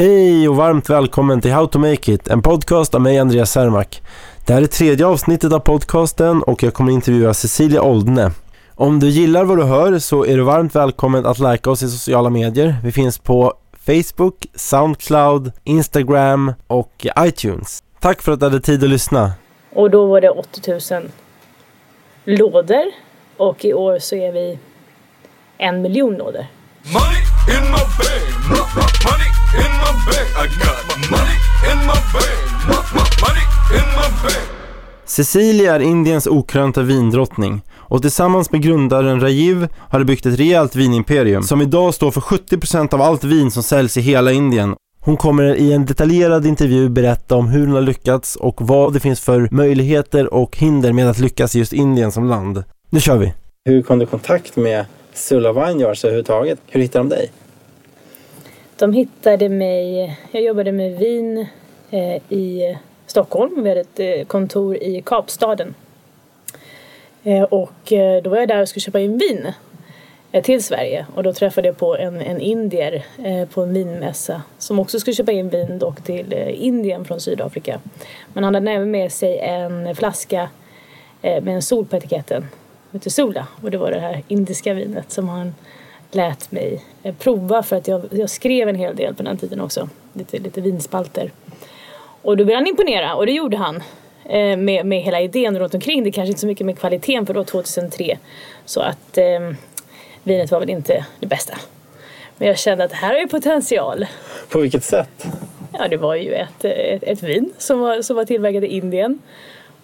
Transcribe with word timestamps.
Hej 0.00 0.48
och 0.48 0.56
varmt 0.56 0.90
välkommen 0.90 1.40
till 1.40 1.52
How 1.52 1.66
to 1.66 1.78
Make 1.78 2.12
It, 2.12 2.28
en 2.28 2.42
podcast 2.42 2.94
av 2.94 3.00
mig 3.00 3.18
Andreas 3.18 3.50
Sermak. 3.50 4.02
Det 4.46 4.52
här 4.52 4.62
är 4.62 4.66
tredje 4.66 5.06
avsnittet 5.06 5.52
av 5.52 5.58
podcasten 5.60 6.42
och 6.42 6.62
jag 6.62 6.74
kommer 6.74 6.92
intervjua 6.92 7.34
Cecilia 7.34 7.82
Oldne. 7.82 8.30
Om 8.74 9.00
du 9.00 9.08
gillar 9.08 9.44
vad 9.44 9.58
du 9.58 9.64
hör 9.64 9.98
så 9.98 10.26
är 10.26 10.36
du 10.36 10.42
varmt 10.42 10.74
välkommen 10.74 11.26
att 11.26 11.38
likea 11.38 11.72
oss 11.72 11.82
i 11.82 11.88
sociala 11.88 12.30
medier. 12.30 12.76
Vi 12.84 12.92
finns 12.92 13.18
på 13.18 13.54
Facebook, 13.86 14.46
Soundcloud, 14.54 15.52
Instagram 15.64 16.52
och 16.66 17.06
iTunes. 17.18 17.82
Tack 18.00 18.22
för 18.22 18.32
att 18.32 18.40
du 18.40 18.46
hade 18.46 18.60
tid 18.60 18.84
att 18.84 18.90
lyssna. 18.90 19.32
Och 19.72 19.90
då 19.90 20.06
var 20.06 20.20
det 20.20 20.30
80 20.30 20.70
000 20.94 21.10
lådor 22.24 22.84
och 23.36 23.64
i 23.64 23.74
år 23.74 23.98
så 23.98 24.14
är 24.14 24.32
vi 24.32 24.58
en 25.58 25.82
miljon 25.82 26.14
lådor. 26.14 26.46
Money 26.82 27.22
in 27.48 27.70
my 27.70 27.82
bank, 27.98 28.74
money 29.04 29.39
in 29.54 29.72
my 29.82 29.92
bank. 30.06 30.28
I 30.42 30.46
got 30.64 31.10
money 31.10 31.36
in 31.70 31.78
my 31.90 32.00
bank, 32.14 32.40
money 33.24 33.44
in 33.78 33.86
my 33.98 34.08
bank. 34.22 34.48
Cecilia 35.04 35.74
är 35.74 35.80
Indiens 35.80 36.26
okrönta 36.26 36.82
vindrottning 36.82 37.62
och 37.76 38.02
tillsammans 38.02 38.52
med 38.52 38.62
grundaren 38.62 39.20
Rajiv 39.20 39.68
har 39.76 39.98
de 39.98 40.04
byggt 40.04 40.26
ett 40.26 40.38
rejält 40.38 40.76
vinimperium 40.76 41.42
som 41.42 41.60
idag 41.60 41.94
står 41.94 42.10
för 42.10 42.20
70% 42.20 42.94
av 42.94 43.02
allt 43.02 43.24
vin 43.24 43.50
som 43.50 43.62
säljs 43.62 43.96
i 43.96 44.00
hela 44.00 44.32
Indien. 44.32 44.74
Hon 45.00 45.16
kommer 45.16 45.54
i 45.54 45.72
en 45.72 45.86
detaljerad 45.86 46.46
intervju 46.46 46.88
berätta 46.88 47.36
om 47.36 47.48
hur 47.48 47.66
hon 47.66 47.74
har 47.74 47.80
lyckats 47.80 48.36
och 48.36 48.56
vad 48.62 48.92
det 48.92 49.00
finns 49.00 49.20
för 49.20 49.48
möjligheter 49.50 50.34
och 50.34 50.56
hinder 50.56 50.92
med 50.92 51.10
att 51.10 51.18
lyckas 51.18 51.56
i 51.56 51.58
just 51.58 51.72
Indien 51.72 52.12
som 52.12 52.24
land. 52.24 52.64
Nu 52.90 53.00
kör 53.00 53.16
vi! 53.16 53.32
Hur 53.64 53.82
kom 53.82 53.98
du 53.98 54.04
i 54.04 54.08
kontakt 54.08 54.56
med 54.56 54.84
Sula 55.14 55.52
Vineyards 55.52 56.04
överhuvudtaget? 56.04 56.58
Hur 56.66 56.80
hittade 56.80 57.08
de 57.08 57.08
dig? 57.08 57.30
De 58.80 58.92
hittade 58.92 59.48
mig, 59.48 60.16
jag 60.30 60.42
jobbade 60.42 60.72
med 60.72 60.98
vin 60.98 61.46
eh, 61.90 62.16
i 62.28 62.76
Stockholm. 63.06 63.62
Vi 63.62 63.68
hade 63.68 63.80
ett 63.80 64.00
eh, 64.00 64.26
kontor 64.26 64.76
i 64.76 65.02
Kapstaden. 65.06 65.74
Eh, 67.22 67.42
och 67.42 67.92
eh, 67.92 68.22
då 68.22 68.30
var 68.30 68.36
jag 68.36 68.48
där 68.48 68.62
och 68.62 68.68
skulle 68.68 68.80
köpa 68.80 69.00
in 69.00 69.18
vin 69.18 69.52
eh, 70.32 70.44
till 70.44 70.64
Sverige 70.64 71.06
och 71.14 71.22
då 71.22 71.32
träffade 71.32 71.68
jag 71.68 71.76
på 71.76 71.96
en, 71.96 72.20
en 72.20 72.40
indier 72.40 73.04
eh, 73.24 73.48
på 73.48 73.62
en 73.62 73.74
vinmässa 73.74 74.42
som 74.58 74.78
också 74.78 75.00
skulle 75.00 75.14
köpa 75.14 75.32
in 75.32 75.48
vin 75.48 75.78
dock 75.78 76.02
till 76.02 76.32
eh, 76.32 76.64
Indien 76.64 77.04
från 77.04 77.20
Sydafrika. 77.20 77.80
Men 78.32 78.44
han 78.44 78.54
hade 78.54 78.70
även 78.70 78.90
med 78.90 79.12
sig 79.12 79.38
en 79.38 79.94
flaska 79.94 80.48
eh, 81.22 81.42
med 81.42 81.54
en 81.54 81.62
sol 81.62 81.86
på 81.86 81.96
etiketten. 81.96 82.46
heter 82.92 83.10
Sola 83.10 83.46
och 83.62 83.70
det 83.70 83.78
var 83.78 83.90
det 83.90 84.00
här 84.00 84.22
indiska 84.28 84.74
vinet 84.74 85.12
som 85.12 85.28
han 85.28 85.54
lät 86.10 86.52
mig 86.52 86.84
prova 87.18 87.62
för 87.62 87.76
att 87.76 87.88
jag, 87.88 88.02
jag 88.10 88.30
skrev 88.30 88.68
en 88.68 88.74
hel 88.74 88.96
del 88.96 89.14
på 89.14 89.22
den 89.22 89.38
tiden 89.38 89.60
också. 89.60 89.88
Lite, 90.12 90.38
lite 90.38 90.60
vinspalter. 90.60 91.30
Och 92.22 92.36
då 92.36 92.44
blev 92.44 92.56
han 92.56 92.66
imponera 92.66 93.14
och 93.14 93.26
det 93.26 93.32
gjorde 93.32 93.56
han. 93.56 93.82
Eh, 94.24 94.56
med, 94.56 94.86
med 94.86 95.02
hela 95.02 95.20
idén 95.20 95.58
runt 95.58 95.74
omkring 95.74 96.04
det. 96.04 96.12
Kanske 96.12 96.28
inte 96.28 96.40
så 96.40 96.46
mycket 96.46 96.66
med 96.66 96.78
kvaliteten 96.78 97.26
för 97.26 97.34
då 97.34 97.44
2003. 97.44 98.18
Så 98.64 98.80
att 98.80 99.18
eh, 99.18 99.40
vinet 100.22 100.50
var 100.50 100.60
väl 100.60 100.70
inte 100.70 101.04
det 101.20 101.26
bästa. 101.26 101.54
Men 102.38 102.48
jag 102.48 102.58
kände 102.58 102.84
att 102.84 102.90
det 102.90 102.96
här 102.96 103.12
har 103.12 103.20
ju 103.20 103.28
potential. 103.28 104.06
På 104.48 104.58
vilket 104.58 104.84
sätt? 104.84 105.26
Ja, 105.72 105.88
det 105.88 105.96
var 105.96 106.14
ju 106.14 106.34
ett, 106.34 106.64
ett, 106.64 107.02
ett 107.02 107.22
vin 107.22 107.52
som 107.58 107.80
var, 107.80 108.02
som 108.02 108.16
var 108.16 108.24
tillverkat 108.24 108.64
i 108.64 108.66
Indien. 108.66 109.18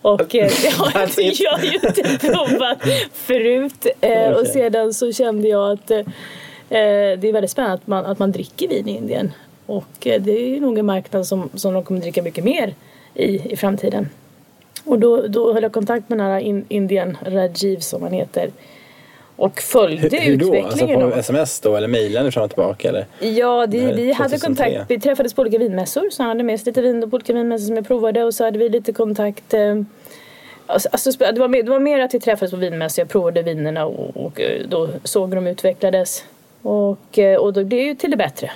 Och 0.03 0.21
eh, 0.35 0.51
det 0.63 0.71
har 0.71 0.93
jag, 0.95 1.33
jag 1.39 1.65
ju 1.65 1.75
inte 1.75 2.19
provat 2.27 2.79
förut. 3.13 3.87
Eh, 4.01 4.31
Och 4.31 4.47
sedan 4.47 4.95
så 4.95 5.13
kände 5.13 5.49
jag 5.49 5.73
att 5.73 5.91
eh, 5.91 6.05
det 6.69 7.29
är 7.29 7.33
väldigt 7.33 7.51
spännande 7.51 7.75
att 7.75 7.87
man, 7.87 8.07
att 8.07 8.19
man 8.19 8.33
dricker 8.33 8.69
vin 8.69 8.89
i 8.89 8.97
Indien. 8.97 9.33
Och 9.67 10.07
eh, 10.07 10.23
det 10.23 10.57
är 10.57 10.61
nog 10.61 10.79
en 10.79 10.87
marknad 10.87 11.27
som, 11.27 11.51
som 11.55 11.75
de 11.75 11.85
kommer 11.85 12.01
dricka 12.01 12.23
mycket 12.23 12.45
mer 12.45 12.75
i, 13.15 13.53
i 13.53 13.57
framtiden. 13.57 14.09
Och 14.85 14.99
då, 14.99 15.27
då 15.27 15.53
höll 15.53 15.63
jag 15.63 15.73
kontakt 15.73 16.09
med 16.09 16.19
den 16.19 16.27
här 16.27 16.41
in, 16.41 16.65
Indien, 16.69 17.19
Rajiv 17.27 17.79
som 17.79 18.03
han 18.03 18.13
heter. 18.13 18.51
Och 19.37 19.61
följde 19.61 20.17
Hur, 20.17 20.31
hur 20.31 20.37
då? 20.37 20.47
Alltså 20.47 20.67
utvecklingen. 20.67 21.11
på 21.11 21.17
sms 21.17 21.61
då 21.61 21.77
eller 21.77 21.89
mejlade 21.89 22.33
fram 22.33 22.45
och 22.45 22.51
tillbaka 22.51 22.89
eller? 22.89 23.07
Ja, 23.21 23.67
det, 23.67 23.79
är 23.79 23.95
vi 23.95 24.13
hade 24.13 24.39
2003. 24.39 24.47
kontakt. 24.47 24.91
Vi 24.91 25.01
träffades 25.01 25.35
på 25.35 25.43
olika 25.43 25.59
vinmässor. 25.59 26.11
Så 26.11 26.23
han 26.23 26.29
hade 26.29 26.43
med 26.43 26.61
sig 26.61 26.67
lite 26.67 26.83
vin 26.83 27.11
på 27.11 27.15
olika 27.15 27.33
vinmässor 27.33 27.67
som 27.67 27.77
jag 27.77 27.87
provade. 27.87 28.25
Och 28.25 28.35
så 28.35 28.45
hade 28.45 28.59
vi 28.59 28.69
lite 28.69 28.93
kontakt. 28.93 29.55
Eh, 29.55 29.83
alltså, 30.67 30.89
alltså, 30.93 31.11
det, 31.11 31.41
var 31.41 31.49
mer, 31.49 31.63
det 31.63 31.71
var 31.71 31.81
mer 31.81 32.01
att 32.01 32.15
vi 32.15 32.21
träffades 32.21 32.51
på 32.51 32.57
vinmässor. 32.57 33.03
Jag 33.03 33.09
provade 33.09 33.43
vinerna 33.43 33.87
och, 33.87 34.27
och 34.27 34.41
eh, 34.41 34.63
då 34.69 34.89
såg 35.05 35.29
hur 35.29 35.37
de 35.37 35.47
utvecklades. 35.47 36.25
Och, 36.63 37.19
eh, 37.19 37.37
och 37.37 37.53
då 37.53 37.63
det 37.63 37.77
ju 37.77 37.95
till 37.95 38.11
det 38.11 38.17
bättre. 38.17 38.51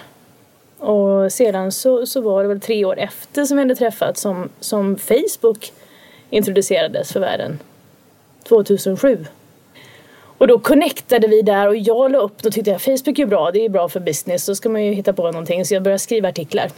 Och 0.78 1.32
sedan 1.32 1.72
så, 1.72 2.06
så 2.06 2.20
var 2.20 2.42
det 2.42 2.48
väl 2.48 2.60
tre 2.60 2.84
år 2.84 2.98
efter 2.98 3.44
som 3.44 3.56
vi 3.56 3.62
hade 3.62 3.74
träffats 3.74 4.20
som, 4.20 4.48
som 4.60 4.98
Facebook 4.98 5.72
introducerades 6.30 7.12
för 7.12 7.20
världen. 7.20 7.58
2007. 8.42 9.26
Och 10.40 10.46
då 10.46 10.58
connectade 10.58 11.26
vi 11.26 11.42
där 11.42 11.68
och 11.68 11.76
jag 11.76 12.12
la 12.12 12.18
upp, 12.18 12.42
då 12.42 12.50
tyckte 12.50 12.70
jag 12.70 12.82
Facebook 12.82 13.18
är 13.18 13.26
bra, 13.26 13.50
det 13.50 13.64
är 13.64 13.68
bra 13.68 13.88
för 13.88 14.00
business, 14.00 14.46
då 14.46 14.54
ska 14.54 14.68
man 14.68 14.84
ju 14.84 14.92
hitta 14.92 15.12
på 15.12 15.22
någonting. 15.22 15.64
Så 15.64 15.74
jag 15.74 15.82
började 15.82 15.98
skriva 15.98 16.28
artiklar. 16.28 16.70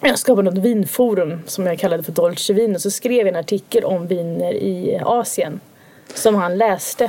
Jag 0.00 0.18
skapade 0.18 0.50
något 0.50 0.64
vinforum 0.64 1.42
som 1.46 1.66
jag 1.66 1.78
kallade 1.78 2.02
för 2.02 2.12
Dolce 2.12 2.52
Vin 2.52 2.74
och 2.74 2.80
så 2.80 2.90
skrev 2.90 3.26
jag 3.26 3.28
en 3.28 3.36
artikel 3.36 3.84
om 3.84 4.06
viner 4.06 4.52
i 4.52 5.00
Asien 5.04 5.60
som 6.14 6.34
han 6.34 6.58
läste. 6.58 7.08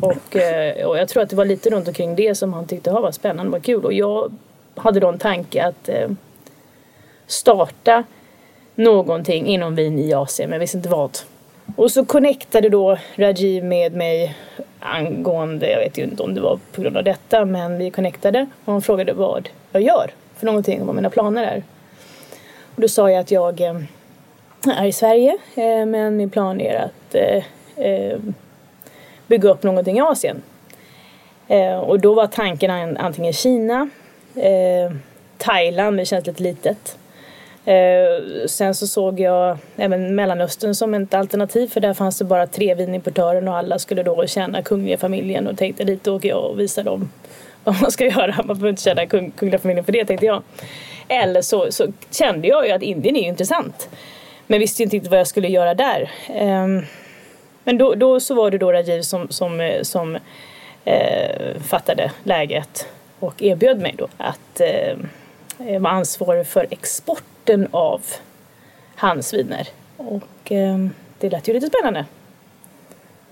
Och, 0.00 0.36
eh, 0.36 0.86
och 0.86 0.98
jag 0.98 1.08
tror 1.08 1.22
att 1.22 1.30
det 1.30 1.36
var 1.36 1.44
lite 1.44 1.70
runt 1.70 1.88
omkring 1.88 2.16
det 2.16 2.34
som 2.34 2.52
han 2.52 2.66
tyckte 2.66 2.90
var 2.90 3.12
spännande, 3.12 3.52
var 3.52 3.60
kul. 3.60 3.84
Och 3.84 3.92
jag 3.92 4.32
hade 4.74 5.00
då 5.00 5.08
en 5.08 5.18
tanke 5.18 5.64
att 5.64 5.88
eh, 5.88 6.10
starta 7.26 8.04
någonting 8.74 9.46
inom 9.46 9.74
vin 9.74 9.98
i 9.98 10.12
Asien, 10.12 10.50
men 10.50 10.54
jag 10.54 10.60
visste 10.60 10.76
inte 10.76 10.88
vad. 10.88 11.18
Och 11.76 11.90
så 11.90 12.04
connectade 12.04 12.68
då 12.68 12.98
Rajiv 13.14 13.64
med 13.64 13.94
mig 13.94 14.36
angående, 14.80 15.70
jag 15.70 15.78
vet 15.78 15.98
ju 15.98 16.02
inte 16.02 16.22
om 16.22 16.34
det 16.34 16.40
var 16.40 16.58
på 16.72 16.82
grund 16.82 16.96
av 16.96 17.04
detta, 17.04 17.44
men 17.44 17.78
vi 17.78 17.90
connectade 17.90 18.46
och 18.64 18.72
hon 18.72 18.82
frågade 18.82 19.12
vad 19.12 19.48
jag 19.72 19.82
gör 19.82 20.10
för 20.36 20.46
någonting 20.46 20.86
vad 20.86 20.94
mina 20.94 21.10
planer 21.10 21.44
är. 21.44 21.62
Och 22.74 22.80
då 22.80 22.88
sa 22.88 23.10
jag 23.10 23.20
att 23.20 23.30
jag 23.30 23.60
eh, 23.60 23.80
är 24.66 24.86
i 24.86 24.92
Sverige, 24.92 25.38
eh, 25.54 25.86
men 25.86 26.16
min 26.16 26.30
plan 26.30 26.60
är 26.60 26.78
att 26.78 27.14
eh, 27.76 28.18
bygga 29.26 29.50
upp 29.50 29.62
någonting 29.62 29.96
i 29.96 30.00
Asien. 30.00 30.42
Och 31.82 32.00
då 32.00 32.14
var 32.14 32.26
tanken 32.26 32.96
antingen 32.96 33.32
Kina, 33.32 33.88
Thailand, 35.38 35.96
det 35.96 36.04
känns 36.04 36.26
lite 36.26 36.42
litet. 36.42 36.98
Eh, 37.64 38.46
sen 38.46 38.74
så 38.74 38.86
såg 38.86 39.20
jag 39.20 39.58
även 39.76 40.14
Mellanöstern 40.14 40.74
som 40.74 40.94
ett 40.94 41.14
alternativ 41.14 41.66
för 41.66 41.80
där 41.80 41.94
fanns 41.94 42.18
det 42.18 42.24
bara 42.24 42.46
tre 42.46 42.74
vinimportörer 42.74 43.48
och 43.48 43.56
alla 43.56 43.78
skulle 43.78 44.02
då 44.02 44.26
tjäna 44.26 44.62
kungliga 44.62 44.98
familjen 44.98 45.46
och 45.46 45.58
tänkte 45.58 45.84
dit 45.84 46.08
åker 46.08 46.28
jag 46.28 46.44
och 46.44 46.60
visar 46.60 46.82
dem 46.82 47.10
vad 47.64 47.82
man 47.82 47.90
ska 47.90 48.04
göra. 48.10 48.34
Man 48.36 48.46
behöver 48.46 48.68
inte 48.68 48.82
tjäna 48.82 49.06
kung, 49.06 49.30
kungliga 49.30 49.58
familjen 49.58 49.84
för 49.84 49.92
det 49.92 50.04
tänkte 50.04 50.26
jag. 50.26 50.42
Eller 51.08 51.42
så, 51.42 51.72
så 51.72 51.86
kände 52.10 52.48
jag 52.48 52.66
ju 52.66 52.72
att 52.72 52.82
Indien 52.82 53.16
är 53.16 53.20
ju 53.20 53.28
intressant. 53.28 53.88
Men 54.46 54.58
visste 54.58 54.82
inte 54.82 54.96
riktigt 54.96 55.10
vad 55.10 55.20
jag 55.20 55.26
skulle 55.26 55.48
göra 55.48 55.74
där. 55.74 56.10
Ehm, 56.34 56.82
men 57.64 57.78
då, 57.78 57.94
då 57.94 58.20
så 58.20 58.34
var 58.34 58.50
det 58.50 58.58
då 58.58 58.72
Rajiv 58.72 59.02
som, 59.02 59.28
som, 59.28 59.60
eh, 59.60 59.82
som 59.82 60.18
eh, 60.84 61.60
fattade 61.66 62.10
läget 62.22 62.86
och 63.18 63.42
erbjöd 63.42 63.80
mig 63.80 63.94
då 63.98 64.08
att 64.16 64.60
eh, 64.60 64.96
vara 65.80 65.92
ansvarig 65.92 66.46
för 66.46 66.66
export 66.70 67.22
exporten 67.50 67.68
av 67.70 68.00
hans 68.96 69.34
viner. 69.34 69.68
Och 69.96 70.52
eh, 70.52 70.78
det 71.18 71.30
lät 71.30 71.48
ju 71.48 71.52
lite 71.52 71.66
spännande. 71.66 72.04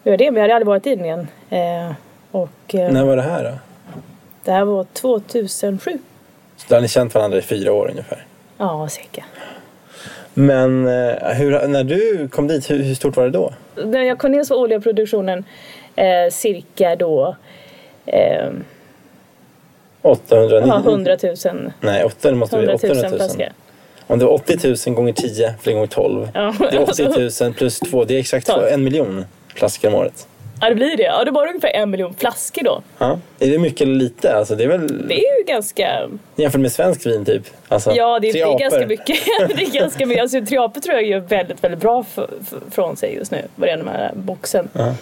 Var 0.03 0.17
det, 0.17 0.25
jag 0.25 0.41
hade 0.41 0.55
aldrig 0.55 0.67
varit 0.67 0.87
i 0.87 0.91
Indien. 0.91 1.29
Eh, 1.51 1.93
och 2.31 2.75
eh, 2.75 2.93
När 2.93 3.05
var 3.05 3.17
det 3.17 3.23
här 3.23 3.45
då? 3.45 3.59
det 4.45 4.53
här 4.53 4.65
var 4.65 4.85
2007. 4.85 5.99
Så 6.57 6.65
då 6.69 6.75
har 6.75 6.81
ni 6.81 6.89
känt 6.89 7.15
varandra 7.15 7.39
i 7.39 7.43
fyra 7.43 7.73
år 7.73 7.91
ungefär. 7.91 8.27
Ja, 8.59 8.89
cirka. 8.89 9.25
Men 10.35 10.87
eh, 10.87 11.29
hur, 11.35 11.69
när 11.69 11.85
du 11.85 12.29
kom 12.29 12.49
dit, 12.49 12.71
hur, 12.71 12.83
hur 12.83 12.95
stort 12.95 13.17
var 13.17 13.25
det 13.25 13.31
då? 13.31 13.53
När 13.85 14.03
jag 14.03 14.19
kom 14.19 14.33
ner 14.33 14.45
så 14.45 14.55
var 14.55 14.63
årliga 14.63 14.81
produktionen 14.81 15.45
eh, 15.97 16.31
cirka 16.31 16.97
då 16.97 17.37
eh, 18.07 18.51
809? 20.03 20.65
ja, 20.67 20.79
100 20.79 21.17
000. 21.23 21.73
Nej, 21.81 22.05
8, 22.05 22.31
det 22.31 22.37
måste 22.37 22.57
bli 22.57 22.67
100 22.67 22.79
000 22.83 22.93
800 22.93 23.09
000. 23.09 23.19
flaskor. 23.19 23.49
Om 24.11 24.19
det 24.19 24.25
var 24.25 24.33
80 24.33 24.75
000 24.89 24.97
gånger 24.97 25.13
10 25.13 25.55
fler 25.61 25.73
gånger 25.73 25.87
12. 25.87 26.29
Ja, 26.35 26.55
Det 26.71 26.77
är 26.77 26.83
80 26.91 27.45
000 27.45 27.55
plus 27.55 27.81
2, 27.81 28.05
det 28.05 28.15
är 28.15 28.19
exakt 28.19 28.47
Tolv. 28.47 28.61
två- 28.63 28.67
en 28.69 28.85
miljon 28.85 29.25
flaskor 29.55 29.89
om 29.89 29.95
året. 29.95 30.27
ja, 30.61 30.69
det 30.69 30.75
blir 30.75 30.97
det. 30.97 31.03
Ja, 31.03 31.25
det 31.25 31.31
var 31.31 31.47
ungefär 31.49 31.69
en 31.75 31.91
miljon 31.91 32.15
flaskor 32.15 32.63
då. 32.65 32.83
Ja. 32.99 33.19
Är 33.39 33.51
det 33.51 33.59
mycket 33.59 33.81
eller 33.81 33.95
lite? 33.95 34.35
Alltså, 34.37 34.55
det 34.55 34.65
är 34.65 34.69
väl 34.69 35.09
Det 35.09 35.15
är 35.15 35.39
ju 35.39 35.45
ganska... 35.47 36.09
jämfört 36.37 36.61
med 36.61 36.73
svenskt 36.73 37.07
vin 37.07 37.25
typ? 37.25 37.43
Alltså, 37.69 37.93
Ja, 37.95 38.19
det, 38.19 38.33
tre 38.33 38.45
det 38.45 38.53
är 38.53 38.59
ganska 38.59 38.87
mycket. 38.87 39.17
det 39.57 39.63
är 39.63 39.73
ganska 39.81 40.07
mycket. 40.07 40.23
Alltså, 40.23 40.45
tror 40.47 40.95
jag 40.95 41.03
gör 41.07 41.21
väldigt, 41.21 41.65
väldigt 41.65 41.81
bra 41.81 42.05
för, 42.15 42.29
för, 42.51 42.61
från 42.71 42.97
sig 42.97 43.15
just 43.15 43.31
nu. 43.31 43.43
Vad 43.57 43.69
det 43.69 43.71
gäller 43.71 43.85
den 43.85 43.93
här 43.95 44.13
boxen. 44.15 44.69
Ja. 44.73 44.95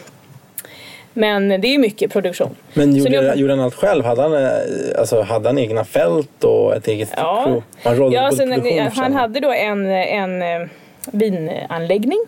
Men 1.19 1.49
det 1.61 1.75
är 1.75 1.79
mycket 1.79 2.13
produktion. 2.13 2.57
Men 2.75 2.97
gjorde, 2.97 3.11
nu- 3.21 3.33
gjorde 3.41 3.53
han 3.53 3.61
allt 3.61 3.75
själv? 3.75 4.05
Hade 4.05 4.23
han, 4.23 4.35
eh, 4.35 4.51
alltså, 4.99 5.23
hade 5.23 5.49
han 5.49 5.59
egna 5.59 5.85
fält 5.85 6.45
och 6.45 6.77
ett 6.77 6.89
eget 6.89 7.09
Ja. 7.17 7.43
pro- 7.45 7.63
Han 7.83 8.13
Ja, 8.13 8.31
sen, 8.37 8.53
och 8.53 8.93
han 8.93 9.13
hade 9.13 9.41
då 9.41 9.53
en, 9.53 9.87
en 9.87 10.43
eh, 10.43 10.69
vinanläggning 11.13 12.19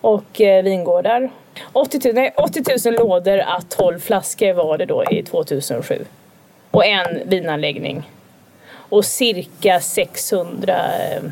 och 0.00 0.40
eh, 0.40 0.62
vingårdar. 0.64 1.30
80 1.72 2.00
000, 2.04 2.14
nej, 2.14 2.32
80 2.36 2.90
000 2.90 2.94
lådor 2.98 3.38
à 3.38 3.60
12 3.68 3.98
flaskor 4.00 4.52
var 4.52 4.78
det 4.78 4.86
då 4.86 5.04
i 5.10 5.22
2007. 5.22 6.04
Och 6.70 6.86
en 6.86 7.28
vinanläggning. 7.28 8.02
Och 8.70 9.04
cirka 9.04 9.80
600 9.80 10.74
eh, 10.74 11.22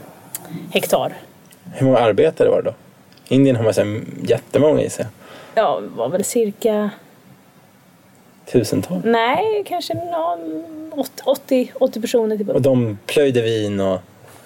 hektar. 0.73 1.13
Hur 1.75 1.87
många 1.87 1.99
arbetare 1.99 2.49
var 2.49 2.63
det 2.63 2.71
då? 2.71 2.75
Indien 3.35 3.57
har 3.57 3.65
man 3.65 4.07
jättemånga 4.23 4.83
i 4.83 4.91
sig. 4.91 5.07
Ja, 5.55 5.81
var 5.97 6.09
väl 6.09 6.25
cirka, 6.25 6.91
Tusentals. 8.53 9.05
nej 9.05 9.65
kanske 9.67 9.95
någon, 9.95 10.65
80, 11.25 11.73
80 11.81 12.01
personer 12.01 12.37
typ. 12.37 12.49
Och 12.49 12.63
de 12.63 12.99
plöjde 13.07 13.43
vin 13.43 13.81
och... 13.81 13.99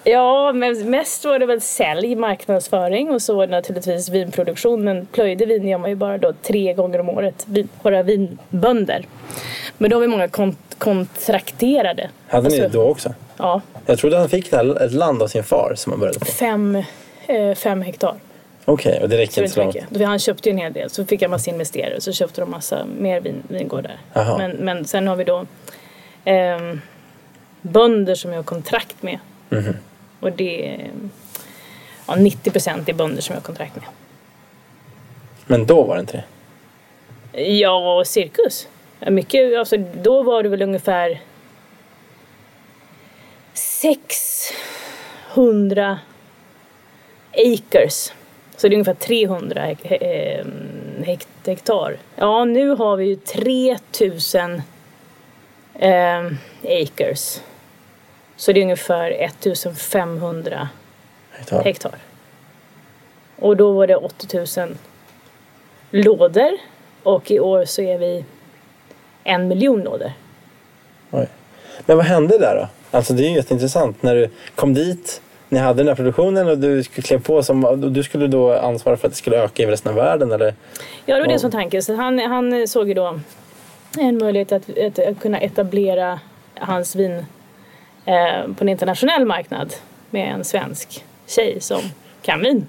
Ja, 0.03 0.53
men 0.53 0.89
mest 0.89 1.25
var 1.25 1.39
det 1.39 1.45
väl 1.45 1.61
sälj, 1.61 2.15
marknadsföring 2.15 3.09
och 3.11 3.21
så 3.21 3.45
det 3.45 3.51
naturligtvis 3.51 4.09
vinproduktion. 4.09 4.83
Men 4.83 5.05
plöjde 5.05 5.45
vin 5.45 5.67
gör 5.67 5.77
man 5.77 5.89
ju 5.89 5.95
bara 5.95 6.17
då 6.17 6.33
tre 6.41 6.73
gånger 6.73 6.99
om 6.99 7.09
året, 7.09 7.45
vin, 7.47 7.69
våra 7.81 8.03
vinbönder. 8.03 9.05
Men 9.77 9.89
då 9.89 9.95
har 9.95 10.01
vi 10.01 10.07
många 10.07 10.27
kont- 10.27 10.75
kontrakterade. 10.77 12.09
Hade 12.27 12.49
ni 12.49 12.57
det 12.57 12.63
Alltså, 12.63 12.79
då 12.79 12.87
också? 12.89 13.13
Ja, 13.37 13.61
Jag 13.85 13.97
trodde 13.99 14.17
han 14.17 14.29
fick 14.29 14.51
det 14.51 14.85
ett 14.85 14.91
land 14.93 15.23
av 15.23 15.27
sin 15.27 15.43
far 15.43 15.73
som 15.75 15.91
han 15.91 15.99
började 15.99 16.19
på. 16.19 16.25
fem, 16.25 16.83
eh, 17.27 17.55
fem 17.55 17.81
hektar. 17.81 18.15
Okej, 18.69 18.99
och 19.01 19.09
det 19.09 19.17
räcker 19.17 19.41
inte 19.41 19.53
så 19.53 19.61
inte 19.61 19.77
långt. 19.79 19.91
mycket. 19.91 20.07
Han 20.07 20.19
köpte 20.19 20.49
ju 20.49 20.53
en 20.53 20.57
hel 20.57 20.73
del, 20.73 20.89
så 20.89 21.05
fick 21.05 21.21
jag 21.21 21.31
massa 21.31 21.51
investerare. 21.51 22.01
Så 22.01 22.11
köpte 22.11 22.41
de 22.41 22.51
massa 22.51 22.85
mer 22.85 23.21
vin, 23.21 23.43
vingårdar. 23.47 23.97
Men, 24.13 24.51
men 24.51 24.85
sen 24.85 25.07
har 25.07 25.15
vi 25.15 25.23
då 25.23 25.45
ehm, 26.25 26.81
bönder 27.61 28.15
som 28.15 28.31
jag 28.31 28.37
har 28.37 28.43
kontrakt 28.43 29.03
med. 29.03 29.19
Mhm. 29.49 29.75
Och 30.19 30.31
det 30.31 30.69
är 30.69 30.89
ja, 32.07 32.15
90 32.15 32.51
procent 32.51 32.89
är 32.89 32.93
bönder 32.93 33.21
som 33.21 33.33
jag 33.33 33.41
har 33.41 33.45
kontrakt 33.45 33.75
med. 33.75 33.85
Men 35.45 35.65
då 35.65 35.83
var 35.83 35.95
det 35.95 36.01
inte 36.01 36.23
det? 37.31 37.41
Ja, 37.43 37.99
och 37.99 38.07
cirkus. 38.07 38.67
Mycket, 38.99 39.57
alltså, 39.57 39.77
då 39.77 40.23
var 40.23 40.43
det 40.43 40.49
väl 40.49 40.61
ungefär 40.61 41.21
600 43.53 45.99
acres. 47.33 48.13
Så 48.57 48.67
det 48.67 48.73
är 48.73 48.75
ungefär 48.75 48.93
300 48.93 49.61
hek- 49.61 49.83
he- 49.83 49.97
ehm, 50.01 51.03
hekt- 51.03 51.27
hektar. 51.47 51.97
Ja, 52.15 52.45
nu 52.45 52.69
har 52.69 52.97
vi 52.97 53.05
ju 53.05 53.15
3000 53.15 54.61
ehm, 55.79 56.37
acres. 56.63 57.41
Så 58.35 58.51
det 58.51 58.59
är 58.59 58.61
ungefär 58.63 59.11
1500 59.11 60.69
Hektar. 61.31 61.63
hektar. 61.63 61.95
Och 63.35 63.57
då 63.57 63.71
var 63.71 63.87
det 63.87 63.95
80 63.95 64.59
000 64.59 64.75
lådor 65.91 66.51
och 67.03 67.31
i 67.31 67.39
år 67.39 67.65
så 67.65 67.81
är 67.81 67.97
vi 67.97 68.25
en 69.23 69.47
miljon 69.47 69.81
lådor. 69.81 70.11
Oj. 71.11 71.27
Men 71.85 71.97
vad 71.97 72.05
hände 72.05 72.37
där 72.37 72.55
då? 72.55 72.67
Alltså 72.97 73.13
det 73.13 73.23
är 73.25 73.29
ju 73.29 73.35
jätteintressant. 73.35 74.03
När 74.03 74.15
du 74.15 74.29
kom 74.55 74.73
dit, 74.73 75.21
ni 75.49 75.59
hade 75.59 75.77
den 75.77 75.87
här 75.87 75.95
produktionen 75.95 76.47
och 76.47 76.57
du 76.57 76.83
klev 76.83 77.23
på 77.23 77.43
som... 77.43 77.91
Du 77.93 78.03
skulle 78.03 78.27
då 78.27 78.53
ansvara 78.53 78.97
för 78.97 79.07
att 79.07 79.13
det 79.13 79.17
skulle 79.17 79.43
öka 79.43 79.63
i 79.63 79.65
resten 79.65 79.89
av 79.89 79.95
världen 79.95 80.31
eller? 80.31 80.53
Ja, 81.05 81.15
det 81.15 81.21
var 81.21 81.27
det 81.27 81.39
som 81.39 81.51
tanken. 81.51 81.83
Så 81.83 81.95
han, 81.95 82.19
han 82.19 82.67
såg 82.67 82.87
ju 82.87 82.93
då 82.93 83.19
en 83.97 84.17
möjlighet 84.17 84.51
att, 84.51 84.77
att, 84.77 84.99
att 84.99 85.19
kunna 85.19 85.39
etablera 85.39 86.19
hans 86.55 86.95
vin 86.95 87.25
eh, 88.05 88.53
på 88.57 88.63
en 88.63 88.69
internationell 88.69 89.25
marknad 89.25 89.73
med 90.09 90.33
en 90.33 90.43
svensk 90.43 91.05
tjej 91.27 91.61
som 91.61 91.81
kan 92.21 92.41
vin. 92.41 92.67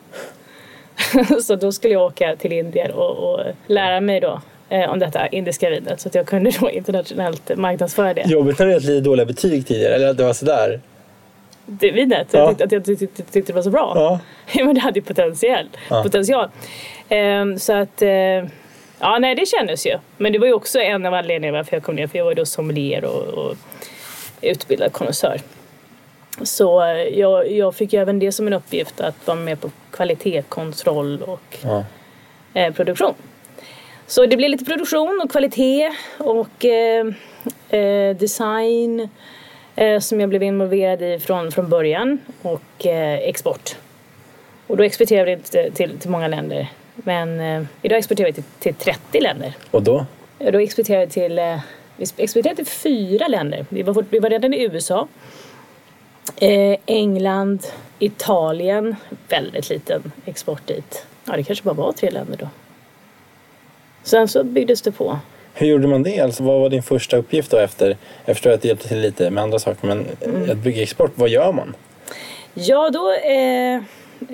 så 1.42 1.56
då 1.56 1.72
skulle 1.72 1.94
jag 1.94 2.02
åka 2.02 2.36
till 2.36 2.52
Indien 2.52 2.90
och, 2.90 3.32
och 3.32 3.40
lära 3.66 4.00
mig 4.00 4.20
då 4.20 4.40
eh, 4.68 4.90
om 4.90 4.98
detta 4.98 5.26
indiska 5.26 5.70
vinet 5.70 6.00
så 6.00 6.08
att 6.08 6.14
jag 6.14 6.26
kunde 6.26 6.50
då 6.60 6.70
internationellt 6.70 7.56
marknadsföra 7.56 8.14
det. 8.14 8.24
Jobbigt 8.26 8.58
när 8.58 8.66
du 8.66 8.72
gett 8.72 8.84
lite 8.84 9.00
dåliga 9.00 9.26
betyg 9.26 9.66
tidigare, 9.66 9.94
eller 9.94 10.08
att 10.08 10.16
det 10.16 10.24
var 10.24 10.32
sådär. 10.32 10.80
Det 11.70 11.90
vinet. 11.90 12.28
Ja. 12.30 12.38
Jag 12.38 12.48
tyckte 12.48 12.64
att 12.64 12.72
jag 12.72 12.84
tyckte, 12.84 13.06
tyckte, 13.06 13.32
tyckte 13.32 13.52
det 13.52 13.56
var 13.56 13.62
så 13.62 13.70
bra. 13.70 13.92
Ja. 13.94 14.20
Men 14.64 14.74
det 14.74 14.80
hade 14.80 14.98
ju 14.98 15.04
potential. 15.04 15.68
Ja. 15.90 16.02
potential. 16.02 16.48
Ehm, 17.08 17.58
så 17.58 17.72
att, 17.72 18.02
eh, 18.02 18.10
ja 18.98 19.18
nej 19.20 19.34
det 19.34 19.46
kändes 19.46 19.86
ju. 19.86 19.98
Men 20.16 20.32
det 20.32 20.38
var 20.38 20.46
ju 20.46 20.52
också 20.52 20.80
en 20.80 21.06
av 21.06 21.14
anledningarna 21.14 21.58
varför 21.58 21.76
jag 21.76 21.82
kom 21.82 21.94
ner. 21.96 22.06
För 22.06 22.18
jag 22.18 22.24
var 22.24 22.30
ju 22.32 22.34
då 22.34 22.46
sommelier 22.46 23.04
och, 23.04 23.22
och 23.22 23.56
utbildad 24.42 24.92
konnässör. 24.92 25.40
Så 26.42 26.82
eh, 26.82 26.88
jag, 27.18 27.50
jag 27.50 27.74
fick 27.74 27.92
ju 27.92 28.00
även 28.00 28.18
det 28.18 28.32
som 28.32 28.46
en 28.46 28.52
uppgift 28.52 29.00
att 29.00 29.26
vara 29.26 29.38
med 29.38 29.60
på 29.60 29.70
kvalitetskontroll 29.90 31.22
och 31.22 31.56
Ja. 31.64 31.84
eh, 32.54 32.72
produktion. 32.74 33.14
Så 34.06 34.26
det 34.26 34.36
blev 34.36 34.50
lite 34.50 34.64
produktion 34.64 35.20
och 35.24 35.30
kvalitet 35.30 35.90
och 36.18 36.64
eh, 36.64 37.06
eh, 37.80 38.16
design 38.16 39.08
som 40.00 40.20
jag 40.20 40.28
blev 40.28 40.42
involverad 40.42 41.02
i 41.02 41.18
från, 41.18 41.52
från 41.52 41.68
början 41.68 42.18
och 42.42 42.86
eh, 42.86 43.18
export. 43.18 43.76
Och 44.66 44.76
då 44.76 44.82
exporterade 44.82 45.24
vi 45.24 45.32
inte 45.32 45.70
till, 45.70 45.98
till 45.98 46.10
många 46.10 46.28
länder. 46.28 46.68
Men 46.94 47.40
eh, 47.40 47.62
idag 47.82 47.98
exporterar 47.98 48.26
vi 48.26 48.32
till, 48.32 48.44
till 48.58 48.74
30 48.74 49.20
länder. 49.20 49.54
Och 49.70 49.82
då? 49.82 50.06
Då 50.38 50.58
exporterade 50.58 51.06
vi 51.06 51.12
till, 51.12 51.38
eh, 51.38 51.60
vi 51.96 52.06
exporterade 52.16 52.56
till 52.56 52.66
fyra 52.66 53.28
länder. 53.28 53.66
Vi 53.68 53.82
var, 53.82 54.04
vi 54.10 54.18
var 54.18 54.30
redan 54.30 54.54
i 54.54 54.62
USA, 54.62 55.08
eh, 56.36 56.78
England, 56.86 57.66
Italien. 57.98 58.96
Väldigt 59.28 59.70
liten 59.70 60.12
export 60.24 60.66
dit. 60.66 61.06
Ja, 61.24 61.36
det 61.36 61.42
kanske 61.42 61.64
bara 61.64 61.74
var 61.74 61.92
tre 61.92 62.10
länder 62.10 62.36
då. 62.36 62.48
Sen 64.02 64.28
så 64.28 64.44
byggdes 64.44 64.82
det 64.82 64.92
på. 64.92 65.18
Hur 65.58 65.66
gjorde 65.66 65.86
man 65.88 66.02
det? 66.02 66.20
Alltså, 66.20 66.42
vad 66.42 66.60
var 66.60 66.68
din 66.68 66.82
första 66.82 67.16
uppgift 67.16 67.50
då 67.50 67.56
efter? 67.56 67.96
Jag 68.24 68.36
förstår 68.36 68.50
att 68.50 68.62
du 68.62 68.68
hjälpte 68.68 68.88
till 68.88 69.00
lite 69.00 69.30
med 69.30 69.42
andra 69.42 69.58
saker, 69.58 69.86
men 69.86 70.06
Mm. 70.24 70.50
att 70.50 70.56
bygga 70.56 70.82
export, 70.82 71.12
vad 71.14 71.28
gör 71.28 71.52
man? 71.52 71.74
Ja, 72.54 72.90
då 72.90 73.12
eh, 73.12 73.74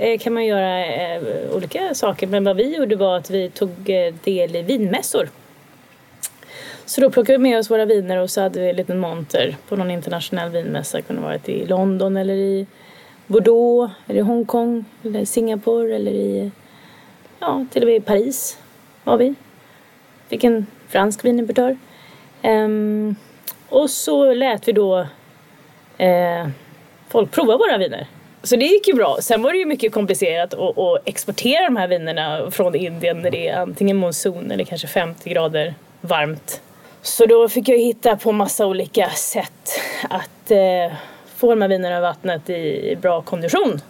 eh, 0.04 0.18
kan 0.18 0.32
man 0.34 0.46
göra 0.46 0.86
eh, 0.86 1.22
olika 1.56 1.94
saker. 1.94 2.26
Men 2.26 2.44
vad 2.44 2.56
vi 2.56 2.76
gjorde 2.76 2.96
var 2.96 3.16
att 3.16 3.30
vi 3.30 3.50
tog 3.50 3.70
eh, 3.70 4.14
del 4.24 4.56
i 4.56 4.62
vinmässor. 4.62 5.28
Så 6.86 7.00
då 7.00 7.10
plockade 7.10 7.38
vi 7.38 7.42
med 7.42 7.58
oss 7.58 7.70
våra 7.70 7.84
viner 7.84 8.16
och 8.18 8.30
så 8.30 8.40
hade 8.40 8.60
vi 8.60 8.70
en 8.70 8.76
liten 8.76 8.98
monter 8.98 9.56
på 9.68 9.76
någon 9.76 9.90
internationell 9.90 10.50
vinmässa. 10.50 10.96
Det 10.96 11.02
kunde 11.02 11.22
ha 11.22 11.28
varit 11.28 11.48
i 11.48 11.66
London 11.66 12.16
eller 12.16 12.34
i 12.34 12.66
Bordeaux, 13.26 13.92
eller 14.06 14.18
i 14.20 14.22
Hongkong, 14.22 14.84
eller 15.04 15.24
Singapore 15.24 15.96
eller 15.96 16.12
i, 16.12 16.50
ja, 17.40 17.66
till 17.72 17.82
och 17.82 17.86
med 17.88 17.96
i 17.96 18.00
Paris 18.00 18.58
var 19.04 19.16
vi. 19.16 19.34
Fick 20.28 20.44
en 20.44 20.66
fransk 20.94 21.24
vinimportör. 21.24 21.76
Ehm, 22.42 23.16
och 23.68 23.90
så 23.90 24.34
lät 24.34 24.68
vi 24.68 24.72
då 24.72 25.06
eh, 25.98 26.48
folk 27.08 27.30
prova 27.30 27.56
våra 27.56 27.78
viner. 27.78 28.06
Så 28.42 28.56
det 28.56 28.64
gick 28.64 28.88
ju 28.88 28.94
bra. 28.94 29.18
Sen 29.20 29.42
var 29.42 29.52
det 29.52 29.58
ju 29.58 29.66
mycket 29.66 29.92
komplicerat 29.92 30.54
att, 30.54 30.78
att 30.78 31.02
exportera 31.04 31.64
de 31.64 31.76
här 31.76 31.88
vinerna 31.88 32.50
från 32.50 32.74
Indien 32.74 33.22
när 33.22 33.30
det 33.30 33.48
är 33.48 33.56
antingen 33.56 33.96
monsun 33.96 34.50
eller 34.50 34.64
kanske 34.64 34.86
50 34.86 35.30
grader 35.30 35.74
varmt. 36.00 36.60
Så 37.02 37.26
då 37.26 37.48
fick 37.48 37.68
jag 37.68 37.78
hitta 37.78 38.16
på 38.16 38.32
massa 38.32 38.66
olika 38.66 39.10
sätt 39.10 39.80
att 40.10 40.50
eh, 40.50 40.96
få 41.36 41.50
de 41.50 41.62
här 41.62 41.68
vinerna 41.68 41.98
i 41.98 42.00
vattnet 42.00 42.50
i 42.50 42.96
bra 43.00 43.22
kondition. 43.22 43.80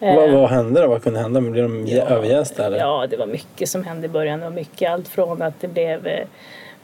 Eh, 0.00 0.16
Vad, 0.16 0.30
vad 0.30 0.50
hände 0.50 0.80
då? 0.80 0.88
Vad 0.88 1.02
kunde 1.02 1.20
hända? 1.20 1.40
Blev 1.40 1.68
de 1.68 1.92
överjästa 1.98 2.66
eller? 2.66 2.78
Ja, 2.78 3.06
det 3.10 3.16
var 3.16 3.26
mycket 3.26 3.68
som 3.68 3.84
hände 3.84 4.06
i 4.06 4.08
början. 4.08 4.38
Det 4.38 4.44
var 4.44 4.52
mycket 4.52 4.90
allt 4.90 5.08
från 5.08 5.42
att 5.42 5.54
det 5.60 5.68
blev 5.68 6.06
eh, 6.06 6.26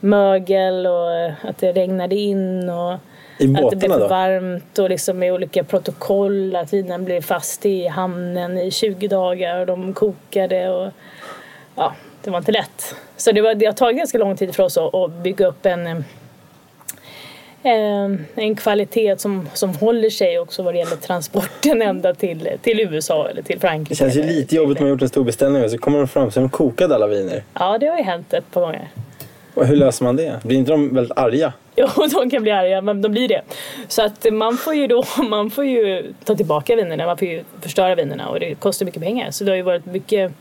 mögel 0.01 0.87
och 0.87 1.13
eh, 1.15 1.33
att 1.43 1.59
det 1.59 1.73
regnade 1.73 2.15
in 2.15 2.69
och 2.69 2.93
att 2.93 3.71
det 3.71 3.77
blev 3.77 3.91
för 3.91 4.01
då? 4.01 4.09
varmt 4.09 4.79
och 4.79 4.91
liksom 4.91 5.19
med 5.19 5.33
olika 5.33 5.65
protokoll 5.65 6.57
att 6.57 6.73
vinen 6.73 7.05
blev 7.05 7.21
fast 7.21 7.67
i 7.67 7.87
hamnen 7.87 8.59
i 8.59 8.71
20 8.71 9.09
dagar 9.09 9.59
och 9.59 9.67
de 9.67 9.95
kokade 9.95 10.69
och 10.69 10.91
ja, 11.75 11.95
det 12.23 12.31
var 12.31 12.39
inte 12.39 12.53
lätt. 12.53 12.95
Så 13.17 13.33
det, 13.33 13.41
var, 13.41 13.55
det 13.55 13.67
har 13.67 13.73
tagit 13.73 13.99
ganska 13.99 14.19
lång 14.19 14.37
tid 14.37 14.55
för 14.55 14.63
oss 14.63 14.79
att, 14.79 14.95
att 14.95 15.11
bygga 15.11 15.47
upp 15.47 15.67
en 15.67 16.05
en 17.65 18.57
kvalitet 18.57 19.21
som, 19.21 19.49
som 19.55 19.71
håller 19.75 20.11
sig 20.11 20.39
också 20.39 20.63
vad 20.63 20.75
det 20.75 20.79
gäller 20.79 20.97
transporten 20.97 21.83
ända 21.83 22.15
till, 22.15 22.49
till 22.63 22.81
USA 22.81 23.29
eller 23.29 23.43
till 23.43 23.61
Frankrike. 23.61 23.89
Det 23.89 23.97
känns 23.97 24.17
ju 24.17 24.23
lite 24.23 24.57
jobbigt 24.57 24.79
om 24.79 24.85
man 24.85 24.91
gjort 24.91 25.03
en 25.03 25.09
stor 25.09 25.25
beställning 25.25 25.65
och 25.65 25.71
så 25.71 25.79
kommer 25.79 25.99
de 25.99 26.09
fram 26.09 26.31
så 26.31 26.41
har 26.41 26.43
de 26.43 26.51
kokade 26.51 26.95
alla 26.95 27.07
viner. 27.07 27.43
Ja, 27.55 27.79
det 27.79 27.87
har 27.87 27.99
ju 27.99 28.05
hänt 28.05 28.33
ett 28.33 28.51
par 28.51 28.61
gånger. 28.61 28.89
Och 29.55 29.67
hur 29.67 29.77
löser 29.77 30.05
man 30.05 30.17
det? 30.17 30.41
Blir 30.43 30.59
inte 30.59 30.73
de 30.73 30.95
väldigt 30.95 31.19
arga? 31.19 31.53
Jo, 31.77 31.89
de 32.13 32.31
kan 32.31 32.43
bli 32.43 32.53
arga, 32.53 32.81
men 32.81 33.03
de 33.03 33.13
blir 33.13 33.29
det. 33.29 33.43
Så 33.89 34.03
att 34.03 34.27
man 34.33 34.57
får 34.57 34.75
ju 34.75 34.87
då, 34.87 35.05
man 35.29 35.51
får 35.51 35.65
ju 35.65 36.13
ta 36.25 36.35
tillbaka 36.35 36.77
vinerna, 36.77 37.07
man 37.07 37.19
får 37.19 37.29
ju 37.29 37.45
förstöra 37.61 37.95
vinerna 37.95 38.29
och 38.29 38.41
det 38.41 38.55
kostar 38.55 38.87
mycket 38.87 39.03
pengar. 39.03 39.31
Så 39.31 39.45
det 39.45 39.51
har 39.51 39.57
ju 39.57 39.63
varit 39.63 39.87
mycket, 39.87 40.33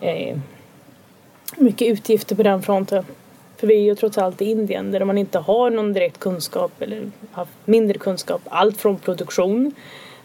eh, 0.00 0.36
mycket 1.56 1.88
utgifter 1.88 2.36
på 2.36 2.42
den 2.42 2.62
fronten. 2.62 3.04
För 3.56 3.66
vi 3.66 3.74
är 3.74 3.82
ju 3.82 3.94
trots 3.94 4.18
allt 4.18 4.42
i 4.42 4.44
Indien 4.44 4.90
där 4.90 5.04
man 5.04 5.18
inte 5.18 5.38
har 5.38 5.70
någon 5.70 5.92
direkt 5.92 6.18
kunskap 6.18 6.82
eller 6.82 7.10
har 7.32 7.46
mindre 7.64 7.98
kunskap. 7.98 8.42
Allt 8.44 8.76
från 8.76 8.98
produktion 8.98 9.72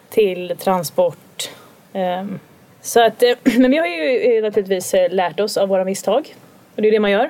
till 0.10 0.56
transport. 0.60 1.50
Ehm, 1.94 2.40
så 2.82 3.06
att, 3.06 3.24
eh, 3.24 3.30
men 3.60 3.72
vi 3.72 3.78
har 3.78 3.88
ju 3.88 4.38
eh, 4.38 4.44
naturligtvis 4.44 4.94
eh, 4.94 5.12
lärt 5.12 5.40
oss 5.40 5.58
av 5.58 5.70
våra 5.70 5.86
misstag. 5.86 6.36
Och 6.76 6.82
det 6.82 6.88
är 6.88 6.92
det 6.92 7.00
man 7.00 7.12
gör. 7.12 7.30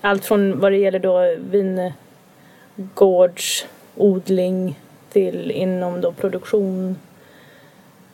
Allt 0.00 0.24
från 0.24 0.60
vad 0.60 0.72
det 0.72 0.78
gäller 0.78 0.98
då 0.98 1.36
vingårdsodling 2.76 4.78
till 5.12 5.50
inom 5.50 6.00
då 6.00 6.12
produktion, 6.12 6.96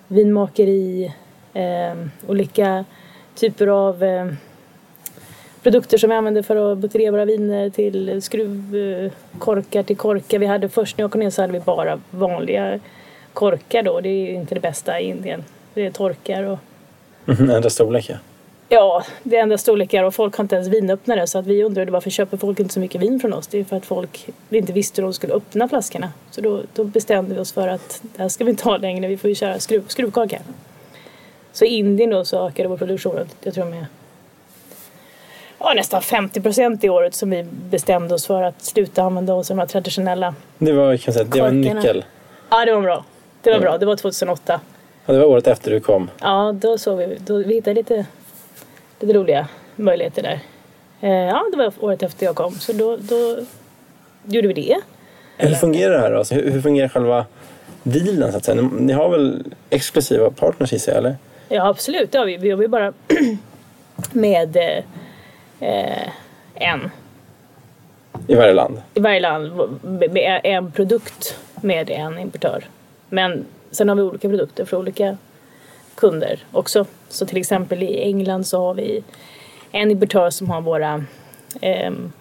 vinmakeri, 0.08 1.14
ehm, 1.54 2.10
olika 2.26 2.84
typer 3.34 3.66
av 3.66 4.02
ehm, 4.02 4.36
produkter 5.64 5.98
som 5.98 6.10
vi 6.10 6.16
använder 6.16 6.42
för 6.42 6.72
att 6.72 6.78
buteljera 6.78 7.10
våra 7.10 7.24
viner 7.24 7.70
till 7.70 8.22
skruvkorkar 8.22 9.82
till 9.82 9.96
korkar. 9.96 10.38
Vi 10.38 10.46
hade 10.46 10.68
först 10.68 10.98
när 10.98 11.02
jag 11.02 11.10
kom 11.10 11.20
ner 11.20 11.30
så 11.30 11.42
hade 11.42 11.52
vi 11.52 11.60
bara 11.60 12.00
vanliga 12.10 12.80
korkar 13.32 13.82
då. 13.82 14.00
Det 14.00 14.08
är 14.08 14.30
ju 14.30 14.34
inte 14.34 14.54
det 14.54 14.60
bästa 14.60 15.00
i 15.00 15.08
Indien. 15.08 15.44
Det 15.74 15.86
är 15.86 15.90
torkar 15.90 16.42
och 16.42 16.58
Ändra 17.26 17.70
storlek 17.70 18.10
ja. 18.10 18.16
Ja, 18.68 19.04
det 19.22 19.36
är 19.36 19.42
enda 19.42 19.58
storlekar 19.58 20.04
och 20.04 20.14
folk 20.14 20.36
har 20.36 20.44
inte 20.44 20.54
ens 20.54 20.68
vinöppnare 20.68 21.26
så 21.26 21.38
att 21.38 21.46
vi 21.46 21.64
undrade 21.64 21.92
varför 21.92 22.10
köper 22.10 22.36
folk 22.36 22.60
inte 22.60 22.74
så 22.74 22.80
mycket 22.80 23.00
vin 23.00 23.20
från 23.20 23.32
oss? 23.32 23.46
Det 23.46 23.60
är 23.60 23.64
för 23.64 23.76
att 23.76 23.86
folk 23.86 24.28
inte 24.50 24.72
visste 24.72 25.00
hur 25.00 25.06
de 25.06 25.14
skulle 25.14 25.34
öppna 25.34 25.68
flaskorna. 25.68 26.12
Så 26.30 26.40
då, 26.40 26.62
då 26.74 26.84
bestämde 26.84 27.34
vi 27.34 27.40
oss 27.40 27.52
för 27.52 27.68
att 27.68 28.00
det 28.02 28.22
här 28.22 28.28
ska 28.28 28.44
vi 28.44 28.50
inte 28.50 28.64
ha 28.64 28.76
längre, 28.76 29.08
vi 29.08 29.16
får 29.16 29.28
ju 29.28 29.34
köra 29.34 29.58
skruv, 29.58 29.82
skruvkorkar. 29.88 30.40
Så 31.52 31.64
i 31.64 31.68
Indien 31.68 32.10
då 32.10 32.24
så 32.24 32.46
ökade 32.46 32.68
vår 32.68 32.76
produktion, 32.76 33.18
jag 33.42 33.54
tror 33.54 33.64
med 33.64 33.86
ja, 35.64 35.72
nästan 35.74 36.02
50 36.02 36.40
procent 36.40 36.84
i 36.84 36.88
året 36.88 37.14
som 37.14 37.30
vi 37.30 37.42
bestämde 37.70 38.14
oss 38.14 38.26
för 38.26 38.42
att 38.42 38.62
sluta 38.62 39.02
använda 39.02 39.34
oss 39.34 39.50
av 39.50 39.56
de 39.56 39.60
här 39.60 39.66
traditionella. 39.66 40.34
Det 40.58 40.72
var, 40.72 40.96
kan 40.96 41.14
säga, 41.14 41.24
det 41.24 41.40
var 41.40 41.48
en 41.48 41.62
Korkarna. 41.62 41.80
nyckel. 41.80 42.04
Ja, 42.50 42.64
det 42.64 42.72
var 42.74 42.82
bra. 42.82 43.04
Det 43.42 43.50
var 43.52 43.60
bra, 43.60 43.78
det 43.78 43.86
var 43.86 43.96
2008. 43.96 44.60
Ja, 45.06 45.12
det 45.12 45.18
var 45.18 45.26
året 45.26 45.46
efter 45.46 45.70
du 45.70 45.80
kom. 45.80 46.10
Ja, 46.20 46.52
då 46.60 46.78
såg 46.78 46.98
vi, 46.98 47.18
då, 47.26 47.36
vi 47.36 47.54
hittade 47.54 47.74
lite, 47.74 48.06
lite 49.00 49.18
roliga 49.18 49.48
möjligheter 49.76 50.22
där. 50.22 50.40
Eh, 51.00 51.10
ja, 51.10 51.44
det 51.52 51.56
var 51.56 51.72
året 51.80 52.02
efter 52.02 52.26
jag 52.26 52.34
kom, 52.36 52.52
så 52.54 52.72
då, 52.72 52.96
då 52.96 53.36
gjorde 54.26 54.48
vi 54.48 54.54
det. 54.54 54.80
Hur 55.36 55.54
fungerar 55.54 55.92
det 55.92 55.98
här 56.00 56.10
då? 56.12 56.18
Alltså, 56.18 56.34
hur, 56.34 56.50
hur 56.50 56.60
fungerar 56.60 56.88
själva 56.88 57.26
dealen 57.82 58.32
så 58.32 58.38
att 58.38 58.44
säga? 58.44 58.62
Ni, 58.62 58.68
ni 58.82 58.92
har 58.92 59.08
väl 59.08 59.44
exklusiva 59.70 60.30
partners 60.30 60.72
i 60.72 60.78
sig 60.78 60.94
eller? 60.94 61.16
Ja, 61.48 61.68
absolut, 61.68 62.14
har 62.14 62.26
vi. 62.26 62.36
Vi 62.36 62.48
jobbar 62.48 62.62
ju 62.62 62.68
bara 62.68 62.92
med 64.12 64.56
eh, 64.56 64.84
eh, 65.64 66.08
en 66.54 66.90
I 68.26 68.34
varje 68.34 68.52
land? 68.54 68.82
i 68.94 69.00
varje 69.00 69.20
land 69.20 69.52
en 70.44 70.72
produkt 70.72 71.38
med 71.54 71.90
en 71.90 72.18
importör. 72.18 72.64
Men 73.08 73.44
sen 73.70 73.88
har 73.88 73.96
vi 73.96 74.02
olika 74.02 74.28
produkter 74.28 74.64
för 74.64 74.76
olika 74.76 75.16
kunder 75.94 76.38
också. 76.52 76.86
Så 77.08 77.26
till 77.26 77.36
exempel 77.38 77.82
i 77.82 78.02
England 78.02 78.46
så 78.46 78.58
har 78.58 78.74
vi 78.74 79.02
en 79.72 79.90
importör 79.90 80.30
som 80.30 80.50
har 80.50 80.60
våra 80.60 81.04
ehm, 81.60 82.12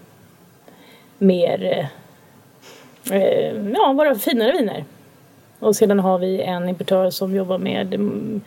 mer, 1.17 1.63
eh, 1.63 3.17
eh, 3.17 3.55
ja, 3.73 3.93
våra 3.93 4.15
finare 4.15 4.51
viner. 4.51 4.85
Och 5.59 5.75
sedan 5.75 5.99
har 5.99 6.19
vi 6.19 6.41
en 6.41 6.69
importör 6.69 7.09
som 7.09 7.35
jobbar 7.35 7.57
med 7.57 7.93
mm, 7.93 8.41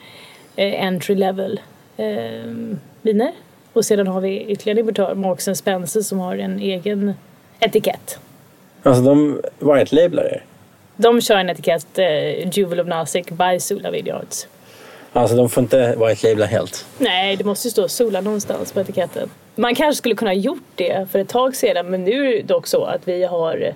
eh, 0.56 0.86
entry 0.86 1.14
level 1.14 1.60
eh, 1.96 2.52
viner. 3.02 3.32
Och 3.76 3.84
sedan 3.84 4.06
har 4.06 4.20
vi 4.20 4.40
ytterligare 4.40 4.78
en 4.78 4.78
importör, 4.78 5.14
Marks 5.14 5.48
Spencer, 5.54 6.00
som 6.00 6.18
har 6.18 6.36
en 6.36 6.58
egen 6.58 7.14
etikett. 7.60 8.18
Alltså 8.82 9.02
de 9.02 9.40
white 9.58 9.94
lablar 9.94 10.24
er? 10.24 10.44
De 10.96 11.20
kör 11.20 11.36
en 11.36 11.50
etikett, 11.50 11.98
eh, 11.98 12.48
Juvel 12.48 12.80
of 12.80 12.86
Nasik 12.86 13.30
by 13.30 13.60
Sula 13.60 13.90
Vineyards. 13.90 14.48
Alltså 15.12 15.36
de 15.36 15.48
får 15.50 15.62
inte 15.62 15.96
white 15.96 16.28
labla 16.28 16.46
helt? 16.46 16.86
Nej, 16.98 17.36
det 17.36 17.44
måste 17.44 17.68
ju 17.68 17.72
stå 17.72 17.88
Sula 17.88 18.20
någonstans 18.20 18.72
på 18.72 18.80
etiketten. 18.80 19.30
Man 19.54 19.74
kanske 19.74 19.98
skulle 19.98 20.14
kunna 20.14 20.30
ha 20.30 20.36
gjort 20.36 20.72
det 20.74 21.10
för 21.10 21.18
ett 21.18 21.28
tag 21.28 21.56
sedan 21.56 21.90
men 21.90 22.04
nu 22.04 22.26
är 22.26 22.36
det 22.36 22.42
dock 22.42 22.66
så 22.66 22.84
att 22.84 23.08
vi 23.08 23.24
har 23.24 23.56
eh, 23.62 23.74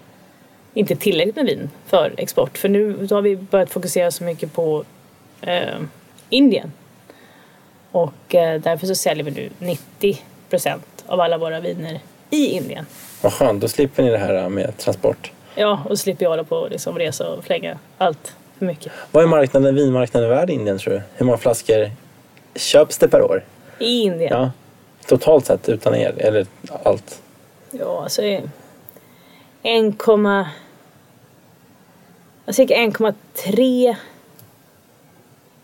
inte 0.75 0.97
tillräckligt 0.97 1.37
med 1.37 1.45
vin 1.47 1.71
för 1.87 2.15
export. 2.17 2.59
För 2.59 2.69
nu 2.69 3.09
har 3.11 3.23
vi 3.23 3.37
börjat 3.37 3.71
fokusera 3.71 4.11
så 4.11 4.25
mycket 4.25 4.53
på 4.53 4.85
eh, 5.41 5.79
Indien. 6.31 6.73
Och 7.93 8.35
eh, 8.35 8.61
därför 8.61 8.87
så 8.87 8.95
säljer 8.95 9.25
vi 9.25 9.31
nu 9.31 9.51
90% 10.01 10.81
av 11.07 11.21
alla 11.21 11.39
våra 11.39 11.61
viner 11.61 12.01
i 12.31 12.47
Indien. 12.47 12.87
Vad 13.23 13.33
skönt, 13.33 13.61
då 13.61 13.69
slipper 13.69 14.03
ni 14.03 14.11
det 14.11 14.19
här 14.19 14.49
med 14.49 14.79
transport. 14.79 15.33
Ja, 15.55 15.81
och 15.89 15.99
slipper 15.99 16.25
jag 16.25 16.31
hålla 16.31 16.45
på 16.45 16.57
och 16.57 16.71
liksom 16.71 16.99
resa 16.99 17.29
och 17.29 17.45
flänga 17.45 17.79
allt 17.99 18.35
för 18.59 18.67
mycket. 18.67 18.93
Vad 19.13 19.23
är 19.23 19.29
marknaden, 19.29 19.75
vinmarknaden 19.75 20.31
värd 20.31 20.51
i 20.51 20.53
Indien 20.53 20.79
tror 20.79 20.95
du? 20.95 21.03
Hur 21.15 21.27
många 21.27 21.39
flaskor 21.39 21.91
köps 22.55 22.99
det 22.99 23.09
per 23.09 23.23
år? 23.23 23.45
I 23.79 24.03
Indien? 24.03 24.33
Ja. 24.33 24.51
Totalt 25.07 25.47
sett 25.47 25.69
utan 25.69 25.95
er, 25.95 26.15
eller 26.19 26.47
allt? 26.85 27.23
Ja, 27.71 28.03
alltså 28.03 28.23
1, 28.23 28.45
ja, 29.63 30.47
cirka 32.53 32.75
1,3 32.75 33.97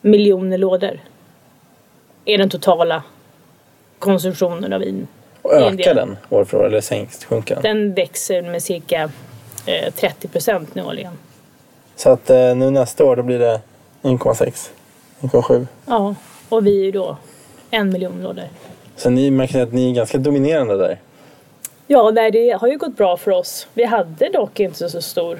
miljoner 0.00 0.58
lådor 0.58 1.00
är 2.26 2.38
den 2.38 2.50
totala 2.50 3.02
konsumtionen 3.98 4.72
av 4.72 4.80
vin. 4.80 5.06
Och 5.42 5.52
ökar 5.54 5.70
Indien. 5.70 5.96
den 5.96 6.16
år 6.30 6.44
för 6.44 6.58
år 6.58 6.66
eller 6.66 6.80
sänks, 6.80 7.24
sjunker 7.24 7.54
den? 7.54 7.62
Den 7.62 7.94
växer 7.94 8.42
med 8.42 8.62
cirka 8.62 9.10
eh, 9.66 9.92
30 9.94 10.28
procent 10.28 10.74
nu 10.74 10.82
årligen. 10.82 11.12
Så 11.96 12.10
att 12.10 12.30
eh, 12.30 12.54
nu 12.54 12.70
nästa 12.70 13.04
år 13.04 13.16
då 13.16 13.22
blir 13.22 13.38
det 13.38 13.60
1,6, 14.02 14.70
1,7. 15.20 15.66
Ja, 15.86 16.14
och 16.48 16.66
vi 16.66 16.80
är 16.80 16.84
ju 16.84 16.90
då 16.92 17.16
en 17.70 17.92
miljon 17.92 18.22
lådor. 18.22 18.44
Så 18.96 19.10
ni 19.10 19.30
märker 19.30 19.62
att 19.62 19.72
ni 19.72 19.90
är 19.90 19.94
ganska 19.94 20.18
dominerande 20.18 20.76
där. 20.76 21.00
Ja, 21.86 22.10
nej, 22.10 22.30
det 22.30 22.50
har 22.50 22.68
ju 22.68 22.78
gått 22.78 22.96
bra 22.96 23.16
för 23.16 23.30
oss. 23.30 23.66
Vi 23.74 23.84
hade 23.84 24.28
dock 24.28 24.60
inte 24.60 24.88
så 24.88 25.02
stor 25.02 25.38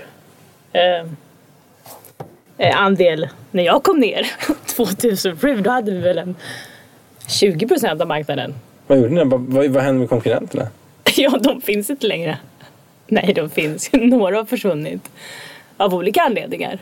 eh, 0.73 1.07
eh, 2.59 2.81
andel 2.81 3.29
när 3.51 3.63
jag 3.63 3.83
kom 3.83 3.99
ner 4.01 4.27
2007. 4.77 5.61
Då 5.61 5.71
hade 5.71 5.91
vi 5.91 5.99
väl 5.99 6.19
en 6.19 6.35
20 7.27 7.69
procent 7.69 8.01
av 8.01 8.09
marknaden. 8.09 8.55
Vad 8.87 8.99
gjorde 8.99 9.15
ni? 9.15 9.25
Vad, 9.25 9.41
vad, 9.41 9.67
vad 9.67 9.83
hände 9.83 10.01
med 10.01 10.09
konkurrenterna? 10.09 10.69
Ja, 11.17 11.39
de 11.41 11.61
finns 11.61 11.91
inte 11.91 12.07
längre. 12.07 12.39
Nej, 13.07 13.33
de 13.35 13.51
finns. 13.51 13.91
Några 13.93 14.37
har 14.37 14.45
försvunnit 14.45 15.11
av 15.77 15.95
olika 15.95 16.23
anledningar. 16.23 16.79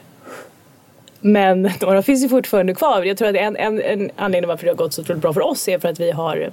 Men 1.20 1.62
några 1.80 2.02
finns 2.02 2.24
ju 2.24 2.28
fortfarande 2.28 2.74
kvar. 2.74 3.02
Jag 3.02 3.18
tror 3.18 3.28
att 3.28 3.36
en, 3.36 3.56
en, 3.56 3.80
en 3.80 4.10
anledning 4.16 4.48
varför 4.48 4.64
det 4.64 4.70
har 4.70 4.76
gått 4.76 4.92
så 4.92 5.02
otroligt 5.02 5.22
bra 5.22 5.32
för 5.32 5.40
oss 5.40 5.68
är 5.68 5.78
för 5.78 5.88
att 5.88 6.00
vi 6.00 6.10
har 6.10 6.50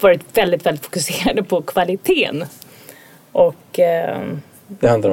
varit 0.00 0.38
väldigt, 0.38 0.66
väldigt 0.66 0.84
fokuserade 0.84 1.42
på 1.42 1.62
kvaliteten 1.62 2.44
och 3.32 3.80
eh, 3.80 4.18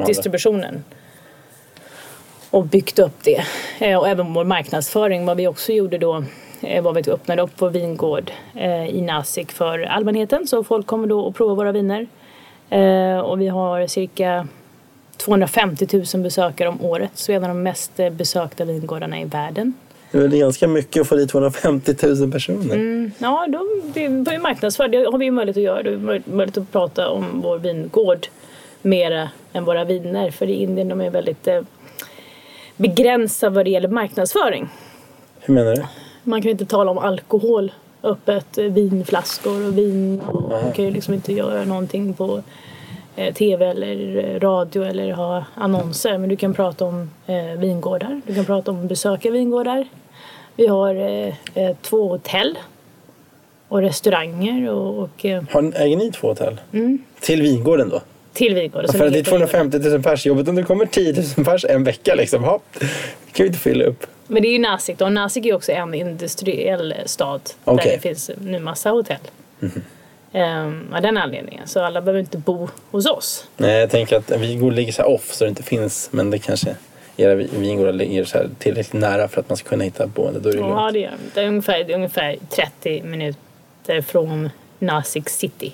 distributionen. 0.06 0.84
Och 2.50 2.64
byggt 2.64 2.98
upp 2.98 3.22
det. 3.22 3.44
Eh, 3.78 3.98
och 3.98 4.08
även 4.08 4.34
vår 4.34 4.44
marknadsföring. 4.44 5.26
Vad 5.26 5.36
vi 5.36 5.46
också 5.46 5.72
gjorde 5.72 5.98
då 5.98 6.24
var 6.82 6.98
att 6.98 7.06
vi 7.08 7.12
öppnade 7.12 7.42
upp 7.42 7.50
vår 7.58 7.70
vingård 7.70 8.30
eh, 8.54 8.86
i 8.86 9.00
Nasik 9.00 9.52
för 9.52 9.78
allmänheten. 9.78 10.46
Så 10.46 10.64
folk 10.64 10.86
kommer 10.86 11.06
då 11.06 11.20
och 11.20 11.34
provar 11.34 11.54
våra 11.54 11.72
viner. 11.72 12.06
Eh, 12.70 13.18
och 13.18 13.40
vi 13.40 13.48
har 13.48 13.86
cirka 13.86 14.48
250 15.16 15.88
000 16.14 16.22
besökare 16.22 16.68
om 16.68 16.84
året. 16.84 17.10
Så 17.14 17.32
en 17.32 17.42
av 17.44 17.48
de 17.48 17.62
mest 17.62 18.00
eh, 18.00 18.10
besökta 18.10 18.64
vingårdarna 18.64 19.20
i 19.20 19.24
världen. 19.24 19.74
Det 20.10 20.18
är 20.18 20.28
ganska 20.28 20.68
mycket 20.68 21.00
att 21.02 21.08
få 21.08 21.16
dit 21.16 21.30
250 21.30 21.94
000 22.02 22.32
personer. 22.32 22.74
Mm, 22.74 23.10
ja, 23.18 23.46
då, 23.48 23.66
det 23.94 24.24
får 24.24 24.32
ju 24.32 24.38
marknadsföra. 24.38 24.88
Det 24.88 25.04
har 25.04 25.18
vi 25.18 25.30
möjlighet 25.30 25.56
att 25.56 25.62
göra. 25.62 25.82
Det 25.82 25.90
är 25.90 25.96
möj- 25.96 26.22
möjlighet 26.24 26.58
att 26.58 26.72
prata 26.72 27.08
om 27.08 27.40
vår 27.42 27.58
vingård 27.58 28.26
mera 28.82 29.28
än 29.52 29.64
våra 29.64 29.84
viner. 29.84 30.30
För 30.30 30.46
i 30.46 30.52
Indien 30.62 30.88
de 30.88 31.00
är 31.00 31.10
väldigt 31.10 31.46
eh, 31.46 31.60
begränsade 32.76 33.54
vad 33.56 33.64
det 33.64 33.70
gäller 33.70 33.88
marknadsföring. 33.88 34.68
Hur 35.40 35.54
menar 35.54 35.76
du? 35.76 35.84
Man 36.24 36.42
kan 36.42 36.50
inte 36.50 36.66
tala 36.66 36.90
om 36.90 36.98
alkohol 36.98 37.72
öppet, 38.02 38.58
vinflaskor 38.58 39.66
och 39.66 39.78
vin. 39.78 40.20
Och 40.20 40.50
man 40.50 40.72
kan 40.72 40.84
ju 40.84 40.90
liksom 40.90 41.14
inte 41.14 41.32
göra 41.32 41.64
någonting 41.64 42.14
på 42.14 42.42
eh, 43.16 43.34
tv 43.34 43.66
eller 43.66 44.16
eh, 44.16 44.40
radio 44.40 44.84
eller 44.84 45.12
ha 45.12 45.44
annonser. 45.54 46.18
Men 46.18 46.28
du 46.28 46.36
kan 46.36 46.54
prata 46.54 46.84
om 46.84 47.10
eh, 47.26 47.58
vingårdar. 47.58 48.20
Du 48.26 48.34
kan 48.34 48.44
prata 48.44 48.70
om 48.70 48.86
besöka 48.86 49.30
vingårdar. 49.30 49.88
Vi 50.56 50.66
har 50.66 50.94
eh, 50.94 51.34
eh, 51.54 51.76
två 51.82 52.08
hotell 52.08 52.58
och 53.68 53.80
restauranger 53.80 54.70
och, 54.70 54.98
och 54.98 55.24
eh, 55.24 55.42
Har, 55.50 55.72
äger 55.76 55.96
ni 55.96 56.12
två 56.12 56.28
hotell? 56.28 56.60
Mm. 56.72 56.98
Till 57.20 57.42
vingården 57.42 57.88
då? 57.88 58.00
till 58.34 58.54
vingårdar. 58.54 58.86
som 58.86 58.98
För 58.98 59.06
att 59.06 59.12
det 59.12 59.18
är 59.18 59.22
ligger 59.22 59.30
på 59.30 59.36
vingården. 59.36 59.70
250 59.70 59.90
000 59.90 60.02
pers 60.02 60.26
i 60.26 60.28
jobbet. 60.28 60.48
Om 60.48 60.54
det 60.54 60.62
kommer 60.62 60.86
10 60.86 61.12
000 61.36 61.44
pers 61.46 61.64
en 61.64 61.84
vecka 61.84 62.14
liksom. 62.14 62.44
Hopp, 62.44 62.62
det 62.72 62.86
kan 63.32 63.44
vi 63.44 63.46
inte 63.46 63.58
fylla 63.58 63.84
upp. 63.84 64.06
Men 64.26 64.42
det 64.42 64.48
är 64.48 64.52
ju 64.52 64.58
Nasik 64.58 64.98
då. 64.98 65.08
Nasik 65.08 65.46
är 65.46 65.54
också 65.54 65.72
en 65.72 65.94
industriell 65.94 66.94
stad 67.06 67.40
Okej. 67.64 67.84
där 67.86 67.92
det 67.96 68.00
finns 68.00 68.30
nu 68.40 68.58
massa 68.58 68.90
hotell. 68.90 69.18
Ehm, 70.32 70.94
av 70.94 71.02
den 71.02 71.16
anledningen. 71.16 71.68
Så 71.68 71.80
alla 71.84 72.00
behöver 72.00 72.20
inte 72.20 72.38
bo 72.38 72.68
hos 72.90 73.06
oss. 73.06 73.46
Nej, 73.56 73.80
jag 73.80 73.90
tänker 73.90 74.16
att 74.16 74.30
vingård 74.30 74.72
ligger 74.72 74.92
så 74.92 75.02
här 75.02 75.08
off 75.10 75.32
så 75.34 75.44
det 75.44 75.48
inte 75.48 75.62
finns, 75.62 76.08
men 76.12 76.30
det 76.30 76.38
kanske 76.38 76.76
era 77.16 77.34
vi- 77.34 77.48
vingårdar 77.52 77.92
ligger 77.92 78.24
så 78.24 78.38
här 78.38 78.48
tillräckligt 78.58 79.00
nära 79.00 79.28
för 79.28 79.40
att 79.40 79.48
man 79.48 79.56
ska 79.56 79.68
kunna 79.68 79.84
hitta 79.84 80.06
boende. 80.06 80.40
Då 80.40 80.48
är 80.48 80.52
det 80.52 80.58
Ja, 80.58 80.66
lugnt. 80.90 80.92
det 80.92 80.98
gör 81.00 81.10
de. 81.10 81.16
Det 81.34 81.40
är 81.40 81.48
ungefär, 81.48 81.84
det 81.84 81.92
är 81.92 81.96
ungefär 81.96 82.36
30 82.50 83.02
minuter 83.02 84.02
från 84.02 84.50
Nasik 84.78 85.28
city. 85.28 85.72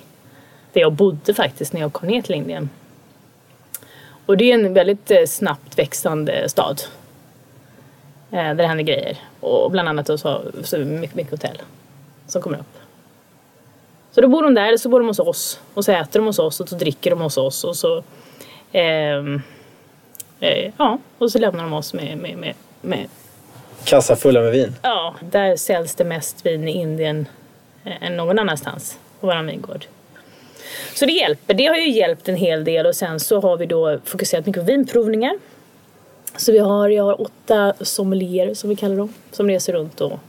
Där 0.73 0.81
jag 0.81 0.91
bodde 0.93 1.33
faktiskt 1.33 1.73
när 1.73 1.81
jag 1.81 1.93
kom 1.93 2.09
ner 2.09 2.21
till 2.21 2.35
Indien. 2.35 2.69
Och 4.25 4.37
det 4.37 4.51
är 4.51 4.53
en 4.53 4.73
väldigt 4.73 5.11
eh, 5.11 5.25
snabbt 5.27 5.79
växande 5.79 6.49
stad. 6.49 6.81
Eh, 8.31 8.37
där 8.37 8.55
det 8.55 8.67
händer 8.67 8.83
grejer. 8.83 9.17
Och 9.39 9.71
bland 9.71 9.89
annat 9.89 10.07
så, 10.07 10.41
så 10.63 10.77
mycket, 10.77 11.15
mycket 11.15 11.31
hotell 11.31 11.61
som 12.27 12.41
kommer 12.41 12.57
upp. 12.57 12.77
Så 14.11 14.21
då 14.21 14.27
bor 14.27 14.43
de 14.43 14.53
där, 14.53 14.67
eller 14.67 14.77
så 14.77 14.89
bor 14.89 14.99
de 14.99 15.07
hos 15.07 15.19
oss. 15.19 15.59
Och 15.73 15.85
så 15.85 15.91
äter 15.91 16.19
de 16.19 16.25
hos 16.25 16.39
oss 16.39 16.59
och 16.59 16.69
så 16.69 16.75
dricker 16.75 17.09
de 17.09 17.21
hos 17.21 17.37
oss. 17.37 17.63
Och 17.63 17.75
så, 17.75 18.03
ehm, 18.71 19.41
eh, 20.39 20.71
ja, 20.77 20.97
och 21.17 21.31
så 21.31 21.39
lämnar 21.39 21.63
de 21.63 21.73
oss 21.73 21.93
med, 21.93 22.17
med, 22.17 22.37
med, 22.37 22.53
med 22.81 23.07
Kassa 23.83 24.15
fulla 24.15 24.41
med 24.41 24.51
vin. 24.51 24.75
Ja, 24.81 25.15
där 25.21 25.55
säljs 25.55 25.95
det 25.95 26.03
mest 26.03 26.45
vin 26.45 26.67
i 26.67 26.71
Indien 26.71 27.27
eh, 27.83 28.03
än 28.03 28.17
någon 28.17 28.39
annanstans 28.39 28.97
på 29.19 29.27
vår 29.27 29.43
vingård. 29.43 29.85
Så 30.95 31.05
det 31.05 31.11
hjälper. 31.11 31.53
Det 31.53 31.65
har 31.65 31.75
ju 31.75 31.91
hjälpt 31.91 32.29
en 32.29 32.35
hel 32.35 32.63
del 32.63 32.85
och 32.85 32.95
sen 32.95 33.19
så 33.19 33.41
har 33.41 33.57
vi 33.57 33.65
då 33.65 33.99
fokuserat 34.05 34.45
mycket 34.45 34.61
på 34.61 34.65
vinprovningar. 34.65 35.33
Så 36.37 36.51
vi 36.51 36.59
har, 36.59 36.89
jag 36.89 37.03
har 37.03 37.21
åtta 37.21 37.73
sommelier 37.81 38.53
som 38.53 38.69
vi 38.69 38.75
kallar 38.75 38.95
dem, 38.95 39.13
som 39.31 39.47
reser 39.47 39.73
runt 39.73 39.97
då 39.97 40.19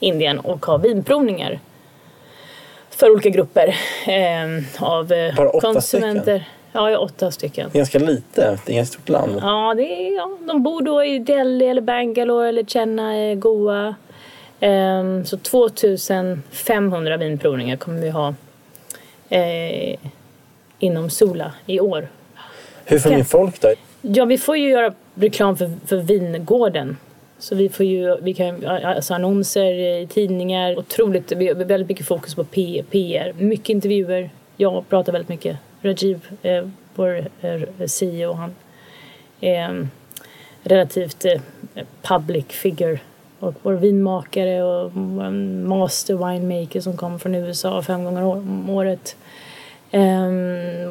Indien 0.00 0.38
och 0.38 0.66
har 0.66 0.78
vinprovningar 0.78 1.60
för 2.90 3.10
olika 3.10 3.28
grupper 3.28 3.76
eh, 4.06 4.82
av 4.84 5.12
eh, 5.12 5.34
Bara 5.36 5.50
åtta 5.50 5.72
konsumenter. 5.72 6.22
stycken? 6.22 6.42
Ja, 6.72 6.90
jag 6.90 6.98
har 6.98 7.04
åtta 7.04 7.30
stycken. 7.30 7.70
Ganska 7.72 7.98
lite, 7.98 8.58
det 8.66 8.78
är 8.78 8.82
ett 8.82 8.88
stort 8.88 9.08
land. 9.08 9.38
Ja, 9.42 9.74
det 9.76 9.82
är, 9.82 10.16
ja, 10.16 10.38
de 10.46 10.62
bor 10.62 10.82
då 10.82 11.04
i 11.04 11.18
Delhi 11.18 11.66
eller 11.68 11.82
Bangalore 11.82 12.48
eller 12.48 12.64
Chennai, 12.64 13.34
Goa. 13.34 13.94
Ehm, 14.60 15.24
så 15.24 15.36
2500 15.36 17.16
vinprovningar 17.16 17.76
kommer 17.76 18.00
vi 18.00 18.10
ha 18.10 18.34
eh, 19.28 19.96
inom 20.78 21.10
Sola 21.10 21.52
i 21.66 21.80
år. 21.80 22.08
Hur 22.84 22.98
får 22.98 23.10
ni 23.10 23.24
folk 23.24 23.60
då? 23.60 23.68
Ja, 24.02 24.24
vi 24.24 24.38
får 24.38 24.56
ju 24.56 24.68
göra 24.68 24.92
reklam 25.14 25.56
för, 25.56 25.70
för 25.86 25.96
vingården. 25.96 26.96
Så 27.38 27.54
vi 27.54 27.68
får 27.68 27.86
ju, 27.86 28.16
vi 28.20 28.34
kan, 28.34 28.66
alltså 28.66 29.14
annonser 29.14 29.72
i 29.72 30.06
tidningar, 30.06 30.78
otroligt, 30.78 31.32
vi 31.32 31.48
har 31.48 31.54
väldigt 31.54 31.88
mycket 31.88 32.06
fokus 32.06 32.34
på 32.34 32.44
PR, 32.44 33.32
mycket 33.32 33.68
intervjuer. 33.68 34.30
Jag 34.56 34.88
pratar 34.88 35.12
väldigt 35.12 35.28
mycket. 35.28 35.56
Rajiv, 35.82 36.26
eh, 36.42 36.68
vår 36.94 37.28
eh, 37.40 37.86
CEO, 37.86 38.32
han 38.32 38.54
är 39.40 39.88
relativt 40.62 41.24
eh, 41.24 41.40
public 42.02 42.46
figure. 42.46 43.00
Och 43.38 43.54
vår 43.62 43.72
vinmakare 43.72 44.62
och 44.62 44.92
vår 44.92 45.30
master 45.68 46.14
winemaker 46.14 46.80
som 46.80 46.96
kommer 46.96 47.18
från 47.18 47.34
USA 47.34 47.82
fem 47.82 48.04
gånger 48.04 48.22
om 48.22 48.70
året. 48.70 49.16
Eh, 49.90 50.28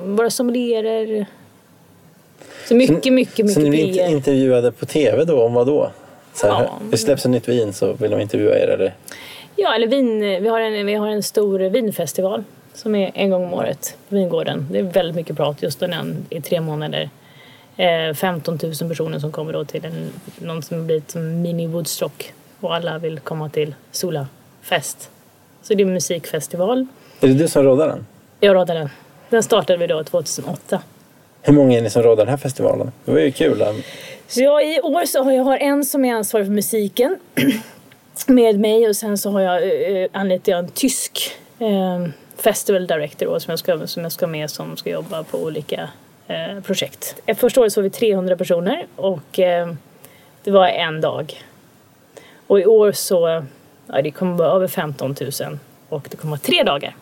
våra 0.06 0.30
sommelierer. 0.30 1.26
Så 2.68 2.76
mycket, 2.76 3.14
mycket, 3.14 3.46
mycket 3.46 3.54
Så 3.54 3.60
ni 3.60 3.70
blir 3.70 4.10
intervjuade 4.10 4.72
på 4.72 4.86
TV 4.86 5.26
då, 5.26 5.44
om 5.44 5.54
vad 5.54 5.68
då? 5.68 5.92
Så 6.34 6.48
här, 6.48 6.64
Ja. 6.64 6.80
Det 6.92 6.98
släpps 6.98 7.26
ett 7.26 7.32
nytt 7.32 7.48
vin 7.50 7.74
så 7.74 7.94
vill 7.94 8.12
de 8.12 8.22
intervjua 8.22 8.56
er 8.56 8.68
eller? 8.68 8.94
Ja, 9.56 9.76
eller 9.76 9.88
vin, 9.88 10.20
vi, 10.20 10.48
har 10.50 10.60
en, 10.60 10.86
vi 10.86 10.94
har 10.94 11.08
en 11.08 11.24
stor 11.24 11.60
vinfestival 11.60 12.44
som 12.74 12.96
är 12.96 13.12
en 13.14 13.30
gång 13.30 13.46
om 13.46 13.54
året 13.54 13.98
på 14.10 14.16
vingården. 14.16 14.68
Det 14.72 14.80
är 14.80 14.84
väldigt 14.84 15.16
mycket 15.16 15.38
prat 15.38 15.64
just 15.64 15.80
den 15.80 16.26
i 16.30 16.42
tre 16.42 16.62
månader. 16.62 17.10
Eh, 17.78 18.14
15 18.14 18.60
000 18.64 18.90
personer 18.90 19.20
som 19.20 19.32
kommer 19.32 19.54
då 19.54 19.66
till 19.66 19.86
en, 19.86 20.10
någon 20.38 20.62
som 20.64 20.88
blir 20.88 21.02
som 21.08 21.42
mini 21.42 21.68
Woodstock 21.68 22.34
och 22.60 22.76
alla 22.76 22.98
vill 22.98 23.20
komma 23.20 23.50
till 23.50 23.76
Sola 23.92 24.28
fest. 24.62 25.10
Så 25.64 25.74
det 25.74 25.84
är 25.84 25.88
en 25.88 25.94
musikfestival. 25.94 26.86
Är 27.22 27.28
det 27.28 27.34
du 27.34 27.48
som 27.48 27.64
råddar 27.64 27.88
den? 27.88 28.06
Jag 28.40 28.56
rådde 28.56 28.74
den. 28.74 28.90
Den 29.30 29.44
startade 29.44 29.80
vi 29.80 29.88
då 29.88 30.04
2008. 30.04 30.82
Hur 31.46 31.54
många 31.54 31.78
är 31.78 31.82
ni 31.82 31.90
som 31.90 32.04
råddar 32.04 32.26
den 32.26 32.30
här 32.30 32.38
festivalen? 32.38 32.92
Det 33.06 33.12
var 33.12 33.20
ju 33.20 33.32
kul. 33.32 33.58
då. 33.60 33.76
Så 34.28 34.42
jag, 34.42 34.68
i 34.68 34.80
år 34.80 35.06
så 35.06 35.24
har 35.24 35.32
jag 35.32 35.44
har 35.44 35.58
en 35.58 35.86
som 35.86 36.06
är 36.06 36.14
ansvarig 36.14 36.46
för 36.46 36.54
musiken 36.54 37.20
med 38.28 38.60
mig 38.60 38.88
och 38.88 38.96
sen 38.96 39.18
så 39.18 39.30
har 39.30 39.42
jag 39.42 39.64
eh, 40.02 40.10
anlitat 40.12 40.48
jag 40.48 40.60
en 40.60 40.68
tysk 40.68 41.32
eh, 41.60 42.08
festival 42.38 42.88
director 42.88 43.40
som, 43.40 43.52
jag 43.52 43.60
ska, 43.60 43.88
som 43.88 44.04
jag 44.04 44.12
ska 44.12 44.28
med 44.28 44.50
som 44.50 44.78
ska 44.78 44.90
jobba 44.90 45.24
på 45.24 45.38
olika 45.38 45.90
eh, 46.28 46.62
projekt. 46.64 47.16
Eh, 47.26 47.38
Första 47.38 47.62
året 47.62 47.74
så 47.74 47.82
var 47.82 47.84
vi 47.84 47.90
300 47.90 48.38
personer 48.38 48.86
och 48.96 49.40
eh, 49.40 49.74
det 50.44 50.52
var 50.52 50.68
en 50.68 51.02
dag. 51.02 51.44
Och 52.48 52.60
i 52.60 52.66
år 52.66 52.92
så 52.92 53.44
ja, 53.88 54.02
det 54.02 54.12
kommer 54.12 54.38
vara 54.38 54.52
över 54.52 54.68
15 54.68 55.16
000 55.22 55.58
och 55.90 56.08
det 56.10 56.18
kommer 56.18 56.32
vara 56.32 56.40
tre 56.42 56.64
dagar. 56.64 56.96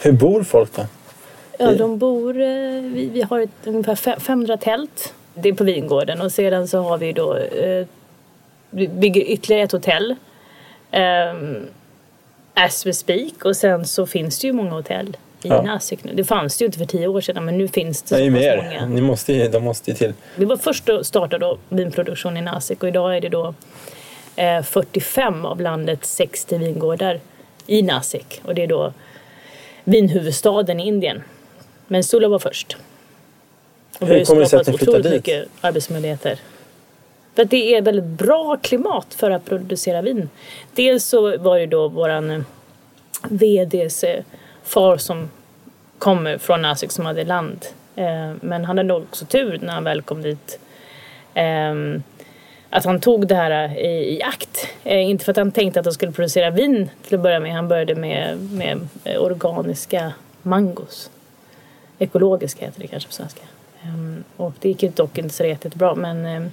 Hur 0.00 0.12
bor 0.12 0.42
folk 0.42 0.76
då? 0.76 0.82
Ja, 1.58 1.72
de 1.72 1.98
bor, 1.98 2.40
eh, 2.40 2.46
vi, 2.82 3.08
vi 3.12 3.22
har 3.22 3.40
ett, 3.40 3.50
ungefär 3.64 3.94
fe- 3.94 4.20
500 4.20 4.56
tält. 4.56 5.14
Det 5.34 5.48
är 5.48 5.52
på 5.52 5.64
vingården 5.64 6.20
och 6.20 6.32
sedan 6.32 6.68
så 6.68 6.78
har 6.78 6.98
vi 6.98 7.12
då, 7.12 7.36
eh, 7.36 7.86
vi 8.70 8.88
bygger 8.88 9.20
ytterligare 9.20 9.62
ett 9.62 9.72
hotell. 9.72 10.14
Um, 11.32 11.66
as 12.54 12.86
we 12.86 12.92
speak 12.92 13.44
och 13.44 13.56
sen 13.56 13.84
så 13.86 14.06
finns 14.06 14.38
det 14.38 14.46
ju 14.46 14.52
många 14.52 14.70
hotell 14.70 15.16
i 15.42 15.48
Ja. 15.48 15.62
Nasik 15.62 16.04
nu. 16.04 16.12
Det 16.14 16.24
fanns 16.24 16.56
det 16.56 16.62
ju 16.62 16.66
inte 16.66 16.78
för 16.78 16.86
tio 16.86 17.06
år 17.08 17.20
sedan 17.20 17.44
men 17.44 17.58
nu 17.58 17.68
finns 17.68 18.02
det 18.02 18.16
Nej, 18.16 18.26
så 18.26 18.32
mer. 18.32 18.56
många. 18.56 18.86
Ni 18.86 19.00
måste 19.00 19.32
ju, 19.32 19.48
de 19.48 19.64
måste 19.64 19.90
ju 19.90 19.96
till. 19.96 20.12
Vi 20.36 20.44
var 20.44 20.56
först 20.56 20.88
att 20.88 21.06
starta 21.06 21.38
då 21.38 21.58
vinproduktion 21.68 22.36
i 22.36 22.40
Nasik 22.40 22.82
och 22.82 22.88
idag 22.88 23.16
är 23.16 23.20
det 23.20 23.28
då 23.28 23.54
eh, 24.36 24.62
45 24.62 25.44
av 25.44 25.60
landets 25.60 26.14
60 26.14 26.58
vingårdar 26.58 27.20
i 27.66 27.82
Nasik 27.82 28.40
och 28.44 28.54
det 28.54 28.62
är 28.62 28.66
då 28.66 28.92
vinhuvudstaden 29.84 30.80
i 30.80 30.86
Indien. 30.88 31.22
Men 31.86 32.04
Sula 32.04 32.28
var 32.28 32.38
först. 32.38 32.76
Och 33.98 34.06
Hur 34.08 34.24
kommer 34.24 34.40
det 34.40 34.46
sig 34.46 34.60
att 34.60 34.66
ni 34.66 34.74
otroligt 34.74 35.02
dit? 35.02 35.12
mycket 35.12 35.46
arbetsmöjligheter. 35.60 36.38
För 37.34 37.42
att 37.42 37.50
det 37.50 37.76
är 37.76 37.82
väldigt 37.82 38.04
bra 38.04 38.56
klimat 38.62 39.14
för 39.14 39.30
att 39.30 39.44
producera 39.44 40.02
vin. 40.02 40.28
Dels 40.74 41.04
så 41.04 41.38
var 41.38 41.58
det 41.58 41.66
då 41.66 41.88
våran 41.88 42.30
eh, 42.30 42.40
VDs 43.28 44.04
eh, 44.04 44.24
far 44.64 44.96
som 44.96 45.30
kommer 45.98 46.38
från 46.38 46.62
Nasik 46.62 46.90
som 46.90 47.06
hade 47.06 47.24
land. 47.24 47.66
Eh, 47.96 48.32
Men 48.40 48.52
han 48.52 48.64
hade 48.64 48.82
nog 48.82 49.02
också 49.02 49.24
tur 49.26 49.58
när 49.62 49.72
han 49.72 49.84
väl 49.84 50.02
kom 50.02 50.22
dit. 50.22 50.58
Ehm, 51.34 52.02
Att 52.70 52.84
han 52.84 53.00
tog 53.00 53.26
det 53.26 53.34
här 53.34 53.78
i, 53.78 54.16
i 54.18 54.22
akt. 54.22 54.66
Eh, 54.84 55.10
Inte 55.10 55.24
för 55.24 55.30
att 55.32 55.36
han 55.36 55.52
tänkte 55.52 55.80
att 55.80 55.86
han 55.86 55.92
skulle 55.92 56.12
producera 56.12 56.50
vin 56.50 56.90
till 57.06 57.14
att 57.14 57.20
börja 57.20 57.40
med. 57.40 57.52
Han 57.52 57.68
började 57.68 57.94
med, 57.94 58.38
med 58.52 58.88
organiska 59.18 60.12
mangos. 60.42 61.10
Ekologiska 61.98 62.64
heter 62.64 62.80
det 62.80 62.86
kanske 62.86 63.08
på 63.08 63.14
svenska. 63.14 63.42
Ehm, 63.82 64.24
och 64.36 64.52
det 64.60 64.68
gick 64.68 64.96
dock 64.96 65.18
inte 65.18 65.34
så 65.34 65.44
jättebra. 65.44 65.94
Men, 65.94 66.26
ehm, 66.26 66.52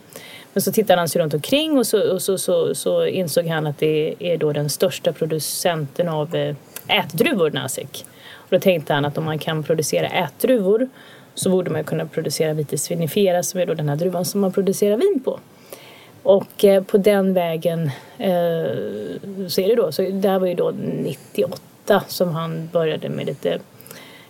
men 0.54 0.62
så 0.62 0.72
tittade 0.72 1.02
han 1.02 1.10
sig 1.10 1.22
runt 1.22 1.34
omkring 1.34 1.78
och 1.78 1.88
så, 1.88 2.14
och 2.14 2.22
så, 2.22 2.38
så, 2.38 2.76
så 2.76 3.06
insåg 3.06 3.48
han 3.48 3.68
att 3.68 3.78
det 3.78 4.16
är 4.20 4.38
då 4.38 4.54
den 4.54 4.70
största 4.70 5.14
producenten 5.14 6.10
av 6.10 6.36
eh, 6.36 6.56
ätdruvor, 6.88 7.52
Nasik. 7.52 8.06
Och 8.34 8.48
då 8.50 8.60
tänkte 8.60 8.94
han 8.94 9.06
att 9.06 9.18
om 9.18 9.24
man 9.24 9.40
kan 9.40 9.64
producera 9.64 10.08
ätdruvor 10.08 10.90
så 11.34 11.50
borde 11.50 11.70
man 11.70 11.84
kunna 11.84 12.06
producera 12.06 12.54
vitis 12.54 12.92
vinifera 12.92 13.44
som 13.44 13.60
är 13.60 13.66
då 13.66 13.74
den 13.74 13.90
här 13.90 13.96
druvan 13.96 14.26
som 14.26 14.42
man 14.42 14.52
producerar 14.52 14.98
vin 14.98 15.22
på. 15.26 15.40
Och 16.24 16.66
eh, 16.66 16.84
på 16.84 16.98
den 16.98 17.34
vägen 17.34 17.92
eh, 18.18 18.66
så 19.48 19.62
är 19.62 19.68
det 19.68 19.76
då. 19.76 19.92
Så 19.92 20.02
det 20.02 20.30
här 20.30 20.40
var 20.40 20.48
ju 20.48 20.54
då 20.54 20.72
98 20.72 22.04
som 22.08 22.32
han 22.32 22.70
började 22.72 23.10
med 23.10 23.26
lite 23.26 23.60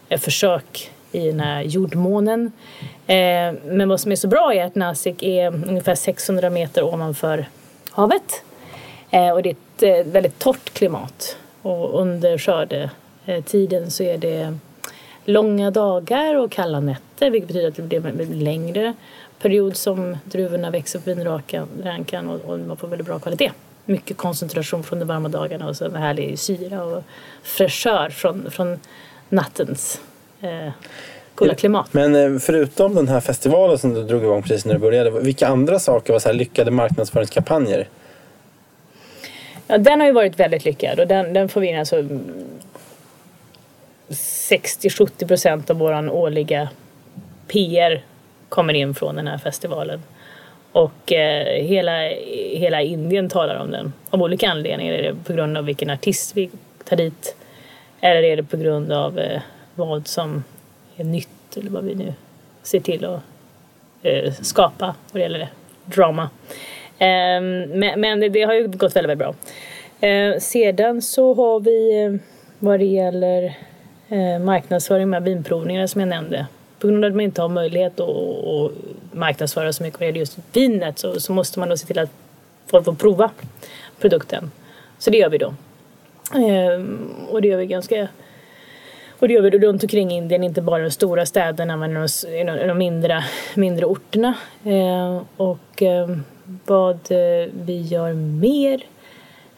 eh, 0.10 0.20
försök 0.20 0.92
i 1.12 1.28
den 1.28 1.40
här 1.40 1.62
jordmånen. 1.62 2.52
Eh, 3.08 3.54
men 3.66 3.90
vad 3.90 4.00
som 4.00 4.12
är 4.12 4.16
så 4.16 4.28
bra 4.28 4.54
är 4.54 4.66
att 4.66 4.76
Nasik 4.76 5.24
är 5.24 5.48
ungefär 5.48 5.96
600 5.96 6.50
meter 6.50 6.84
ovanför 6.84 7.46
havet. 7.92 8.44
Eh, 9.10 9.30
och 9.30 9.44
det 9.44 9.50
är 9.50 9.56
ett 9.56 10.06
eh, 10.08 10.12
väldigt 10.12 10.40
torrt 10.40 10.74
klimat. 10.74 11.38
Och 11.62 12.02
under 12.02 12.38
skördetiden 12.38 13.92
så 13.92 14.04
är 14.04 14.18
det 14.18 14.58
långa 15.26 15.72
dagar 15.72 16.36
och 16.36 16.52
kalla 16.52 16.80
nätter 16.80 17.30
vilket 17.30 17.48
betyder 17.48 17.68
att 17.68 17.76
det 17.76 18.00
blir 18.00 18.22
en 18.22 18.44
längre 18.44 18.94
period 19.40 19.76
som 19.76 20.18
druvorna 20.24 20.70
växer 20.70 21.00
på 21.00 21.06
vinrankan 21.10 22.30
och, 22.30 22.42
och 22.46 22.60
man 22.60 22.78
får 22.78 22.88
väldigt 22.88 23.08
bra 23.08 23.20
kvalitet. 23.20 23.52
Mycket 23.86 24.18
koncentration 24.18 24.84
från 24.84 25.00
de 25.00 25.06
varma 25.06 25.30
dagarna 25.30 25.68
och 25.68 25.78
så 25.78 25.86
en 25.86 25.96
härlig 25.96 26.40
syra 26.40 26.84
och 26.84 27.04
fräschör 27.44 28.10
från, 28.10 28.52
från 28.52 28.80
nattens 29.30 30.02
eh, 30.42 30.72
coola 31.36 31.56
klimat. 31.56 31.94
Men 31.94 32.16
eh, 32.16 32.40
förutom 32.40 32.96
den 32.96 33.08
här 33.08 33.20
festivalen 33.20 33.78
som 33.78 33.94
du 33.94 34.04
drog 34.04 34.24
igång 34.24 34.42
precis 34.42 34.66
när 34.66 34.74
du 34.74 34.80
började. 34.80 35.10
Vilka 35.10 35.48
andra 35.48 35.80
saker 35.80 36.14
var 36.14 36.20
så 36.20 36.32
lyckade 36.32 36.72
marknadsföringskampanjer? 36.72 37.88
Ja, 39.68 39.78
den 39.78 40.00
har 40.00 40.08
ju 40.08 40.14
varit 40.14 40.40
väldigt 40.40 40.66
lyckad 40.66 41.00
och 41.00 41.08
den, 41.08 41.34
den 41.34 41.50
får 41.50 41.62
vi 41.62 41.68
in 41.68 41.80
alltså 41.80 41.96
60-70 44.10 45.28
procent 45.28 45.70
av 45.70 45.78
våran 45.78 46.10
årliga 46.10 46.70
PR 47.48 48.02
kommer 48.50 48.74
in 48.74 48.96
från 48.96 49.16
den 49.16 49.28
här 49.28 49.38
festivalen. 49.38 50.02
Och 50.72 51.14
eh, 51.14 51.64
hela, 51.64 52.10
hela 52.54 52.82
Indien 52.82 53.30
talar 53.30 53.56
om 53.56 53.72
den. 53.72 53.94
Av 54.10 54.22
olika 54.22 54.50
anledningar. 54.50 54.94
Är 54.94 55.04
det 55.04 55.16
på 55.24 55.34
grund 55.34 55.58
av 55.58 55.66
vilken 55.66 55.90
artist 55.90 56.38
vi 56.38 56.50
tar 56.84 56.98
dit? 56.98 57.36
Eller 58.02 58.24
är 58.24 58.38
det 58.38 58.44
på 58.44 58.58
grund 58.58 58.92
av 58.92 59.20
eh, 59.20 59.42
vad 59.76 60.08
som 60.08 60.44
är 60.96 61.04
nytt 61.04 61.58
eller 61.58 61.70
vad 61.70 61.84
vi 61.84 61.96
nu 61.96 62.14
ser 62.64 62.80
till 62.80 63.06
att 63.06 63.22
eh, 64.02 64.34
skapa 64.34 64.96
vad 65.12 65.20
det 65.20 65.24
gäller 65.24 65.50
drama. 65.86 66.30
Eh, 66.98 67.42
men 67.72 68.02
men 68.02 68.20
det, 68.20 68.42
har 68.44 68.54
ju 68.54 68.68
gått 68.68 68.96
väldigt, 68.96 69.10
väldigt 69.10 69.18
bra. 69.18 69.36
Eh, 70.10 70.40
sedan 70.40 71.02
så 71.02 71.34
har 71.34 71.60
vi 71.60 72.04
eh, 72.04 72.14
vad 72.60 72.80
det 72.80 72.86
gäller 72.86 73.58
eh, 74.10 74.40
marknadsföring 74.40 75.10
med 75.10 75.24
vinprovningarna 75.24 75.88
som 75.88 76.02
jag 76.02 76.08
nämnde. 76.08 76.48
På 76.80 76.88
grund 76.88 77.06
av 77.06 77.10
att 77.10 77.16
man 77.16 77.22
inte 77.22 77.42
har 77.42 77.50
möjlighet 77.50 78.00
att, 78.00 78.10
att 78.10 78.72
marknadsföra 79.12 79.74
så 79.74 79.84
mycket 79.84 80.00
vad 80.00 80.08
gäller 80.08 80.20
just 80.20 80.38
vinet 80.54 81.00
så, 81.00 81.20
så 81.20 81.34
måste 81.34 81.60
man 81.60 81.70
då 81.70 81.78
se 81.78 81.88
till 81.88 82.00
att 82.00 82.10
folk 82.68 82.86
får 82.86 82.94
prova 82.94 83.32
produkten. 84.00 84.52
Så 84.98 85.10
det 85.10 85.18
gör 85.18 85.30
vi 85.30 85.38
då. 85.38 85.54
Ehm, 86.36 87.10
och 87.30 87.42
det 87.42 87.48
gör 87.48 87.58
vi 87.58 87.66
ganska 87.66 88.08
och 89.22 89.28
det 89.28 89.34
gör 89.34 89.42
vi 89.42 89.50
då 89.50 89.58
runt 89.58 89.84
omkring 89.84 90.12
Indien, 90.12 90.44
inte 90.44 90.62
bara 90.62 90.80
i 90.80 90.84
de 90.84 90.92
stora 90.92 91.26
städerna 91.26 91.78
men 91.78 91.94
de, 91.94 92.08
de, 92.68 92.78
mindre, 92.78 93.24
mindre 93.56 93.86
orterna. 93.86 94.34
Eh, 94.64 95.22
och 95.38 95.82
eh, 95.82 96.10
vad 96.66 96.96
eh, 96.96 97.50
vi 97.66 97.82
gör 97.82 98.14
mer 98.14 98.84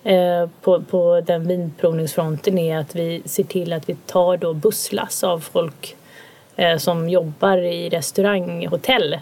eh, 0.03 0.49
på, 0.61 0.81
på 0.81 1.21
den 1.25 1.47
vinprovningsfronten 1.47 2.57
är 2.57 2.77
att 2.77 2.95
vi 2.95 3.21
ser 3.25 3.43
till 3.43 3.73
att 3.73 3.89
vi 3.89 3.95
tar 3.95 4.37
då 4.37 4.53
busslass 4.53 5.23
av 5.23 5.39
folk 5.39 5.95
eh, 6.55 6.77
som 6.77 7.09
jobbar 7.09 7.57
i 7.57 7.89
restaurang, 7.89 8.67
hotell 8.67 9.19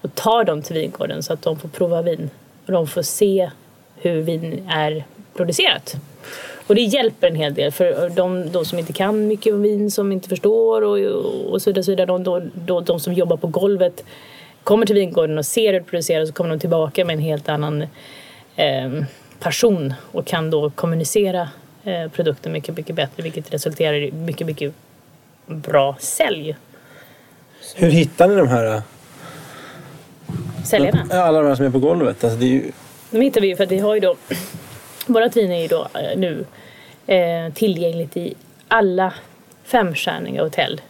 och 0.00 0.14
tar 0.14 0.44
dem 0.44 0.62
till 0.62 0.76
vingården 0.76 1.22
så 1.22 1.32
att 1.32 1.42
de 1.42 1.58
får 1.58 1.68
prova 1.68 2.02
vin 2.02 2.30
och 2.66 2.72
de 2.72 2.86
får 2.86 3.02
se 3.02 3.50
hur 3.96 4.20
vin 4.20 4.68
är 4.70 5.04
producerat. 5.36 5.96
Och 6.66 6.74
det 6.74 6.80
hjälper 6.80 7.26
en 7.26 7.34
hel 7.34 7.54
del 7.54 7.72
för 7.72 8.08
de, 8.08 8.52
de 8.52 8.64
som 8.64 8.78
inte 8.78 8.92
kan 8.92 9.26
mycket 9.26 9.54
om 9.54 9.62
vin, 9.62 9.90
som 9.90 10.12
inte 10.12 10.28
förstår 10.28 10.82
och, 10.82 10.98
och 11.52 11.62
så 11.62 11.70
vidare, 11.70 11.84
så 11.84 11.90
vidare 11.90 12.06
de, 12.06 12.24
de, 12.24 12.50
de, 12.54 12.84
de 12.84 13.00
som 13.00 13.12
jobbar 13.12 13.36
på 13.36 13.46
golvet 13.46 14.04
kommer 14.62 14.86
till 14.86 14.94
vingården 14.94 15.38
och 15.38 15.46
ser 15.46 15.72
hur 15.72 15.80
det 15.80 15.86
produceras 15.86 16.28
så 16.28 16.34
kommer 16.34 16.50
de 16.50 16.58
tillbaka 16.58 17.04
med 17.04 17.14
en 17.14 17.20
helt 17.20 17.48
annan 17.48 17.82
eh, 18.56 18.90
passion 19.40 19.94
och 20.12 20.26
kan 20.26 20.50
då 20.50 20.70
kommunicera 20.70 21.48
eh, 21.84 22.10
produkten 22.10 22.52
mycket, 22.52 22.76
mycket 22.76 22.96
bättre 22.96 23.22
vilket 23.22 23.54
resulterar 23.54 23.94
i 23.94 24.12
mycket, 24.12 24.46
mycket 24.46 24.74
bra 25.46 25.96
sälj. 26.00 26.56
Hur 27.74 27.90
hittar 27.90 28.28
ni 28.28 28.34
de 28.34 28.48
här? 28.48 28.82
Säljarna. 30.64 31.06
Alla 31.10 31.40
de 31.40 31.48
här 31.48 31.54
som 31.54 31.66
är 31.66 31.70
på 31.70 31.78
golvet. 31.78 32.24
Alltså 32.24 32.38
det 32.38 32.46
är 32.46 32.48
ju... 32.48 32.72
De 33.10 33.20
hittar 33.20 33.40
vi 33.40 33.48
ju 33.48 33.56
för 33.56 33.64
att 33.64 33.72
vi 33.72 33.78
har 33.78 33.94
ju 33.94 34.00
då 34.00 34.16
Vårat 35.06 35.36
vin 35.36 35.52
är 35.52 35.62
ju 35.62 35.68
då 35.68 35.88
eh, 35.94 36.18
nu 36.18 36.44
eh, 37.06 37.52
tillgängligt 37.52 38.16
i 38.16 38.34
alla 38.68 39.14
femstjärniga 39.64 40.42
hotell 40.42 40.80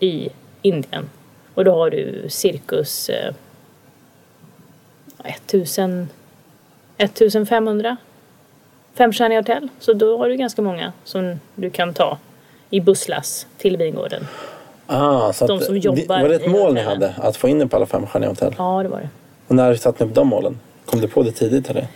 i 0.00 0.28
Indien. 0.62 1.10
Och 1.54 1.64
då 1.64 1.74
har 1.74 1.90
du 1.90 2.26
cirkus 2.28 3.08
eh, 3.08 3.34
1000, 5.24 6.08
1500 6.98 7.96
femstjärniga 8.94 9.38
hotell. 9.40 9.68
Så 9.78 9.92
då 9.92 10.18
har 10.18 10.28
du 10.28 10.36
ganska 10.36 10.62
många 10.62 10.92
som 11.04 11.40
du 11.54 11.70
kan 11.70 11.94
ta 11.94 12.18
i 12.70 12.80
busslass 12.80 13.46
till 13.58 13.76
vingården. 13.76 14.26
Ah, 14.86 15.32
så 15.32 15.46
De 15.46 15.60
som 15.60 15.78
jobbar 15.78 16.22
var 16.22 16.28
det 16.28 16.34
ett 16.34 16.50
mål 16.50 16.74
ni 16.74 16.80
hade? 16.80 17.14
Att 17.18 17.36
få 17.36 17.48
in 17.48 17.58
det 17.58 17.66
på 17.66 17.76
alla 17.76 17.86
femstjärniga 17.86 18.30
hotell? 18.30 18.54
Ja, 18.58 18.82
det 18.82 18.88
var 18.88 19.00
det. 19.00 19.08
Och 19.46 19.54
när 19.54 19.74
satte 19.74 20.04
ni 20.04 20.10
upp 20.10 20.14
de 20.14 20.28
målen? 20.28 20.60
Kom 20.84 21.00
du 21.00 21.08
på 21.08 21.22
det 21.22 21.32
tidigt 21.32 21.70
eller? 21.70 21.86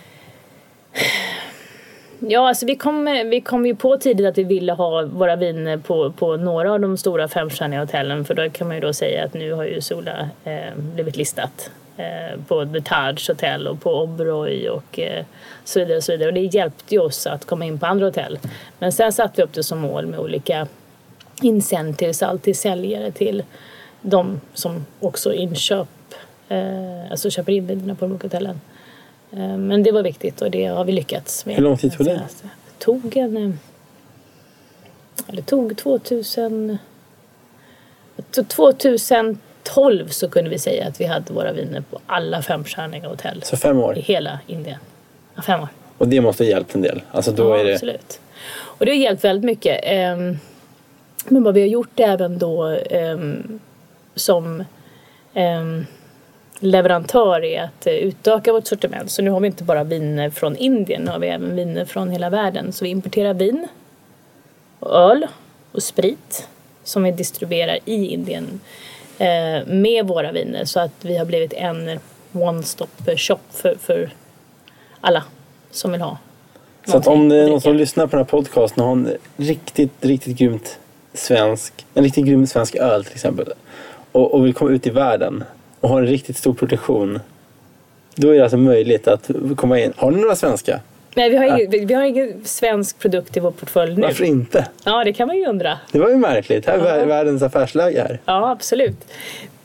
Ja, 2.27 2.47
alltså 2.47 2.65
vi 2.65 2.75
kom, 2.75 3.05
vi 3.29 3.41
kom 3.41 3.65
ju 3.65 3.75
på 3.75 3.97
tidigt 3.97 4.25
att 4.25 4.37
vi 4.37 4.43
ville 4.43 4.73
ha 4.73 5.05
våra 5.05 5.35
viner 5.35 5.77
på, 5.77 6.11
på 6.11 6.37
några 6.37 6.73
av 6.73 6.79
de 6.79 6.97
stora 6.97 7.27
femstjärniga 7.27 7.79
hotellen 7.79 8.25
för 8.25 8.33
då 8.33 8.49
kan 8.49 8.67
man 8.67 8.75
ju 8.75 8.81
då 8.81 8.93
säga 8.93 9.25
att 9.25 9.33
nu 9.33 9.53
har 9.53 9.63
ju 9.63 9.81
Sola 9.81 10.29
eh, 10.43 10.75
blivit 10.75 11.15
listat 11.15 11.71
eh, 11.97 12.39
på 12.47 12.65
The 12.65 12.81
Taj 12.81 13.15
Hotel 13.27 13.67
och 13.67 13.81
på 13.81 14.01
Oberoi 14.01 14.69
och 14.69 14.99
eh, 14.99 15.25
så 15.63 15.79
vidare 15.79 15.97
och 15.97 16.03
så 16.03 16.11
vidare 16.11 16.27
och 16.27 16.33
det 16.33 16.55
hjälpte 16.55 16.95
ju 16.95 17.01
oss 17.01 17.27
att 17.27 17.45
komma 17.45 17.65
in 17.65 17.79
på 17.79 17.85
andra 17.85 18.05
hotell. 18.05 18.39
Men 18.79 18.91
sen 18.91 19.13
satte 19.13 19.33
vi 19.35 19.43
upp 19.43 19.53
det 19.53 19.63
som 19.63 19.79
mål 19.79 20.05
med 20.05 20.19
olika 20.19 20.67
incentives, 21.41 22.23
alltid 22.23 22.57
säljare 22.57 23.11
till 23.11 23.43
de 24.01 24.41
som 24.53 24.85
också 24.99 25.33
inköp, 25.33 25.87
eh, 26.49 27.11
alltså 27.11 27.29
köper 27.29 27.51
in 27.51 27.67
vinerna 27.67 27.95
på 27.95 28.05
de 28.05 28.11
olika 28.11 28.27
hotellen. 28.27 28.59
Eh, 29.33 29.57
Men 29.57 29.83
det 29.83 29.91
var 29.91 30.03
viktigt 30.03 30.41
och 30.41 30.51
det 30.51 30.65
har 30.65 30.85
vi 30.85 30.91
lyckats 30.91 31.45
med. 31.45 31.55
Hur 31.55 31.63
lång 31.63 31.77
tid 31.77 31.93
tog 31.97 32.05
det? 32.05 32.21
Det 32.41 32.79
tog 32.85 33.17
en... 33.17 33.37
eh, 33.37 33.49
Det 35.35 35.41
tog 35.41 35.77
2000... 35.77 36.77
jag 38.15 38.47
tror 38.47 38.71
2012 38.73 40.07
så 40.07 40.29
kunde 40.29 40.49
vi 40.49 40.59
säga 40.59 40.87
att 40.87 41.01
vi 41.01 41.05
hade 41.05 41.33
våra 41.33 41.51
viner 41.51 41.81
på 41.81 41.99
alla 42.05 42.41
femstjärniga 42.41 43.07
hotell 43.09 43.41
Så 43.43 43.57
fem 43.57 43.77
år? 43.79 43.97
i 43.97 44.01
hela 44.01 44.39
Indien. 44.47 44.79
Ja, 45.35 45.41
fem 45.41 45.61
år. 45.61 45.67
Och 45.97 46.07
det 46.07 46.21
måste 46.21 46.43
ha 46.43 46.49
hjälpt 46.49 46.75
en 46.75 46.81
del? 46.81 47.01
Alltså 47.11 47.31
då 47.31 47.49
ja, 47.49 47.57
är 47.57 47.65
det... 47.65 47.73
absolut. 47.73 48.19
Och 48.55 48.85
det 48.85 48.91
har 48.91 48.97
hjälpt 48.97 49.23
väldigt 49.23 49.45
mycket. 49.45 49.79
Ehm, 49.83 50.37
Men 51.27 51.43
vad 51.43 51.53
vi 51.53 51.61
har 51.61 51.67
gjort 51.67 51.99
även 51.99 52.37
då 52.37 52.63
ehm, 52.89 53.59
som 54.15 54.63
ehm, 55.33 55.85
leverantör 56.59 57.43
är 57.43 57.63
att 57.63 57.87
eh, 57.87 57.93
utöka 57.93 58.53
vårt 58.53 58.67
sortiment. 58.67 59.11
Så 59.11 59.21
nu 59.21 59.31
har 59.31 59.39
vi 59.39 59.47
inte 59.47 59.63
bara 59.63 59.83
viner 59.83 60.29
från 60.29 60.55
Indien, 60.55 61.01
nu 61.01 61.11
har 61.11 61.19
vi 61.19 61.27
även 61.27 61.55
viner 61.55 61.85
från 61.85 62.09
hela 62.09 62.29
världen. 62.29 62.73
Så 62.73 62.85
vi 62.85 62.91
importerar 62.91 63.33
vin, 63.33 63.67
och 64.79 64.95
öl 64.95 65.27
och 65.71 65.83
sprit 65.83 66.47
som 66.83 67.03
vi 67.03 67.11
distribuerar 67.11 67.79
i 67.85 68.07
Indien 68.07 68.59
eh, 69.17 69.65
med 69.67 70.07
våra 70.07 70.31
viner 70.31 70.65
så 70.65 70.79
att 70.79 70.91
vi 71.01 71.17
har 71.17 71.25
blivit 71.25 71.53
en 71.53 71.99
one-stop 72.31 73.17
shop 73.17 73.39
för, 73.51 73.75
för 73.75 74.09
alla 75.01 75.23
som 75.71 75.91
vill 75.91 76.01
ha 76.01 76.17
Så 76.87 76.97
att 76.97 77.07
om 77.07 77.29
det 77.29 77.35
är 77.35 77.49
någon 77.49 77.61
som 77.61 77.75
lyssnar 77.75 78.07
på 78.07 78.15
den 78.15 78.25
här 78.25 78.31
podcasten 78.31 78.83
och 78.83 78.89
har 78.89 78.95
en 78.95 79.17
riktigt, 79.37 79.91
riktigt 80.01 80.37
grymt 80.37 80.79
svensk, 81.13 81.85
en 81.93 82.03
riktigt 82.03 82.25
grym 82.25 82.47
svensk 82.47 82.75
öl 82.75 83.05
till 83.05 83.13
exempel 83.13 83.53
och, 84.11 84.33
och 84.33 84.45
vill 84.45 84.53
komma 84.53 84.71
ut 84.71 84.87
i 84.87 84.89
världen 84.89 85.43
och 85.83 85.89
har 85.89 85.99
en 86.01 86.07
riktigt 86.07 86.37
stor 86.37 86.53
produktion 86.53 87.19
då 88.15 88.29
är 88.29 88.33
det 88.35 88.41
alltså 88.43 88.57
möjligt 88.57 89.07
att 89.07 89.29
komma 89.55 89.79
in. 89.79 89.93
Har 89.95 90.11
ni 90.11 90.21
några 90.21 90.35
svenska? 90.35 90.79
Nej, 91.15 91.29
vi 91.29 91.37
har, 91.37 91.45
ingen, 91.45 91.71
vi- 91.71 91.85
vi 91.85 91.93
har 91.93 92.03
ingen 92.03 92.41
svensk 92.45 92.99
produkt 92.99 93.37
i 93.37 93.39
vår 93.39 93.51
portfölj 93.51 93.95
nu. 93.95 94.01
Varför 94.01 94.23
inte? 94.23 94.67
Ja, 94.85 95.03
det 95.03 95.13
kan 95.13 95.27
man 95.27 95.37
ju 95.37 95.45
undra. 95.45 95.77
Det 95.91 95.99
var 95.99 96.09
ju 96.09 96.15
märkligt. 96.15 96.65
Här 96.65 96.79
är 96.79 96.99
Ja. 96.99 97.05
världens 97.05 97.41
affärsläge 97.43 98.01
här. 98.07 98.19
Ja, 98.25 98.51
absolut. 98.51 98.97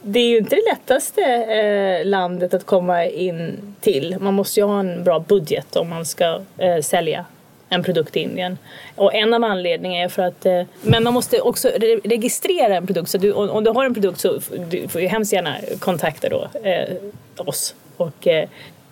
Det 0.02 0.18
är 0.20 0.28
ju 0.28 0.38
inte 0.38 0.56
det 0.56 0.62
lättaste 0.70 1.22
eh, 1.22 2.06
landet 2.06 2.54
att 2.54 2.66
komma 2.66 3.04
in 3.06 3.52
till. 3.80 4.16
Man 4.20 4.34
måste 4.34 4.60
ju 4.60 4.66
ha 4.66 4.80
en 4.80 5.04
bra 5.04 5.18
budget 5.28 5.76
om 5.76 5.88
man 5.88 6.04
ska 6.04 6.40
eh, 6.58 6.80
sälja 6.82 7.24
en 7.68 7.82
produkt 7.82 8.16
i 8.16 8.20
Indien. 8.20 8.58
Och 8.96 9.14
en 9.14 9.34
av 9.34 9.44
anledningarna 9.44 10.04
är 10.04 10.08
för 10.08 10.22
att... 10.22 10.46
Eh, 10.46 10.62
men 10.82 11.04
man 11.04 11.14
måste 11.14 11.40
också 11.40 11.68
re- 11.68 12.00
registrera 12.04 12.76
en 12.76 12.86
produkt. 12.86 13.10
Så 13.10 13.18
du, 13.18 13.32
om, 13.32 13.50
om 13.50 13.64
du 13.64 13.70
har 13.70 13.84
en 13.84 13.94
produkt 13.94 14.20
så 14.20 14.40
du 14.70 14.88
får 14.88 15.00
du 15.00 15.06
hemskt 15.06 15.32
gärna 15.32 15.56
kontakta 15.78 16.28
då, 16.28 16.48
eh, 16.62 16.88
oss 17.36 17.74
och 17.96 18.26
eh, 18.26 18.48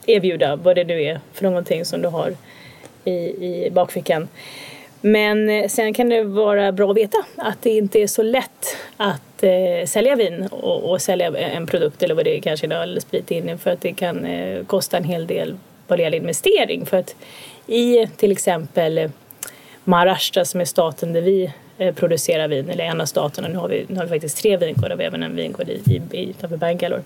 erbjuda 0.07 0.57
vad 0.57 0.77
det 0.77 0.85
nu 0.85 1.03
är 1.03 1.21
för 1.33 1.45
någonting 1.45 1.85
som 1.85 2.03
du 2.03 2.09
har 2.09 2.33
i, 3.05 3.11
i 3.47 3.71
bakfickan. 3.73 4.29
Men 5.01 5.49
eh, 5.49 5.69
sen 5.69 5.95
kan 5.95 6.09
det 6.09 6.23
vara 6.23 6.73
bra 6.73 6.91
att 6.91 6.97
veta 6.97 7.19
att 7.37 7.63
det 7.63 7.71
inte 7.71 8.03
är 8.03 8.07
så 8.07 8.23
lätt 8.23 8.77
att 8.97 9.43
eh, 9.43 9.87
sälja 9.87 10.17
vin 10.17 10.49
och, 10.51 10.91
och 10.91 11.03
sälja 11.03 11.39
en 11.39 11.67
produkt 11.67 12.03
eller 12.03 12.15
vad 12.15 12.25
det 12.25 12.37
är, 12.37 12.41
kanske 12.41 12.67
en 12.67 12.73
öl 12.73 12.91
eller 12.91 13.01
sprit 13.01 13.31
in 13.31 13.59
för 13.59 13.71
att 13.71 13.81
det 13.81 13.93
kan 13.93 14.25
eh, 14.25 14.65
kosta 14.65 14.97
en 14.97 15.05
hel 15.05 15.27
del 15.27 15.57
vad 15.89 15.99
det 15.99 16.03
gäller 16.03 16.19
investering. 16.19 16.87
För 16.87 16.97
att 16.97 17.15
i 17.67 18.07
till 18.17 18.33
exempel 18.33 19.11
Maharashtra 19.85 20.45
som 20.45 20.61
är 20.61 20.65
staten 20.65 21.13
där 21.13 21.21
vi 21.21 21.53
eh, 21.79 21.95
producerar 21.95 22.49
vin, 22.49 22.71
eller 22.71 22.85
en 22.85 23.01
av 23.01 23.07
staterna, 23.07 23.49
nu 23.49 23.57
har 23.57 23.69
vi, 23.69 23.85
nu 23.89 23.97
har 23.97 24.05
vi 24.05 24.09
faktiskt 24.09 24.39
tre 24.39 24.57
vingårdar, 24.57 24.91
och 24.91 25.01
vi 25.01 25.05
har 25.05 25.09
även 25.09 25.23
en 25.23 25.37
vingård 25.37 25.69
i, 25.69 25.83
i, 25.87 26.03
i 26.19 26.31
utanför 26.31 26.57
Bangalore. 26.57 27.03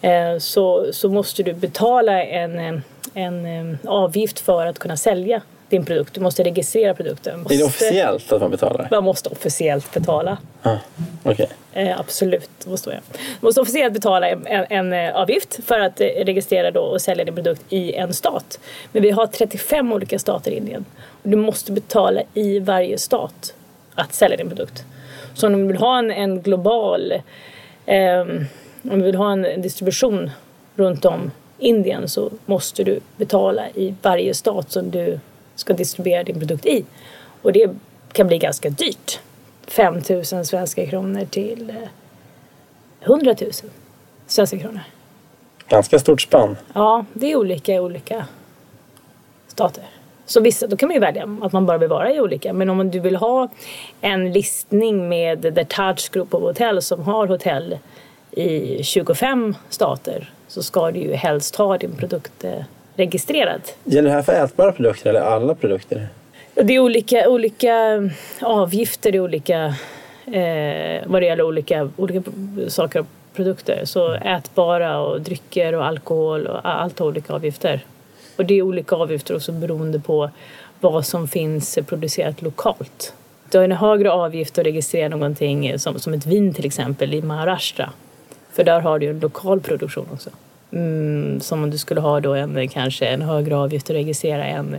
Eh, 0.00 0.38
så, 0.38 0.92
så 0.92 1.08
måste 1.08 1.42
du 1.42 1.52
betala 1.52 2.24
en, 2.24 2.58
eh, 2.58 2.80
en 3.14 3.78
avgift 3.84 4.40
för 4.40 4.66
att 4.66 4.78
kunna 4.78 4.96
sälja 4.96 5.42
din 5.72 5.84
produkt. 5.84 6.14
Du 6.14 6.20
måste 6.20 6.42
registrera 6.42 6.94
produkten. 6.94 7.32
Är 7.32 7.36
det 7.36 7.42
Måste- 7.48 7.64
officiellt 7.64 8.32
att 8.32 8.40
man 8.40 8.50
betalar? 8.50 8.88
Man 8.90 9.04
måste 9.04 9.28
officiellt 9.28 9.94
betala. 9.94 10.38
Ah, 10.62 10.76
Okej. 11.22 11.48
Eh, 11.72 12.00
absolut, 12.00 12.66
måste. 12.66 12.90
Du 13.40 13.46
måste 13.46 13.60
officiellt 13.60 13.92
betala 13.94 14.28
en, 14.28 14.46
en, 14.46 14.66
en 14.70 14.92
eh, 14.92 15.16
avgift 15.16 15.58
för 15.64 15.80
att 15.80 16.00
eh, 16.00 16.06
registrera 16.06 16.70
då 16.70 16.80
och 16.80 17.00
sälja 17.02 17.24
din 17.24 17.34
produkt 17.34 17.62
i 17.68 17.92
en 17.94 18.14
stat. 18.14 18.58
Men 18.92 19.02
vi 19.02 19.10
har 19.10 19.26
35 19.26 19.92
olika 19.92 20.18
stater 20.18 20.50
i 20.50 20.56
Indien. 20.56 20.84
Och 21.22 21.28
du 21.28 21.36
måste 21.36 21.72
betala 21.72 22.22
i 22.34 22.58
varje 22.58 22.98
stat 22.98 23.54
att 23.94 24.14
sälja 24.14 24.36
din 24.36 24.48
produkt. 24.48 24.84
Så 25.34 25.46
om 25.46 25.52
du 25.52 25.66
vill 25.66 25.76
ha 25.76 25.98
en, 25.98 26.10
en 26.10 26.42
global, 26.42 27.12
ehm, 27.86 28.44
om 28.90 28.98
du 28.98 29.04
vill 29.04 29.14
ha 29.14 29.32
en 29.32 29.62
distribution 29.62 30.30
runt 30.76 31.04
om 31.04 31.30
Indien 31.58 32.08
så 32.08 32.30
måste 32.46 32.84
du 32.84 33.00
betala 33.16 33.68
i 33.74 33.94
varje 34.02 34.34
stat 34.34 34.70
som 34.72 34.90
du 34.90 35.20
ska 35.62 35.72
distribuera 35.72 36.24
din 36.24 36.38
produkt 36.38 36.66
i. 36.66 36.84
Och 37.42 37.52
det 37.52 37.70
kan 38.12 38.26
bli 38.26 38.38
ganska 38.38 38.70
dyrt. 38.70 39.20
5 39.66 39.94
000 40.10 40.24
svenska 40.24 40.86
kronor 40.86 41.24
till 41.24 41.70
eh, 41.70 41.88
100 43.00 43.34
000 43.40 43.50
svenska 44.26 44.58
kronor. 44.58 44.80
Ganska 45.68 45.98
stort 45.98 46.20
spann. 46.20 46.56
Ja, 46.74 47.04
det 47.12 47.32
är 47.32 47.36
olika 47.36 47.74
i 47.74 47.80
olika 47.80 48.26
stater. 49.48 49.84
Så 50.26 50.40
vissa, 50.40 50.66
då 50.66 50.76
kan 50.76 50.88
man 50.88 50.94
ju 50.94 51.00
välja 51.00 51.38
att 51.42 51.52
man 51.52 51.66
bara 51.66 51.78
vill 51.78 51.88
vara 51.88 52.12
i 52.12 52.20
olika. 52.20 52.52
Men 52.52 52.70
om 52.70 52.90
du 52.90 53.00
vill 53.00 53.16
ha 53.16 53.48
en 54.00 54.32
listning 54.32 55.08
med 55.08 55.42
The 55.42 55.64
Touch 55.64 56.10
Group 56.12 56.34
of 56.34 56.42
Hotel 56.42 56.82
som 56.82 57.02
har 57.02 57.26
hotell 57.26 57.78
i 58.30 58.82
25 58.82 59.54
stater 59.68 60.32
så 60.48 60.62
ska 60.62 60.90
du 60.90 61.00
ju 61.00 61.14
helst 61.14 61.56
ha 61.56 61.78
din 61.78 61.96
produkt 61.96 62.44
eh, 62.44 62.62
registrerad. 62.96 63.60
Gäller 63.84 64.08
det 64.08 64.14
här 64.14 64.22
för 64.22 64.44
ätbara 64.44 64.72
produkter 64.72 65.10
eller 65.10 65.20
alla 65.20 65.54
produkter? 65.54 66.08
Det 66.54 66.74
är 66.74 66.80
olika, 66.80 67.28
olika 67.28 68.10
avgifter 68.40 69.14
i 69.14 69.20
olika, 69.20 69.64
eh, 70.26 71.02
vad 71.06 71.22
det 71.22 71.26
gäller 71.26 71.42
olika, 71.42 71.90
olika 71.96 72.22
saker 72.68 73.00
och 73.00 73.06
produkter. 73.34 73.84
Så 73.84 74.12
ätbara 74.14 75.00
och 75.00 75.20
drycker 75.20 75.74
och 75.74 75.86
alkohol 75.86 76.46
och 76.46 76.68
allt 76.68 76.98
har 76.98 77.06
olika 77.06 77.32
avgifter. 77.32 77.80
Och 78.36 78.46
det 78.46 78.54
är 78.54 78.62
olika 78.62 78.96
avgifter 78.96 79.36
också 79.36 79.52
beroende 79.52 80.00
på 80.00 80.30
vad 80.80 81.06
som 81.06 81.28
finns 81.28 81.78
producerat 81.86 82.42
lokalt. 82.42 83.14
Du 83.50 83.58
har 83.58 83.64
en 83.64 83.72
högre 83.72 84.10
avgift 84.10 84.58
att 84.58 84.66
registrera 84.66 85.08
någonting 85.08 85.78
som, 85.78 85.98
som 85.98 86.14
ett 86.14 86.26
vin 86.26 86.54
till 86.54 86.66
exempel 86.66 87.14
i 87.14 87.22
Maharashtra. 87.22 87.92
För 88.52 88.64
där 88.64 88.80
har 88.80 88.98
du 88.98 89.06
en 89.06 89.20
lokal 89.20 89.60
produktion 89.60 90.06
också. 90.12 90.30
Mm, 90.72 91.40
som 91.40 91.62
om 91.62 91.70
du 91.70 91.78
skulle 91.78 92.00
ha 92.00 92.20
då 92.20 92.34
en, 92.34 92.68
kanske 92.68 93.06
en 93.06 93.22
högre 93.22 93.56
avgift 93.56 93.90
att 93.90 93.96
registrera 93.96 94.44
en, 94.44 94.74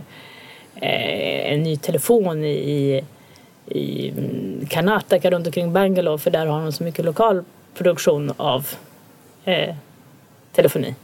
eh, 0.74 1.52
en 1.52 1.62
ny 1.62 1.76
telefon 1.76 2.44
i, 2.44 3.04
i 3.66 4.08
mm, 4.08 4.66
Karnataka 4.66 5.30
runt 5.30 5.46
omkring 5.46 5.72
Bangalore 5.72 6.18
för 6.18 6.30
där 6.30 6.46
har 6.46 6.62
de 6.62 6.72
så 6.72 6.84
mycket 6.84 7.04
lokal 7.04 7.44
produktion 7.74 8.32
av 8.36 8.66
eh, 9.44 9.74
telefoni. 10.52 10.94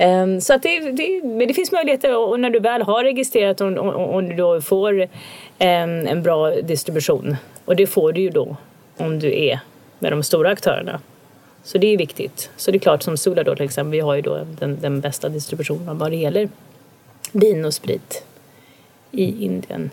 Um, 0.00 0.40
så 0.40 0.54
att 0.54 0.62
det, 0.62 0.92
det, 0.92 1.22
men 1.24 1.48
det 1.48 1.54
finns 1.54 1.72
möjligheter 1.72 2.16
och 2.16 2.40
när 2.40 2.50
du 2.50 2.58
väl 2.58 2.82
har 2.82 3.04
registrerat 3.04 3.60
och, 3.60 3.72
och, 3.72 4.14
och 4.14 4.24
du 4.24 4.34
då 4.34 4.60
får 4.60 5.00
um, 5.02 5.08
en 5.58 6.22
bra 6.22 6.50
distribution 6.50 7.36
och 7.64 7.76
det 7.76 7.86
får 7.86 8.12
du 8.12 8.20
ju 8.20 8.30
då 8.30 8.56
om 8.96 9.18
du 9.18 9.44
är 9.44 9.60
med 9.98 10.12
de 10.12 10.22
stora 10.22 10.50
aktörerna. 10.50 11.00
Så 11.68 11.78
det 11.78 11.86
är 11.86 11.98
viktigt. 11.98 12.50
Så 12.56 12.70
det 12.70 12.76
är 12.76 12.80
klart 12.80 13.02
som 13.02 13.16
Sula 13.16 13.42
då 13.42 13.56
till 13.56 13.64
exempel, 13.64 13.90
vi 13.90 14.00
har 14.00 14.14
ju 14.14 14.22
då 14.22 14.46
den, 14.58 14.78
den 14.80 15.00
bästa 15.00 15.28
distributionen 15.28 15.98
vad 15.98 16.10
det 16.10 16.16
gäller 16.16 16.48
vin 17.32 17.64
och 17.64 17.74
sprit 17.74 18.24
i 19.10 19.44
Indien. 19.44 19.90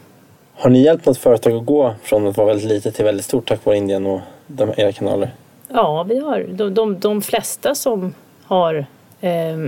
Har 0.53 0.69
ni 0.69 0.81
hjälpt 0.83 1.05
något 1.05 1.17
företag 1.17 1.53
att 1.53 1.65
gå 1.65 1.95
från 2.03 2.27
att 2.27 2.37
vara 2.37 2.47
väldigt 2.47 2.67
litet 2.69 2.95
till 2.95 3.05
väldigt 3.05 3.25
stort 3.25 3.47
tack 3.47 3.65
vare 3.65 3.77
Indien 3.77 4.05
och 4.05 4.21
de, 4.47 4.73
era 4.77 4.91
kanaler? 4.91 5.33
Ja, 5.67 6.03
vi 6.03 6.19
har 6.19 6.45
de, 6.49 6.73
de, 6.73 6.99
de 6.99 7.21
flesta 7.21 7.75
som 7.75 8.13
har 8.43 8.85
eh, 9.21 9.57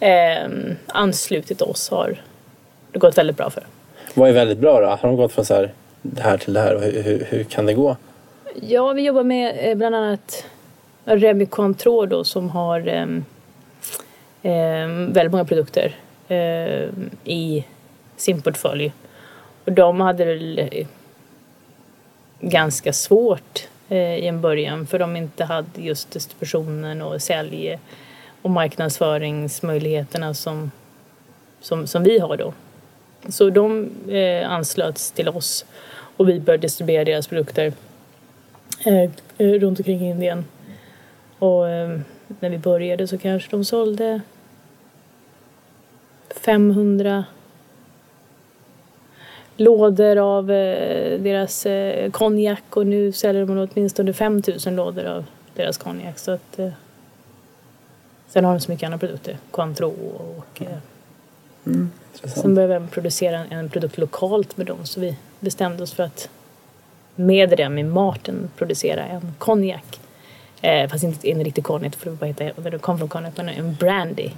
eh, 0.00 0.50
anslutit 0.86 1.62
oss 1.62 1.90
har 1.90 2.22
det 2.92 2.98
gått 2.98 3.18
väldigt 3.18 3.36
bra 3.36 3.50
för. 3.50 3.66
Vad 4.14 4.28
är 4.28 4.32
väldigt 4.32 4.58
bra 4.58 4.80
då? 4.80 4.86
Har 4.86 5.08
de 5.08 5.16
gått 5.16 5.32
från 5.32 5.44
så 5.44 5.54
här, 5.54 5.72
det 6.02 6.22
här 6.22 6.38
till 6.38 6.52
det 6.52 6.60
här 6.60 6.78
hur, 6.80 7.02
hur, 7.02 7.26
hur 7.30 7.44
kan 7.44 7.66
det 7.66 7.74
gå? 7.74 7.96
Ja, 8.60 8.92
vi 8.92 9.02
jobbar 9.02 9.24
med 9.24 9.56
eh, 9.60 9.74
bland 9.74 9.94
annat 9.94 10.44
Remy 11.04 11.46
Cointreau 11.46 12.06
då 12.06 12.24
som 12.24 12.50
har 12.50 12.88
eh, 14.42 14.86
väldigt 14.88 15.30
många 15.30 15.44
produkter 15.44 15.96
eh, 16.28 16.88
i 17.24 17.64
sin 18.16 18.42
portfölj. 18.42 18.92
Och 19.64 19.72
de 19.72 20.00
hade 20.00 20.24
väl 20.24 20.58
eh, 20.58 20.86
ganska 22.40 22.92
svårt 22.92 23.68
eh, 23.88 24.16
i 24.16 24.26
en 24.26 24.40
början 24.40 24.86
för 24.86 24.98
de 24.98 25.16
inte 25.16 25.44
hade 25.44 25.82
just 25.82 26.10
distributionen 26.10 27.02
och 27.02 27.22
sälj 27.22 27.78
och 28.42 28.50
marknadsföringsmöjligheterna 28.50 30.34
som, 30.34 30.70
som, 31.60 31.86
som 31.86 32.02
vi 32.02 32.18
har 32.18 32.36
då. 32.36 32.52
Så 33.28 33.50
de 33.50 33.90
eh, 34.08 34.50
anslöts 34.50 35.10
till 35.12 35.28
oss 35.28 35.64
och 36.16 36.28
vi 36.28 36.40
började 36.40 36.62
distribuera 36.62 37.04
deras 37.04 37.26
produkter 37.26 37.72
runt 39.38 39.78
omkring 39.78 40.00
Indien. 40.00 40.44
Och 41.38 41.68
eh, 41.68 42.00
när 42.40 42.50
vi 42.50 42.58
började 42.58 43.06
så 43.06 43.18
kanske 43.18 43.50
de 43.50 43.64
sålde 43.64 44.20
500 46.36 47.24
lådor 49.56 50.16
av 50.16 50.50
eh, 50.50 51.20
deras 51.20 51.66
eh, 51.66 52.10
konjak 52.10 52.76
och 52.76 52.86
nu 52.86 53.12
säljer 53.12 53.46
de 53.46 53.68
åtminstone 53.72 54.12
5000 54.12 54.76
lådor 54.76 55.04
av 55.04 55.24
deras 55.54 55.78
konjak. 55.78 56.18
Så 56.18 56.30
att, 56.30 56.58
eh, 56.58 56.70
sen 58.28 58.44
har 58.44 58.52
de 58.52 58.60
så 58.60 58.70
mycket 58.70 58.86
andra 58.86 58.98
produkter, 58.98 59.38
Cointreau 59.50 59.94
och 60.38 60.62
eh, 60.62 60.78
Mm, 61.66 61.90
sen 62.24 62.54
började 62.54 62.78
vi 62.78 62.86
producera 62.86 63.44
en 63.50 63.68
produkt 63.68 63.98
lokalt 63.98 64.56
med 64.56 64.66
dem 64.66 64.86
så 64.86 65.00
vi 65.00 65.16
bestämde 65.40 65.82
oss 65.82 65.92
för 65.92 66.02
att 66.02 66.28
med 67.16 67.52
Remy 67.52 67.82
Martin 67.84 68.50
producera 68.56 69.04
en 69.04 69.34
konjak. 69.38 70.00
Eh, 70.60 70.90
fast 70.90 71.04
inte 71.04 71.30
en 71.30 71.44
riktig 71.44 71.64
konjak 71.64 71.96
för 71.96 72.10
det, 72.10 72.16
bara 72.16 72.26
heter, 72.26 72.70
det 72.70 72.78
kom 72.78 72.98
från 72.98 73.08
konjak 73.08 73.32
men 73.36 73.48
en 73.48 73.74
brandy 73.74 74.30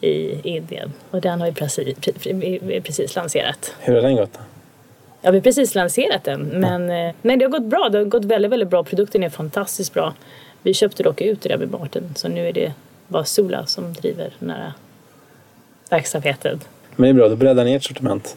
i 0.00 0.40
Indien. 0.48 0.92
Och 1.10 1.20
den 1.20 1.40
har 1.40 1.46
vi 1.48 1.54
precis, 1.54 1.96
pre- 1.98 2.80
precis 2.80 3.16
lanserat. 3.16 3.74
Hur 3.80 3.94
har 3.94 4.02
den 4.02 4.16
gått 4.16 4.32
då? 4.32 4.40
Ja, 5.24 5.30
vi 5.30 5.36
har 5.38 5.42
precis 5.42 5.74
lanserat 5.74 6.24
den. 6.24 6.40
Men, 6.42 6.90
eh, 6.90 7.14
men 7.22 7.38
det 7.38 7.44
har 7.44 7.50
gått 7.50 7.64
bra. 7.64 7.88
Det 7.92 7.98
har 7.98 8.04
gått 8.04 8.24
väldigt, 8.24 8.52
väldigt 8.52 8.68
bra. 8.68 8.84
Produkten 8.84 9.22
är 9.22 9.28
fantastiskt 9.28 9.94
bra. 9.94 10.14
Vi 10.62 10.74
köpte 10.74 11.02
dock 11.02 11.20
ut 11.20 11.46
Remy 11.46 11.66
Martin 11.66 12.12
så 12.14 12.28
nu 12.28 12.48
är 12.48 12.52
det 12.52 12.72
bara 13.08 13.24
Sola 13.24 13.66
som 13.66 13.92
driver 13.92 14.34
den 14.38 14.50
här 14.50 14.72
verksamheten. 15.90 16.60
Men 16.96 17.02
det 17.02 17.08
är 17.08 17.14
bra, 17.14 17.28
då 17.28 17.36
breddar 17.36 17.64
ni 17.64 17.74
ert 17.74 17.84
sortiment. 17.84 18.36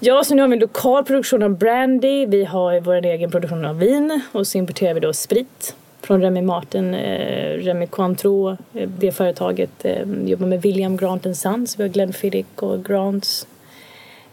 Ja, 0.00 0.24
så 0.24 0.34
nu 0.34 0.42
har 0.42 0.48
vi 0.48 0.54
en 0.54 0.60
lokal 0.60 1.04
produktion 1.04 1.42
av 1.42 1.50
brandy, 1.50 2.26
vi 2.26 2.44
har 2.44 2.80
vår 2.80 3.06
egen 3.06 3.30
produktion 3.30 3.64
av 3.64 3.78
vin 3.78 4.20
och 4.32 4.46
så 4.46 4.58
importerar 4.58 4.94
vi 4.94 5.00
då 5.00 5.12
sprit 5.12 5.74
från 6.00 6.22
Remy 6.22 6.42
Martin, 6.42 6.94
eh, 6.94 7.58
Remy 7.58 7.86
Cointreau, 7.86 8.56
eh, 8.74 8.88
det 8.88 9.12
företaget 9.12 9.84
eh, 9.84 10.08
jobbar 10.24 10.46
med 10.46 10.62
William 10.62 10.96
Grant 10.96 11.36
Sons, 11.36 11.78
vi 11.78 11.82
har 11.82 11.90
Glenfiddich 11.90 12.46
och 12.56 12.84
Grants. 12.84 13.46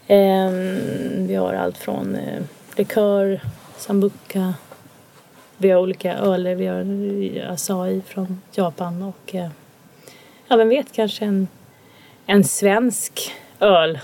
Eh, 0.08 0.50
vi 1.18 1.36
har 1.36 1.54
allt 1.54 1.78
från 1.78 2.16
eh, 2.16 2.42
likör, 2.76 3.42
sambuca, 3.78 4.54
vi 5.58 5.70
har 5.70 5.82
olika 5.82 6.18
öler, 6.18 6.56
vi 6.56 6.68
har 6.68 6.80
eh, 7.38 7.52
acai 7.52 8.02
från 8.08 8.42
Japan 8.52 9.04
och 9.04 9.36
eh, 9.36 9.50
ja, 10.48 10.56
vem 10.56 10.70
vet, 10.70 10.92
kanske 10.92 11.26
en, 11.26 11.48
en 12.26 12.44
svensk 12.44 13.32
öl 13.60 14.00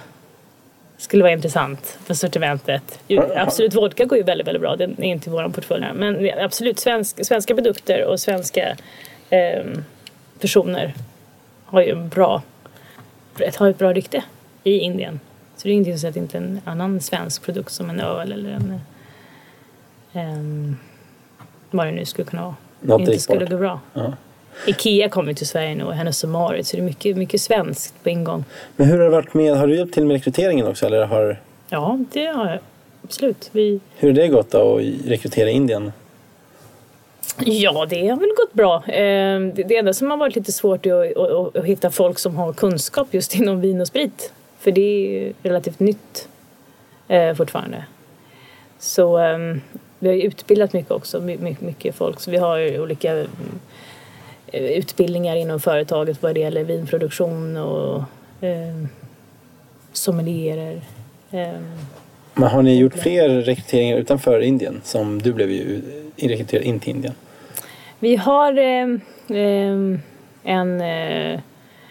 skulle 1.01 1.23
vara 1.23 1.33
intressant 1.33 1.97
för 2.05 2.13
sortimentet. 2.13 2.99
Absolut 3.35 3.75
Vodka 3.75 4.05
går 4.05 4.17
ju 4.17 4.23
väldigt, 4.23 4.47
väldigt 4.47 4.61
bra. 4.61 4.75
Den 4.75 5.03
är 5.03 5.03
inte 5.03 5.29
i 5.29 5.33
vår 5.33 5.49
portfölj. 5.49 5.85
Men 5.93 6.29
absolut 6.39 6.79
svensk, 6.79 7.25
svenska 7.25 7.55
produkter 7.55 8.05
och 8.05 8.19
svenska 8.19 8.75
eh, 9.29 9.63
personer 10.39 10.93
har 11.65 11.81
ju 11.81 11.91
en 11.91 12.09
bra, 12.09 12.41
har 13.55 13.69
ett 13.69 13.77
bra 13.77 13.93
rykte 13.93 14.23
i 14.63 14.77
Indien. 14.77 15.19
Så 15.55 15.67
det 15.67 15.71
är 15.71 15.73
ingenting 15.73 15.93
som 15.93 15.99
säger 15.99 16.11
att 16.11 16.17
inte 16.17 16.37
en 16.37 16.61
annan 16.65 17.01
svensk 17.01 17.43
produkt 17.43 17.71
som 17.71 17.89
en 17.89 17.99
öl 17.99 18.31
eller 18.31 18.49
en 18.49 18.81
eh, 20.13 20.75
vad 21.71 21.87
det 21.87 21.91
nu 21.91 22.05
skulle 22.05 22.25
kunna 22.25 22.41
vara 22.43 22.55
Något 22.79 22.99
inte 23.01 23.19
skulle 23.19 23.45
gå 23.45 23.57
bra. 23.57 23.79
Ja. 23.93 24.13
Ikea 24.67 25.09
kommer 25.09 25.33
till 25.33 25.47
Sverige 25.47 25.75
nu 25.75 25.83
och 25.83 25.93
Hennes 25.93 26.23
och 26.23 26.29
Mauritz 26.29 26.69
så 26.69 26.77
det 26.77 26.81
är 26.81 26.85
mycket, 26.85 27.17
mycket 27.17 27.41
svenskt 27.41 28.03
på 28.03 28.09
ingång. 28.09 28.43
Men 28.75 28.87
hur 28.87 28.97
har 28.97 29.03
det 29.03 29.09
varit 29.09 29.33
med, 29.33 29.57
har 29.57 29.67
du 29.67 29.75
hjälpt 29.77 29.93
till 29.93 30.05
med 30.05 30.13
rekryteringen 30.13 30.67
också 30.67 30.85
eller 30.85 31.05
har, 31.05 31.39
Ja, 31.69 31.99
det 32.13 32.25
har 32.25 32.49
jag. 32.49 32.59
Absolut. 33.03 33.49
Vi, 33.51 33.79
hur 33.97 34.09
har 34.09 34.15
det 34.15 34.27
gått 34.27 34.51
då 34.51 34.75
att 34.77 34.83
rekrytera 35.05 35.49
i 35.49 35.53
Indien? 35.53 35.91
Ja, 37.45 37.85
det 37.89 38.07
har 38.07 38.17
väl 38.17 38.29
gått 38.37 38.53
bra. 38.53 38.75
Eh, 38.87 39.39
Det 39.55 39.77
enda 39.77 39.93
som 39.93 40.09
har 40.11 40.17
varit 40.17 40.35
lite 40.35 40.51
svårt 40.51 40.85
är 40.85 41.57
att, 41.57 41.65
hitta 41.65 41.91
folk 41.91 42.19
som 42.19 42.35
har 42.35 42.53
kunskap 42.53 43.07
just 43.11 43.35
inom 43.35 43.61
vin 43.61 43.81
och 43.81 43.87
sprit. 43.87 44.33
För 44.59 44.71
det 44.71 44.81
är 44.81 45.09
ju 45.09 45.33
relativt 45.43 45.79
nytt 45.79 46.27
eh, 47.07 47.35
fortfarande. 47.35 47.83
Så 48.79 49.19
eh, 49.19 49.37
vi 49.99 50.07
har 50.07 50.15
ju 50.15 50.21
utbildat 50.21 50.73
mycket 50.73 50.91
också, 50.91 51.19
my- 51.21 51.37
my- 51.37 51.55
mycket 51.59 51.95
folk. 51.95 52.19
Så 52.19 52.31
vi 52.31 52.37
har 52.37 52.57
ju 52.57 52.81
olika 52.81 53.25
utbildningar 54.51 55.35
inom 55.35 55.59
företaget 55.59 56.21
vad 56.23 56.33
det 56.33 56.39
gäller 56.39 56.63
vinproduktion 56.63 57.57
och 57.57 58.03
eh, 58.41 58.85
sommelierer. 59.93 60.81
Eh, 61.31 61.59
Men 62.33 62.49
har 62.49 62.61
ni 62.61 62.79
gjort 62.79 62.93
fler 62.93 63.29
rekryteringar 63.29 63.97
utanför 63.97 64.39
Indien 64.39 64.81
som 64.83 65.21
du 65.21 65.33
blev 65.33 65.51
ju 65.51 65.81
rekryterad 66.17 66.63
in 66.63 66.79
till 66.79 66.89
Indien? 66.89 67.13
Vi 67.99 68.15
har 68.15 68.57
eh, 68.57 68.87
eh, 69.37 69.99
en, 70.43 70.81
eh, 70.81 71.39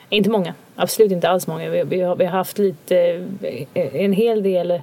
inte 0.09 0.31
många, 0.31 0.55
absolut 0.77 1.13
inte 1.13 1.29
alls 1.29 1.47
många. 1.47 1.71
Vi, 1.71 1.83
vi, 1.83 2.01
har, 2.01 2.17
vi 2.17 2.25
har 2.25 2.33
haft 2.33 2.59
lite, 2.59 3.27
eh, 3.75 3.97
en 4.05 4.13
hel 4.13 4.43
del 4.43 4.81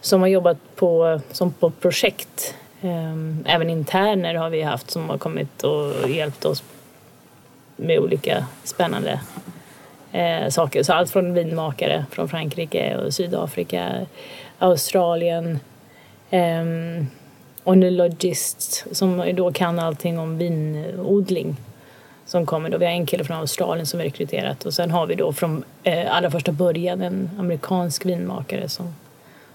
som 0.00 0.20
har 0.20 0.28
jobbat 0.28 0.58
på, 0.76 1.20
som 1.32 1.52
på 1.52 1.70
projekt. 1.70 2.54
Eh, 2.82 3.54
även 3.54 3.70
interner 3.70 4.34
har 4.34 4.50
vi 4.50 4.62
haft 4.62 4.90
som 4.90 5.10
har 5.10 5.18
kommit 5.18 5.62
och 5.62 6.10
hjälpt 6.10 6.44
oss 6.44 6.62
med 7.80 7.98
olika 7.98 8.46
spännande 8.64 9.20
eh, 10.12 10.48
saker. 10.48 10.82
Så 10.82 10.92
allt 10.92 11.10
från 11.10 11.34
vinmakare 11.34 12.04
från 12.10 12.28
Frankrike 12.28 12.96
och 12.96 13.14
Sydafrika, 13.14 14.06
Australien, 14.58 15.58
ehm, 16.30 17.06
oenologists 17.64 18.84
som 18.92 19.34
då 19.34 19.52
kan 19.52 19.78
allting 19.78 20.18
om 20.18 20.38
vinodling 20.38 21.56
som 22.26 22.46
kommer 22.46 22.70
då. 22.70 22.78
Vi 22.78 22.84
har 22.84 22.92
en 22.92 23.06
kille 23.06 23.24
från 23.24 23.36
Australien 23.36 23.86
som 23.86 24.00
är 24.00 24.04
rekryterat 24.04 24.66
och 24.66 24.74
sen 24.74 24.90
har 24.90 25.06
vi 25.06 25.14
då 25.14 25.32
från 25.32 25.64
eh, 25.82 26.16
allra 26.16 26.30
första 26.30 26.52
början 26.52 27.02
en 27.02 27.30
amerikansk 27.38 28.06
vinmakare 28.06 28.68
som, 28.68 28.94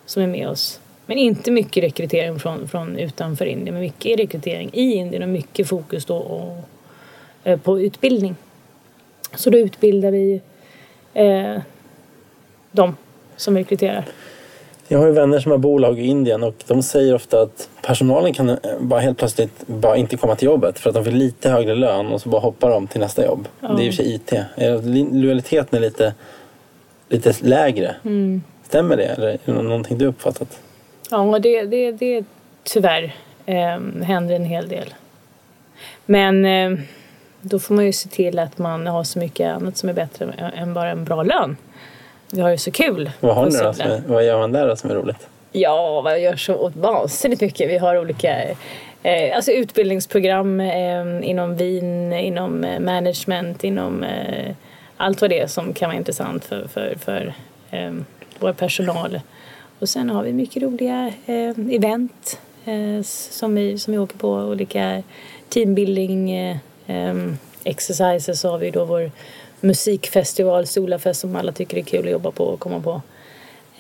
som 0.06 0.24
är 0.24 0.28
med 0.28 0.48
oss. 0.48 0.80
Men 1.06 1.18
inte 1.18 1.52
mycket 1.52 1.84
rekrytering 1.84 2.40
från, 2.40 2.68
från 2.68 2.98
utanför 2.98 3.46
Indien, 3.46 3.74
men 3.74 3.84
mycket 3.84 4.20
rekrytering 4.20 4.70
i 4.74 4.94
Indien 4.94 5.24
och 5.24 5.30
mycket 5.30 5.68
fokus 5.68 6.06
då 6.06 6.18
och, 6.18 6.70
på 7.64 7.80
utbildning. 7.80 8.36
Så 9.36 9.50
då 9.50 9.58
utbildar 9.58 10.12
vi 10.12 10.42
eh, 11.14 11.62
de 12.72 12.98
som 13.36 13.58
rekryterar. 13.58 14.06
Jag 14.88 15.00
har 15.00 15.06
ju 15.06 15.12
vänner 15.12 15.40
som 15.40 15.52
har 15.52 15.58
bolag 15.58 16.00
i 16.00 16.06
Indien 16.06 16.44
och 16.44 16.64
de 16.68 16.84
säger 16.84 17.16
ofta 17.16 17.42
att 17.42 17.70
personalen 17.82 18.34
kan 18.34 18.50
eh, 18.50 18.58
bara 18.80 19.00
helt 19.00 19.18
plötsligt 19.18 19.68
bara 19.68 19.98
inte 19.98 20.18
komma 20.18 20.36
till 20.36 20.46
jobbet 20.46 20.80
för 20.80 20.90
att 20.90 20.96
de 20.96 21.04
får 21.04 21.12
lite 21.12 21.50
högre 21.50 21.76
lön 21.76 22.08
och 22.08 22.22
så 22.22 22.30
bara 22.30 22.42
hoppar 22.42 22.70
de 22.70 22.88
till 22.88 23.00
nästa 23.00 23.26
jobb. 23.26 23.48
Ja. 23.60 23.68
Det 23.68 23.84
är 23.84 23.90
och 23.90 23.94
för 23.94 24.04
sig 24.04 24.16
IT. 24.16 24.34
Lojaliteten 25.14 25.78
är 25.78 25.82
lite, 25.82 26.14
lite 27.10 27.34
lägre. 27.42 27.96
Mm. 28.06 28.44
Stämmer 28.64 28.98
det 28.98 29.06
eller 29.06 29.28
är 29.28 29.38
det 29.46 29.52
någonting 29.52 29.98
du 29.98 30.06
uppfattat? 30.06 30.60
Ja, 31.12 31.40
det, 31.40 31.66
det, 31.66 31.92
det 31.92 32.26
tyvärr 32.64 33.16
eh, 33.46 34.04
händer 34.04 34.36
en 34.36 34.46
hel 34.46 34.68
del. 34.68 34.94
Men 36.06 36.46
eh, 36.46 36.80
då 37.50 37.60
får 37.60 37.76
man 37.76 37.86
ju 37.86 37.94
se 37.94 38.10
till 38.10 38.40
att 38.40 38.58
man 38.58 38.88
har 38.88 39.04
så 39.04 39.20
mycket 39.20 39.56
annat 39.56 39.78
som 39.78 39.90
är 39.90 39.94
bättre 39.94 40.34
än 40.56 40.74
bara 40.74 40.90
en 40.90 41.04
bra 41.06 41.24
lön. 41.24 41.58
Vi 42.32 42.42
har 42.42 42.50
ju 42.50 42.58
så 42.58 42.72
kul 42.72 43.12
Vad 43.20 43.36
har 43.36 43.46
ni 43.46 43.58
då? 43.58 43.74
Som 43.74 43.92
är, 43.92 44.02
vad 44.08 44.26
gör 44.26 44.40
man 44.40 44.52
där 44.52 44.68
då 44.68 44.76
som 44.76 44.92
är 44.92 44.96
roligt? 44.96 45.28
Ja, 45.52 46.02
vad 46.02 46.20
gör 46.20 46.36
så 46.36 46.72
vansinnigt 46.76 47.42
mycket. 47.42 47.70
Vi 47.70 47.78
har 47.78 47.98
olika 47.98 48.44
eh, 49.04 49.36
alltså 49.36 49.52
utbildningsprogram 49.52 50.60
eh, 50.60 51.30
inom 51.30 51.56
vin, 51.58 52.14
inom 52.14 52.64
eh, 52.64 52.80
management, 52.80 53.64
inom 53.64 54.04
eh, 54.04 54.56
allt 54.98 55.22
vad 55.22 55.30
det 55.30 55.40
är 55.40 55.48
som 55.48 55.74
kan 55.74 55.90
vara 55.90 55.98
intressant 55.98 56.46
för, 56.46 56.68
för, 56.68 56.96
för 57.00 57.34
eh, 57.72 57.94
vår 58.40 58.54
personal. 58.54 59.20
Och 59.80 59.90
sen 59.90 60.10
har 60.10 60.24
vi 60.24 60.34
mycket 60.34 60.64
roliga 60.64 61.14
eh, 61.26 61.76
event 61.76 62.40
eh, 62.66 63.04
som, 63.04 63.56
vi, 63.56 63.78
som 63.78 63.94
vi 63.94 64.00
åker 64.00 64.18
på, 64.18 64.30
olika 64.32 65.04
teambuilding 65.50 66.32
Um, 66.88 67.38
exercises. 67.64 68.40
Så 68.40 68.50
har 68.50 68.58
vi 68.58 68.72
då 68.72 68.86
vår 68.86 69.12
musikfestival, 69.60 70.68
Solafest, 70.68 71.20
som 71.22 71.36
alla 71.36 71.52
tycker 71.52 71.78
är 71.78 71.82
kul 71.82 72.06
att 72.06 72.12
jobba 72.12 72.32
på 72.32 72.44
och 72.44 72.60
komma 72.60 72.82
på. 72.82 73.02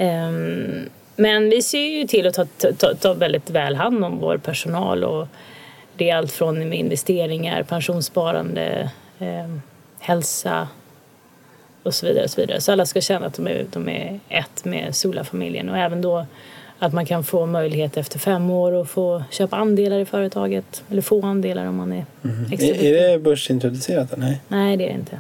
Um, 0.03 0.89
men 1.15 1.49
vi 1.49 1.61
ser 1.61 1.87
ju 1.87 2.07
till 2.07 2.27
att 2.27 2.33
ta, 2.33 2.45
ta, 2.77 2.93
ta 2.93 3.13
väldigt 3.13 3.49
väl 3.49 3.75
hand 3.75 4.05
om 4.05 4.19
vår 4.19 4.37
personal 4.37 5.03
och 5.03 5.27
det 5.97 6.09
är 6.09 6.15
allt 6.15 6.31
från 6.31 6.73
investeringar, 6.73 7.63
pensionssparande, 7.63 8.91
ehm, 9.19 9.61
hälsa 9.99 10.67
och 11.83 11.93
så 11.93 12.05
vidare. 12.05 12.23
Och 12.23 12.29
så, 12.29 12.41
vidare. 12.41 12.61
så 12.61 12.71
alla 12.71 12.85
ska 12.85 13.01
känna 13.01 13.25
att 13.25 13.33
de 13.33 13.47
är, 13.47 13.65
de 13.71 13.89
är 13.89 14.19
ett 14.29 14.65
med 14.65 14.95
Sola-familjen 14.95 15.69
och 15.69 15.77
även 15.77 16.01
då 16.01 16.25
att 16.79 16.93
man 16.93 17.05
kan 17.05 17.23
få 17.23 17.45
möjlighet 17.45 17.97
efter 17.97 18.19
fem 18.19 18.49
år 18.49 18.81
att 18.81 18.89
få 18.89 19.23
köpa 19.31 19.55
andelar 19.55 19.99
i 19.99 20.05
företaget 20.05 20.83
eller 20.91 21.01
få 21.01 21.25
andelar 21.25 21.65
om 21.65 21.75
man 21.75 21.91
är 21.91 22.05
extra 22.51 22.75
Är, 22.75 22.83
är 22.83 23.11
det 23.11 23.19
börsintroducerat? 23.19 24.13
eller? 24.13 24.25
Nej. 24.25 24.41
Nej, 24.47 24.77
det 24.77 24.83
är 24.83 24.87
det 24.87 24.93
inte. 24.93 25.19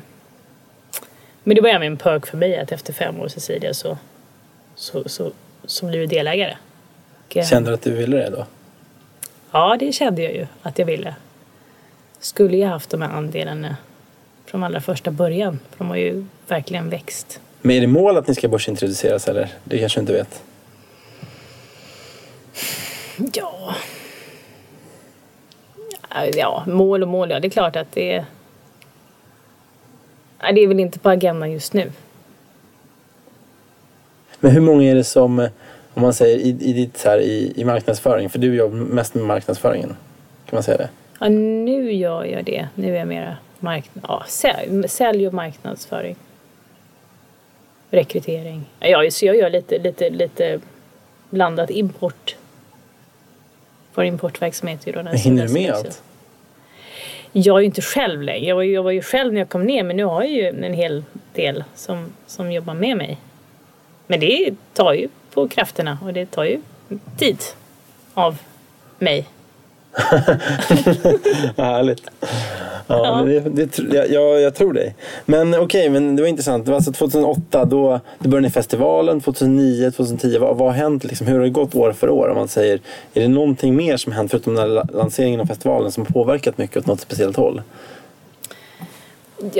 Men 1.43 1.55
det 1.55 1.61
var 1.61 1.69
även 1.69 1.87
en 1.87 1.97
perk 1.97 2.25
för 2.27 2.37
mig 2.37 2.57
att 2.59 2.71
efter 2.71 2.93
fem 2.93 3.19
år 3.19 3.27
Cecilia 3.27 3.73
så, 3.73 3.97
så, 4.75 5.09
så, 5.09 5.31
så 5.65 5.85
blir 5.85 5.99
du 5.99 6.05
delägare. 6.05 6.57
Och, 7.27 7.43
Kände 7.45 7.69
du 7.69 7.73
att 7.73 7.81
du 7.81 7.91
ville 7.95 8.17
det 8.17 8.29
då? 8.29 8.45
Ja, 9.51 9.77
det 9.79 9.91
kände 9.91 10.21
jag 10.23 10.33
ju 10.33 10.47
att 10.61 10.79
jag 10.79 10.85
ville. 10.85 11.15
Skulle 12.19 12.57
jag 12.57 12.69
haft 12.69 12.89
de 12.89 13.01
här 13.01 13.09
andelarna 13.09 13.75
från 14.45 14.63
allra 14.63 14.81
första 14.81 15.11
början. 15.11 15.59
För 15.69 15.77
de 15.77 15.87
har 15.89 15.95
ju 15.97 16.25
verkligen 16.47 16.89
växt. 16.89 17.39
Men 17.61 17.75
är 17.75 17.81
det 17.81 17.87
mål 17.87 18.17
att 18.17 18.27
ni 18.27 18.35
ska 18.35 18.47
börsintroduceras 18.47 19.27
eller? 19.27 19.49
Det 19.63 19.79
kanske 19.79 19.99
du 19.99 20.01
inte 20.01 20.13
vet? 20.13 20.43
Ja. 23.33 23.75
Ja, 26.33 26.63
mål 26.67 27.01
och 27.01 27.07
mål. 27.07 27.29
Ja, 27.29 27.39
det 27.39 27.47
är 27.47 27.49
klart 27.49 27.75
att 27.75 27.91
det 27.91 28.13
är... 28.13 28.25
Nej, 30.41 30.53
det 30.53 30.61
är 30.61 30.67
väl 30.67 30.79
inte 30.79 30.99
på 30.99 31.09
agendan 31.09 31.51
just 31.51 31.73
nu. 31.73 31.91
Men 34.39 34.51
hur 34.51 34.61
många 34.61 34.83
är 34.83 34.95
det 34.95 35.03
som, 35.03 35.39
om 35.93 36.01
man 36.01 36.13
säger 36.13 36.37
i, 36.37 36.49
i, 36.49 36.73
ditt, 36.73 36.97
så 36.97 37.09
här, 37.09 37.19
i, 37.19 37.53
i 37.55 37.63
marknadsföring, 37.65 38.29
för 38.29 38.39
du 38.39 38.55
jobbar 38.55 38.75
mest 38.77 39.13
med 39.15 39.25
marknadsföringen, 39.25 39.89
kan 40.45 40.55
man 40.55 40.63
säga 40.63 40.77
det? 40.77 40.89
Ja, 41.19 41.29
nu 41.29 41.91
gör 41.91 42.23
jag 42.23 42.45
det. 42.45 42.67
Nu 42.75 42.95
är 42.95 42.99
jag 42.99 43.07
mera 43.07 43.37
marknad, 43.59 44.05
ja, 44.07 44.23
sälj, 44.27 44.89
sälj 44.89 45.27
och 45.27 45.33
marknadsföring. 45.33 46.15
Rekrytering. 47.89 48.65
Ja, 48.79 49.11
så 49.11 49.25
jag 49.25 49.35
gör 49.35 49.49
lite, 49.49 49.79
lite, 49.79 50.09
lite 50.09 50.59
blandat 51.29 51.69
import. 51.69 52.35
Vår 53.95 54.05
importverksamhet 54.05 54.87
ju 54.87 54.91
då 54.91 55.01
den 55.01 55.17
hinner 55.17 55.47
du 55.47 55.53
med 55.53 55.71
allt? 55.71 56.03
Jag 57.31 57.55
är 57.55 57.59
ju 57.59 57.65
inte 57.65 57.81
själv 57.81 58.21
längre. 58.21 58.45
Jag 58.45 58.55
var, 58.55 58.63
ju, 58.63 58.73
jag 58.73 58.83
var 58.83 58.91
ju 58.91 59.01
själv 59.01 59.33
när 59.33 59.41
jag 59.41 59.49
kom 59.49 59.63
ner 59.63 59.83
men 59.83 59.97
nu 59.97 60.03
har 60.03 60.23
jag 60.23 60.31
ju 60.31 60.47
en 60.47 60.73
hel 60.73 61.03
del 61.33 61.63
som, 61.75 62.13
som 62.27 62.51
jobbar 62.51 62.73
med 62.73 62.97
mig. 62.97 63.17
Men 64.07 64.19
det 64.19 64.55
tar 64.73 64.93
ju 64.93 65.07
på 65.33 65.47
krafterna 65.47 65.97
och 66.03 66.13
det 66.13 66.25
tar 66.25 66.43
ju 66.43 66.61
tid 67.17 67.37
av 68.13 68.37
mig. 68.99 69.25
Härligt. 71.57 72.01
Ja, 72.19 72.27
Ja. 72.87 73.21
Det, 73.23 73.39
det, 73.39 73.77
jag, 73.95 74.09
jag, 74.11 74.41
jag 74.41 74.55
tror 74.55 74.73
dig. 74.73 74.95
Men 75.25 75.59
okej, 75.59 75.89
men 75.89 76.15
det 76.15 76.21
var 76.21 76.29
intressant. 76.29 76.65
Det 76.65 76.71
var 76.71 76.75
alltså 76.75 76.91
2008, 76.91 77.65
då, 77.65 77.99
då 78.19 78.29
började 78.29 78.47
ni 78.47 78.51
festivalen. 78.51 79.21
2009, 79.21 79.91
2010. 79.91 80.37
Vad, 80.39 80.57
vad 80.57 80.67
har 80.67 80.73
hänt? 80.75 81.03
Liksom, 81.03 81.27
hur 81.27 81.35
har 81.35 81.43
det 81.43 81.49
gått 81.49 81.75
år 81.75 81.91
för 81.93 82.09
år? 82.09 82.29
Om 82.29 82.37
man 82.37 82.47
säger, 82.47 82.79
är 83.13 83.21
det 83.21 83.27
någonting 83.27 83.75
mer 83.75 83.97
som 83.97 84.11
har 84.11 84.17
hänt 84.17 84.31
förutom 84.31 84.55
den 84.55 84.63
här 84.63 84.69
la- 84.75 84.87
lanseringen 84.93 85.39
av 85.41 85.45
festivalen 85.45 85.91
som 85.91 86.05
har 86.05 86.13
påverkat 86.13 86.57
mycket 86.57 86.77
åt 86.77 86.85
något 86.87 87.01
speciellt 87.01 87.37
håll? 87.37 87.61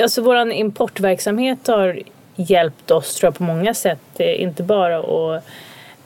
Alltså 0.01 0.21
vår 0.21 0.51
importverksamhet 0.51 1.67
har 1.67 1.99
hjälpt 2.35 2.91
oss 2.91 3.15
tror 3.15 3.27
jag 3.27 3.35
på 3.35 3.43
många 3.43 3.73
sätt. 3.73 4.19
Inte 4.19 4.63
bara 4.63 4.97
att 4.99 5.43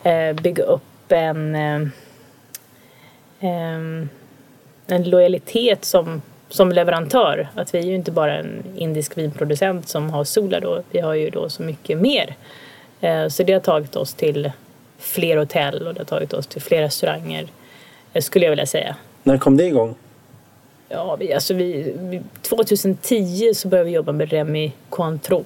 eh, 0.03 0.41
bygga 0.43 0.63
upp 0.63 1.11
en, 1.11 1.55
eh, 1.55 1.81
em, 3.39 4.09
en 4.91 5.09
lojalitet 5.09 5.85
som, 5.85 6.21
som 6.49 6.71
leverantör. 6.71 7.49
Att 7.55 7.73
vi 7.75 7.79
är 7.79 7.83
ju 7.83 7.95
inte 7.95 8.11
bara 8.11 8.37
en 8.37 8.63
indisk 8.75 9.17
vinproducent 9.17 9.89
som 9.89 10.09
har 10.09 10.23
Sola 10.23 10.59
då. 10.59 10.83
Vi 10.91 10.99
har 10.99 11.13
ju 11.13 11.29
då 11.29 11.49
så 11.49 11.63
mycket 11.63 11.97
mer. 11.97 12.35
Eh, 13.01 13.27
så 13.27 13.43
det 13.43 13.53
har 13.53 13.59
tagit 13.59 13.95
oss 13.95 14.13
till 14.13 14.51
fler 14.97 15.37
hotell 15.37 15.87
och 15.87 15.93
det 15.93 15.99
har 15.99 16.05
tagit 16.05 16.33
oss 16.33 16.47
till 16.47 16.61
fler 16.61 16.81
restauranger. 16.81 17.47
eh, 18.13 18.21
Skulle 18.21 18.45
jag 18.45 18.49
vilja 18.49 18.65
säga. 18.65 18.95
När 19.23 19.37
kom 19.37 19.57
det 19.57 19.65
igång? 19.65 19.95
Ja, 20.89 21.15
vi, 21.15 21.33
alltså 21.33 21.53
vi, 21.53 21.93
vi, 21.99 22.21
2010 22.41 23.53
så 23.55 23.67
började 23.67 23.89
vi 23.89 23.95
jobba 23.95 24.11
med 24.11 24.31
Remy 24.31 24.71
Cointreau. 24.89 25.43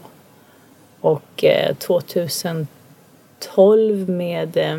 Och 1.00 1.44
eh, 1.44 1.76
2012 1.76 4.10
med 4.10 4.58
eh, 4.58 4.78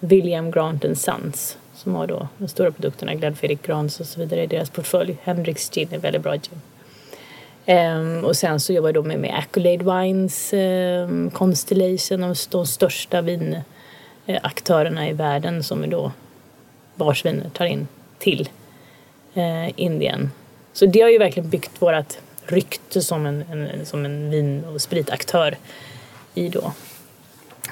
William 0.00 0.50
Grant 0.50 0.84
Sons 0.98 1.56
som 1.86 1.94
har 1.94 2.06
då 2.06 2.28
de 2.38 2.48
stora 2.48 2.70
produkterna 2.70 3.14
Glenfiddich 3.14 3.58
Grans 3.62 4.00
och 4.00 4.06
så 4.06 4.20
vidare 4.20 4.42
i 4.42 4.46
deras 4.46 4.70
portfölj. 4.70 5.16
Hendrix 5.22 5.70
Gin 5.70 5.88
är 5.90 5.98
väldigt 5.98 6.22
bra 6.22 6.34
gin. 6.36 6.60
Um, 7.66 8.24
och 8.24 8.36
sen 8.36 8.60
så 8.60 8.72
jobbar 8.72 8.88
jag 8.88 8.94
då 8.94 9.02
med, 9.02 9.18
med 9.18 9.38
Accolade 9.38 9.84
Wines, 9.84 10.52
um, 10.52 11.30
Constellation, 11.30 12.20
de, 12.20 12.34
de 12.50 12.66
största 12.66 13.22
vinaktörerna 13.22 15.04
eh, 15.04 15.10
i 15.10 15.12
världen 15.12 15.62
som 15.62 15.82
vi 15.82 15.86
då 15.86 16.12
vars 16.94 17.24
viner 17.24 17.50
tar 17.50 17.64
in 17.64 17.88
till 18.18 18.48
uh, 19.36 19.80
Indien. 19.80 20.30
Så 20.72 20.86
det 20.86 21.00
har 21.00 21.10
ju 21.10 21.18
verkligen 21.18 21.50
byggt 21.50 21.82
vårt 21.82 22.18
rykte 22.46 23.02
som 23.02 23.26
en, 23.26 23.42
en, 23.42 23.86
som 23.86 24.04
en 24.04 24.30
vin 24.30 24.64
och 24.64 24.80
spritaktör 24.80 25.56
i 26.34 26.48
då 26.48 26.72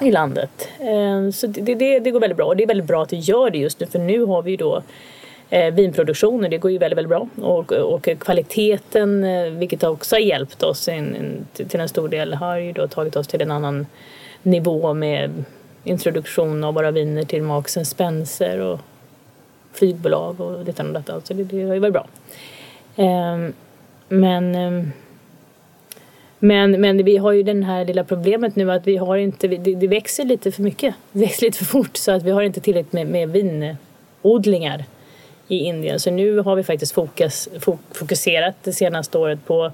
i 0.01 0.11
landet. 0.11 0.69
Eh, 0.79 1.31
så 1.31 1.47
det, 1.47 1.75
det, 1.75 1.99
det 1.99 2.11
går 2.11 2.19
väldigt 2.19 2.37
bra 2.37 2.45
och 2.45 2.55
det 2.55 2.63
är 2.63 2.67
väldigt 2.67 2.87
bra 2.87 3.03
att 3.03 3.09
det 3.09 3.15
gör 3.15 3.49
det 3.49 3.57
just 3.57 3.79
nu 3.79 3.85
för 3.85 3.99
nu 3.99 4.25
har 4.25 4.41
vi 4.41 4.51
ju 4.51 4.57
då 4.57 4.83
eh, 5.49 5.73
vinproduktionen, 5.73 6.51
det 6.51 6.57
går 6.57 6.71
ju 6.71 6.77
väldigt, 6.77 6.97
väldigt 6.97 7.09
bra. 7.09 7.27
Och, 7.47 7.71
och 7.71 8.09
kvaliteten, 8.19 9.23
eh, 9.23 9.49
vilket 9.49 9.83
också 9.83 10.15
har 10.15 10.21
hjälpt 10.21 10.63
oss 10.63 10.87
in, 10.87 11.45
till 11.53 11.79
en 11.79 11.89
stor 11.89 12.09
del, 12.09 12.33
har 12.33 12.57
ju 12.57 12.71
då 12.71 12.87
tagit 12.87 13.15
oss 13.15 13.27
till 13.27 13.41
en 13.41 13.51
annan 13.51 13.85
nivå 14.43 14.93
med 14.93 15.43
introduktion 15.83 16.63
av 16.63 16.73
våra 16.73 16.91
viner 16.91 17.23
till 17.23 17.43
Marks 17.43 17.77
Spencer 17.83 18.59
och 18.59 18.79
flygbolag 19.73 20.41
och 20.41 20.65
detta 20.65 20.83
och 20.83 20.93
detta. 20.93 21.11
Så 21.11 21.15
alltså, 21.15 21.33
det, 21.33 21.43
det 21.43 21.63
har 21.63 21.73
ju 21.73 21.79
varit 21.79 21.93
bra. 21.93 22.07
Men 24.07 24.55
ehm, 24.55 24.91
men, 26.39 26.71
men 26.71 27.05
vi 27.05 27.17
har 27.17 27.31
ju 27.31 27.43
den 27.43 27.63
här 27.63 27.85
lilla 27.85 28.03
problemet 28.03 28.55
nu 28.55 28.71
att 28.71 28.87
vi 28.87 28.97
har 28.97 29.17
inte, 29.17 29.47
det, 29.47 29.75
det 29.75 29.87
växer 29.87 30.25
lite 30.25 30.51
för 30.51 30.63
mycket. 30.63 30.95
Det 31.11 31.19
växer 31.19 31.45
lite 31.45 31.57
för 31.57 31.65
fort 31.65 31.97
så 31.97 32.11
att 32.11 32.23
vi 32.23 32.31
har 32.31 32.41
inte 32.41 32.61
tillräckligt 32.61 32.93
med, 32.93 33.07
med 33.07 33.29
vinodlingar 33.29 34.85
i 35.47 35.57
Indien. 35.57 35.99
Så 35.99 36.11
nu 36.11 36.39
har 36.39 36.55
vi 36.55 36.63
faktiskt 36.63 36.93
fokus, 36.93 37.49
fokuserat 37.91 38.55
det 38.63 38.73
senaste 38.73 39.17
året 39.17 39.45
på 39.45 39.71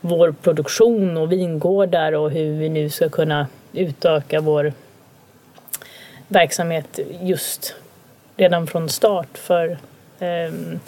vår 0.00 0.34
produktion 0.42 1.16
och 1.16 1.32
vingårdar 1.32 2.12
och 2.12 2.30
hur 2.30 2.58
vi 2.58 2.68
nu 2.68 2.90
ska 2.90 3.08
kunna 3.08 3.46
utöka 3.72 4.40
vår 4.40 4.72
verksamhet 6.28 6.98
just 7.20 7.74
redan 8.36 8.66
från 8.66 8.88
start. 8.88 9.38
För 9.38 9.78
ehm, 10.18 10.80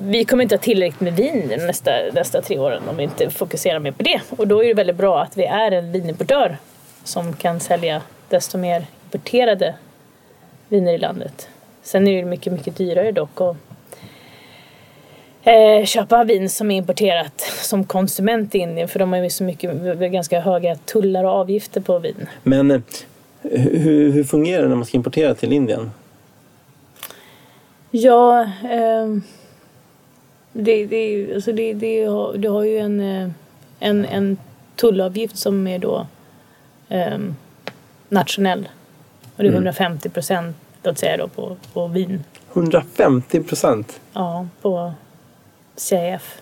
vi 0.00 0.24
kommer 0.24 0.42
inte 0.42 0.54
ha 0.54 0.60
tillräckligt 0.60 1.00
med 1.00 1.16
vin 1.16 1.52
nästa, 1.66 1.90
nästa 2.12 2.42
tre 2.42 2.58
åren 2.58 2.82
om 2.88 2.96
vi 2.96 3.02
inte 3.02 3.30
fokuserar 3.30 3.78
mer 3.78 3.92
på 3.92 4.02
det. 4.02 4.20
Och 4.30 4.48
då 4.48 4.64
är 4.64 4.68
det 4.68 4.74
väldigt 4.74 4.96
bra 4.96 5.22
att 5.22 5.36
vi 5.36 5.44
är 5.44 5.72
en 5.72 5.92
vinimportör 5.92 6.56
som 7.04 7.32
kan 7.32 7.60
sälja 7.60 8.02
desto 8.28 8.58
mer 8.58 8.86
importerade 9.04 9.74
viner 10.68 10.92
i 10.92 10.98
landet. 10.98 11.48
Sen 11.82 12.08
är 12.08 12.16
det 12.16 12.28
mycket, 12.28 12.52
mycket 12.52 12.76
dyrare 12.76 13.12
dock 13.12 13.40
att 13.40 13.56
eh, 15.42 15.84
köpa 15.84 16.24
vin 16.24 16.50
som 16.50 16.70
är 16.70 16.76
importerat 16.76 17.40
som 17.40 17.84
konsument 17.84 18.54
i 18.54 18.58
Indien 18.58 18.88
för 18.88 18.98
de 18.98 19.12
har 19.12 19.20
ju 19.20 19.30
så 19.30 19.44
mycket, 19.44 19.98
ganska 19.98 20.40
höga 20.40 20.76
tullar 20.76 21.24
och 21.24 21.30
avgifter 21.30 21.80
på 21.80 21.98
vin. 21.98 22.26
Men 22.42 22.70
eh, 22.70 22.80
hur, 23.42 24.12
hur 24.12 24.24
fungerar 24.24 24.62
det 24.62 24.68
när 24.68 24.76
man 24.76 24.86
ska 24.86 24.96
importera 24.96 25.34
till 25.34 25.52
Indien? 25.52 25.90
Ja, 27.90 28.50
ehm, 28.70 29.22
det, 30.52 30.86
det, 30.86 31.34
alltså 31.34 31.52
det, 31.52 31.74
det, 31.74 32.04
har, 32.04 32.36
det 32.36 32.48
har 32.48 32.64
ju 32.64 32.78
en, 32.78 33.00
eh, 33.00 33.30
en, 33.78 34.04
en 34.04 34.38
tullavgift 34.76 35.36
som 35.36 35.66
är 35.66 35.78
då 35.78 36.06
ehm, 36.88 37.36
nationell. 38.08 38.68
Och 39.36 39.42
det 39.42 39.48
är 39.48 39.52
150 39.52 40.08
procent, 40.08 40.56
låt 40.82 40.98
säga 40.98 41.16
då, 41.16 41.28
på, 41.28 41.56
på 41.72 41.86
vin. 41.86 42.24
150 42.52 43.42
procent? 43.42 44.00
Ja, 44.12 44.48
på 44.62 44.92
CIF. 45.76 46.40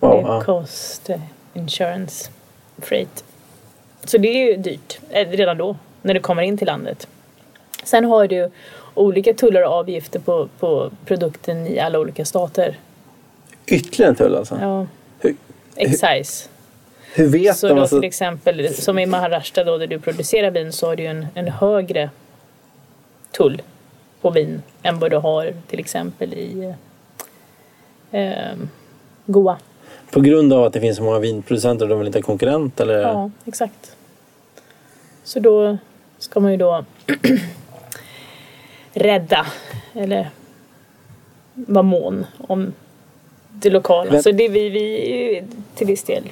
Wow, 0.00 0.22
Det 0.22 0.32
är. 0.32 0.40
Cost 0.40 1.10
eh, 1.10 1.20
Insurance 1.54 2.30
Freight. 2.78 3.24
Så 4.04 4.18
det 4.18 4.28
är 4.28 4.46
ju 4.48 4.56
dyrt 4.56 4.98
eh, 5.10 5.28
redan 5.28 5.58
då, 5.58 5.76
när 6.02 6.14
det 6.14 6.20
kommer 6.20 6.42
in 6.42 6.58
till 6.58 6.66
landet. 6.66 7.08
Sen 7.84 8.04
har 8.04 8.26
du 8.26 8.50
olika 8.94 9.34
tullar 9.34 9.62
och 9.62 9.72
avgifter 9.72 10.18
på, 10.20 10.48
på 10.58 10.90
produkten 11.06 11.66
i 11.66 11.78
alla 11.78 11.98
olika 11.98 12.24
stater. 12.24 12.78
Ytterligare 13.66 14.10
en 14.10 14.16
tull 14.16 14.34
alltså? 14.36 14.58
Ja. 14.60 14.86
Hur, 15.18 15.36
Excise. 15.76 16.48
hur 17.14 17.28
vet 17.28 17.56
Så 17.56 17.68
de? 17.68 17.74
då 17.74 17.80
Alltså, 17.80 18.00
till 18.00 18.08
exempel, 18.08 18.74
som 18.74 18.98
i 18.98 19.06
Maharashtra 19.06 19.64
då 19.64 19.78
där 19.78 19.86
du 19.86 19.98
producerar 19.98 20.50
vin 20.50 20.72
så 20.72 20.86
har 20.86 20.96
du 20.96 21.02
ju 21.02 21.08
en, 21.08 21.26
en 21.34 21.48
högre 21.48 22.10
tull 23.32 23.62
på 24.20 24.30
vin 24.30 24.62
än 24.82 24.98
vad 24.98 25.10
du 25.10 25.16
har 25.16 25.54
till 25.68 25.78
exempel 25.80 26.34
i 26.34 26.74
eh, 28.10 28.32
Goa. 29.26 29.56
på 30.10 30.20
grund 30.20 30.52
av 30.52 30.64
att 30.64 30.72
det 30.72 30.80
finns 30.80 30.96
så 30.96 31.02
många 31.02 31.18
vinproducenter 31.18 31.84
och 31.84 31.88
de 31.88 31.98
vill 31.98 32.06
inte 32.06 32.18
ha 32.18 32.22
konkurrent? 32.22 32.80
Eller? 32.80 32.98
Ja, 33.00 33.30
exakt. 33.44 33.96
Så 35.24 35.40
då 35.40 35.78
ska 36.18 36.40
man 36.40 36.50
ju 36.50 36.56
då 36.56 36.84
rädda 38.92 39.46
eller 39.94 40.30
vara 41.54 41.82
mån 41.82 42.26
om 42.48 42.72
det 43.52 43.70
lokala. 43.70 44.10
Men- 44.12 44.22
Så 44.22 44.30
det 44.32 44.48
vi, 44.48 44.68
vi 44.68 45.36
är 45.36 45.44
till 45.74 45.86
viss 45.86 46.04
del 46.04 46.24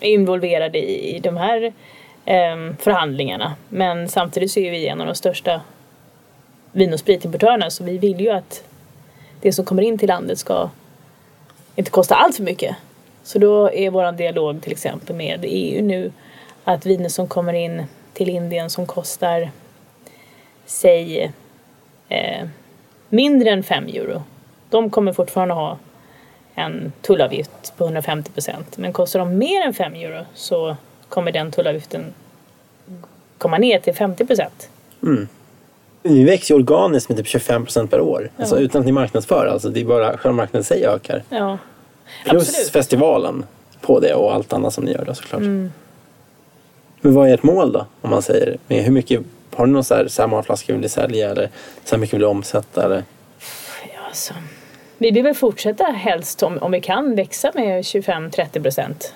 involverade 0.00 0.78
i, 0.78 1.16
i 1.16 1.18
de 1.20 1.36
här 1.36 1.72
em, 2.24 2.76
förhandlingarna. 2.76 3.54
Men 3.68 4.08
samtidigt 4.08 4.50
så 4.50 4.60
är 4.60 4.70
vi 4.70 4.86
en 4.88 5.00
av 5.00 5.06
de 5.06 5.14
största 5.14 5.60
vin 6.72 6.92
och 6.92 7.00
spritimportörerna 7.00 7.70
så 7.70 7.84
vi 7.84 7.98
vill 7.98 8.20
ju 8.20 8.30
att 8.30 8.64
det 9.40 9.52
som 9.52 9.64
kommer 9.64 9.82
in 9.82 9.98
till 9.98 10.08
landet 10.08 10.38
ska 10.38 10.70
inte 11.76 11.90
kosta 11.90 12.14
allt 12.14 12.36
för 12.36 12.42
mycket. 12.42 12.76
Så 13.22 13.38
då 13.38 13.70
är 13.72 13.90
vår 13.90 14.12
dialog 14.12 14.62
till 14.62 14.72
exempel 14.72 15.16
med 15.16 15.40
EU 15.42 15.82
nu 15.84 16.12
att 16.64 16.86
viner 16.86 17.08
som 17.08 17.28
kommer 17.28 17.52
in 17.52 17.82
till 18.12 18.28
Indien 18.28 18.70
som 18.70 18.86
kostar 18.86 19.50
säg 20.66 21.32
eh, 22.08 22.46
mindre 23.08 23.50
än 23.50 23.62
5 23.62 23.86
euro. 23.86 24.22
De 24.70 24.90
kommer 24.90 25.12
fortfarande 25.12 25.54
ha 25.54 25.78
en 26.54 26.92
tullavgift 27.02 27.72
på 27.76 27.84
150 27.84 28.30
procent. 28.32 28.78
Men 28.78 28.92
kostar 28.92 29.18
de 29.18 29.38
mer 29.38 29.62
än 29.66 29.74
5 29.74 29.94
euro 29.94 30.24
så 30.34 30.76
kommer 31.08 31.32
den 31.32 31.50
tullavgiften 31.50 32.04
komma 33.38 33.58
ner 33.58 33.78
till 33.78 33.94
50 33.94 34.26
procent. 34.26 34.68
Ni 36.02 36.24
växer 36.24 36.54
ju 36.54 36.60
organiskt 36.60 37.08
med 37.08 37.18
typ 37.18 37.26
25 37.26 37.64
procent 37.64 37.90
per 37.90 38.00
år. 38.00 38.30
Alltså, 38.36 38.56
Ja. 38.56 38.60
utan 38.60 38.80
att 38.80 38.86
ni 38.86 38.92
marknadsför. 38.92 39.46
Alltså, 39.46 39.68
det 39.68 39.80
är 39.80 39.84
bara 39.84 40.16
själva 40.18 40.36
marknaden 40.36 40.60
i 40.60 40.64
sig 40.64 40.86
ökar. 40.86 41.22
Ja, 41.28 41.58
Plus 42.24 42.48
absolut. 42.48 42.70
festivalen 42.70 43.44
på 43.80 44.00
det 44.00 44.14
och 44.14 44.34
allt 44.34 44.52
annat 44.52 44.74
som 44.74 44.84
ni 44.84 44.92
gör 44.92 45.04
då 45.04 45.14
såklart. 45.14 45.40
Mm. 45.40 45.72
Men 47.00 47.14
vad 47.14 47.28
är 47.28 47.34
ert 47.34 47.42
mål 47.42 47.72
då? 47.72 47.86
Om 48.00 48.10
man 48.10 48.22
säger 48.22 48.58
med 48.68 48.84
hur 48.84 48.92
mycket 48.92 49.20
har 49.56 49.66
du 49.66 49.72
någon 49.72 49.84
så 49.84 49.94
här, 49.94 50.08
så 50.08 50.22
här 50.22 50.28
många 50.28 50.42
flaskor 50.42 50.74
vill 50.74 50.90
sälja 50.90 51.30
eller 51.30 51.50
så 51.84 51.94
här 51.94 52.00
mycket 52.00 52.14
vill 52.14 52.20
du 52.20 52.26
omsätta 52.26 52.84
eller? 52.84 53.04
Ja, 53.94 54.00
alltså. 54.08 54.34
Vi 54.98 55.10
vill 55.10 55.22
väl 55.22 55.34
fortsätta 55.34 55.84
helst 55.84 56.42
om, 56.42 56.58
om 56.58 56.72
vi 56.72 56.80
kan 56.80 57.14
växa 57.14 57.52
med 57.54 57.82
25-30 57.82 58.62
procent 58.62 59.14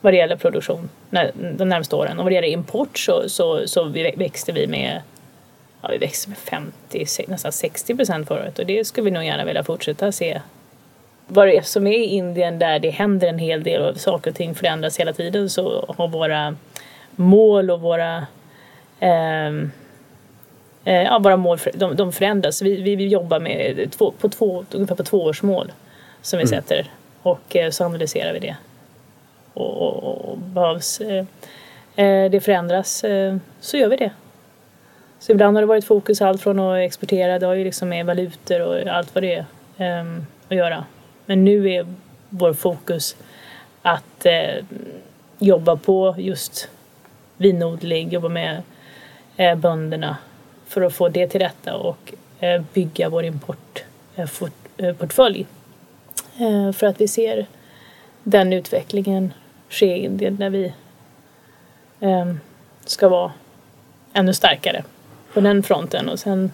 vad 0.00 0.12
det 0.12 0.16
gäller 0.16 0.36
produktion 0.36 0.88
när, 1.10 1.32
de 1.56 1.68
närmaste 1.68 1.96
åren. 1.96 2.18
Och 2.18 2.24
vad 2.24 2.30
det 2.30 2.34
gäller 2.34 2.48
import 2.48 2.98
så, 2.98 3.28
så, 3.28 3.68
så 3.68 3.84
vi 3.84 4.14
växte 4.16 4.52
vi 4.52 4.66
med 4.66 5.02
ja, 5.82 5.88
vi 5.92 5.98
växte 5.98 6.28
med 6.28 6.38
50, 6.38 7.06
nästan 7.28 7.52
60 7.52 7.94
procent 7.96 8.28
förra 8.28 8.42
året 8.42 8.58
och 8.58 8.66
det 8.66 8.84
skulle 8.84 9.04
vi 9.04 9.10
nog 9.10 9.24
gärna 9.24 9.44
vilja 9.44 9.64
fortsätta 9.64 10.12
se. 10.12 10.40
Vad 11.26 11.48
det 11.48 11.56
är 11.56 11.62
som 11.62 11.86
är 11.86 11.98
i 11.98 12.04
Indien 12.04 12.58
där 12.58 12.78
det 12.78 12.90
händer 12.90 13.28
en 13.28 13.38
hel 13.38 13.62
del 13.62 13.82
och 13.82 13.96
saker 13.96 14.30
och 14.30 14.36
ting 14.36 14.54
förändras 14.54 15.00
hela 15.00 15.12
tiden 15.12 15.50
så 15.50 15.94
har 15.98 16.08
våra 16.08 16.56
mål 17.10 17.70
och 17.70 17.80
våra 17.80 18.26
ja, 20.84 21.18
våra 21.18 21.36
mål 21.36 21.58
de, 21.74 21.96
de 21.96 22.12
förändras. 22.12 22.62
Vi, 22.62 22.82
vi, 22.82 22.96
vi 22.96 23.08
jobbar 23.08 23.40
med 23.40 23.92
två, 23.92 24.10
på 24.10 24.28
två, 24.28 24.64
ungefär 24.70 24.94
på 24.94 25.04
tvåårsmål 25.04 25.72
som 26.22 26.38
vi 26.38 26.46
sätter 26.46 26.90
och 27.24 27.56
eh, 27.56 27.70
så 27.70 27.84
analyserar 27.84 28.32
vi 28.32 28.38
det. 28.38 28.56
Och, 29.54 29.82
och, 29.82 30.30
och 30.30 30.38
behövs 30.38 31.00
eh, 31.00 31.24
eh, 31.96 32.30
det 32.30 32.40
förändras 32.40 33.04
eh, 33.04 33.36
så 33.60 33.76
gör 33.76 33.88
vi 33.88 33.96
det. 33.96 34.10
Så 35.18 35.32
ibland 35.32 35.56
har 35.56 35.62
det 35.62 35.66
varit 35.66 35.84
fokus 35.84 36.22
allt 36.22 36.42
från 36.42 36.58
att 36.58 36.78
exportera, 36.78 37.38
det 37.38 37.46
har 37.46 37.54
ju 37.54 37.64
liksom 37.64 37.88
med 37.88 38.06
valutor 38.06 38.60
och 38.60 38.86
allt 38.86 39.14
vad 39.14 39.24
det 39.24 39.34
är 39.34 39.44
eh, 39.76 40.06
att 40.48 40.56
göra. 40.56 40.84
Men 41.26 41.44
nu 41.44 41.70
är 41.70 41.86
vår 42.28 42.52
fokus 42.52 43.16
att 43.82 44.26
eh, 44.26 44.64
jobba 45.38 45.76
på 45.76 46.14
just 46.18 46.68
vinodling, 47.36 48.10
jobba 48.10 48.28
med 48.28 48.54
eh, 48.54 48.60
bönderna 49.56 50.16
för 50.68 50.82
att 50.82 50.92
få 50.94 51.08
det 51.08 51.28
till 51.28 51.40
rätta 51.40 51.76
och 51.76 52.12
eh, 52.40 52.62
bygga 52.72 53.08
vår 53.08 53.24
importportfölj. 53.24 55.46
Eh, 56.38 56.72
för 56.72 56.86
att 56.86 57.00
vi 57.00 57.08
ser 57.08 57.46
den 58.22 58.52
utvecklingen 58.52 59.32
ske 59.68 59.86
i 59.96 60.04
Indien 60.04 60.36
där 60.36 60.50
vi 60.50 60.72
eh, 62.00 62.32
ska 62.84 63.08
vara 63.08 63.32
ännu 64.12 64.34
starkare 64.34 64.84
på 65.34 65.40
den 65.40 65.62
fronten 65.62 66.08
och 66.08 66.18
sen 66.18 66.50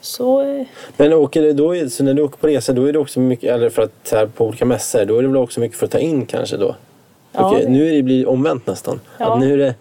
så 0.00 0.42
eh, 0.42 0.66
Men 0.96 1.12
åker 1.12 1.42
det 1.42 1.52
då, 1.52 1.88
så 1.90 2.04
när 2.04 2.14
du 2.14 2.22
åker 2.22 2.38
på 2.38 2.46
resa 2.46 2.72
då 2.72 2.84
är 2.84 2.92
det 2.92 2.98
också 2.98 3.20
mycket, 3.20 3.50
eller 3.54 3.70
för 3.70 3.82
att 3.82 4.10
här, 4.12 4.26
på 4.26 4.46
olika 4.46 4.64
mässor, 4.64 5.04
då 5.04 5.18
är 5.18 5.22
det 5.22 5.28
väl 5.28 5.36
också 5.36 5.60
mycket 5.60 5.78
för 5.78 5.86
att 5.86 5.92
ta 5.92 5.98
in 5.98 6.26
kanske 6.26 6.56
då? 6.56 6.76
Ja, 7.32 7.50
Okej, 7.50 7.64
det- 7.64 7.70
nu 7.70 7.88
är 7.88 7.92
det 7.92 8.02
blir 8.02 8.28
omvänt 8.28 8.66
nästan. 8.66 9.00
Ja. 9.18 9.32
Att 9.32 9.40
nu 9.40 9.52
är 9.52 9.56
det 9.56 9.74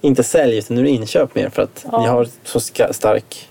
inte 0.00 0.22
sälj 0.22 0.58
utan 0.58 0.74
nu 0.76 0.80
är 0.80 0.84
det 0.84 0.90
inköp 0.90 1.34
mer 1.34 1.48
för 1.48 1.62
att 1.62 1.86
Ja. 1.92 2.00
ni 2.00 2.06
har 2.06 2.28
så 2.44 2.60
stark... 2.92 3.48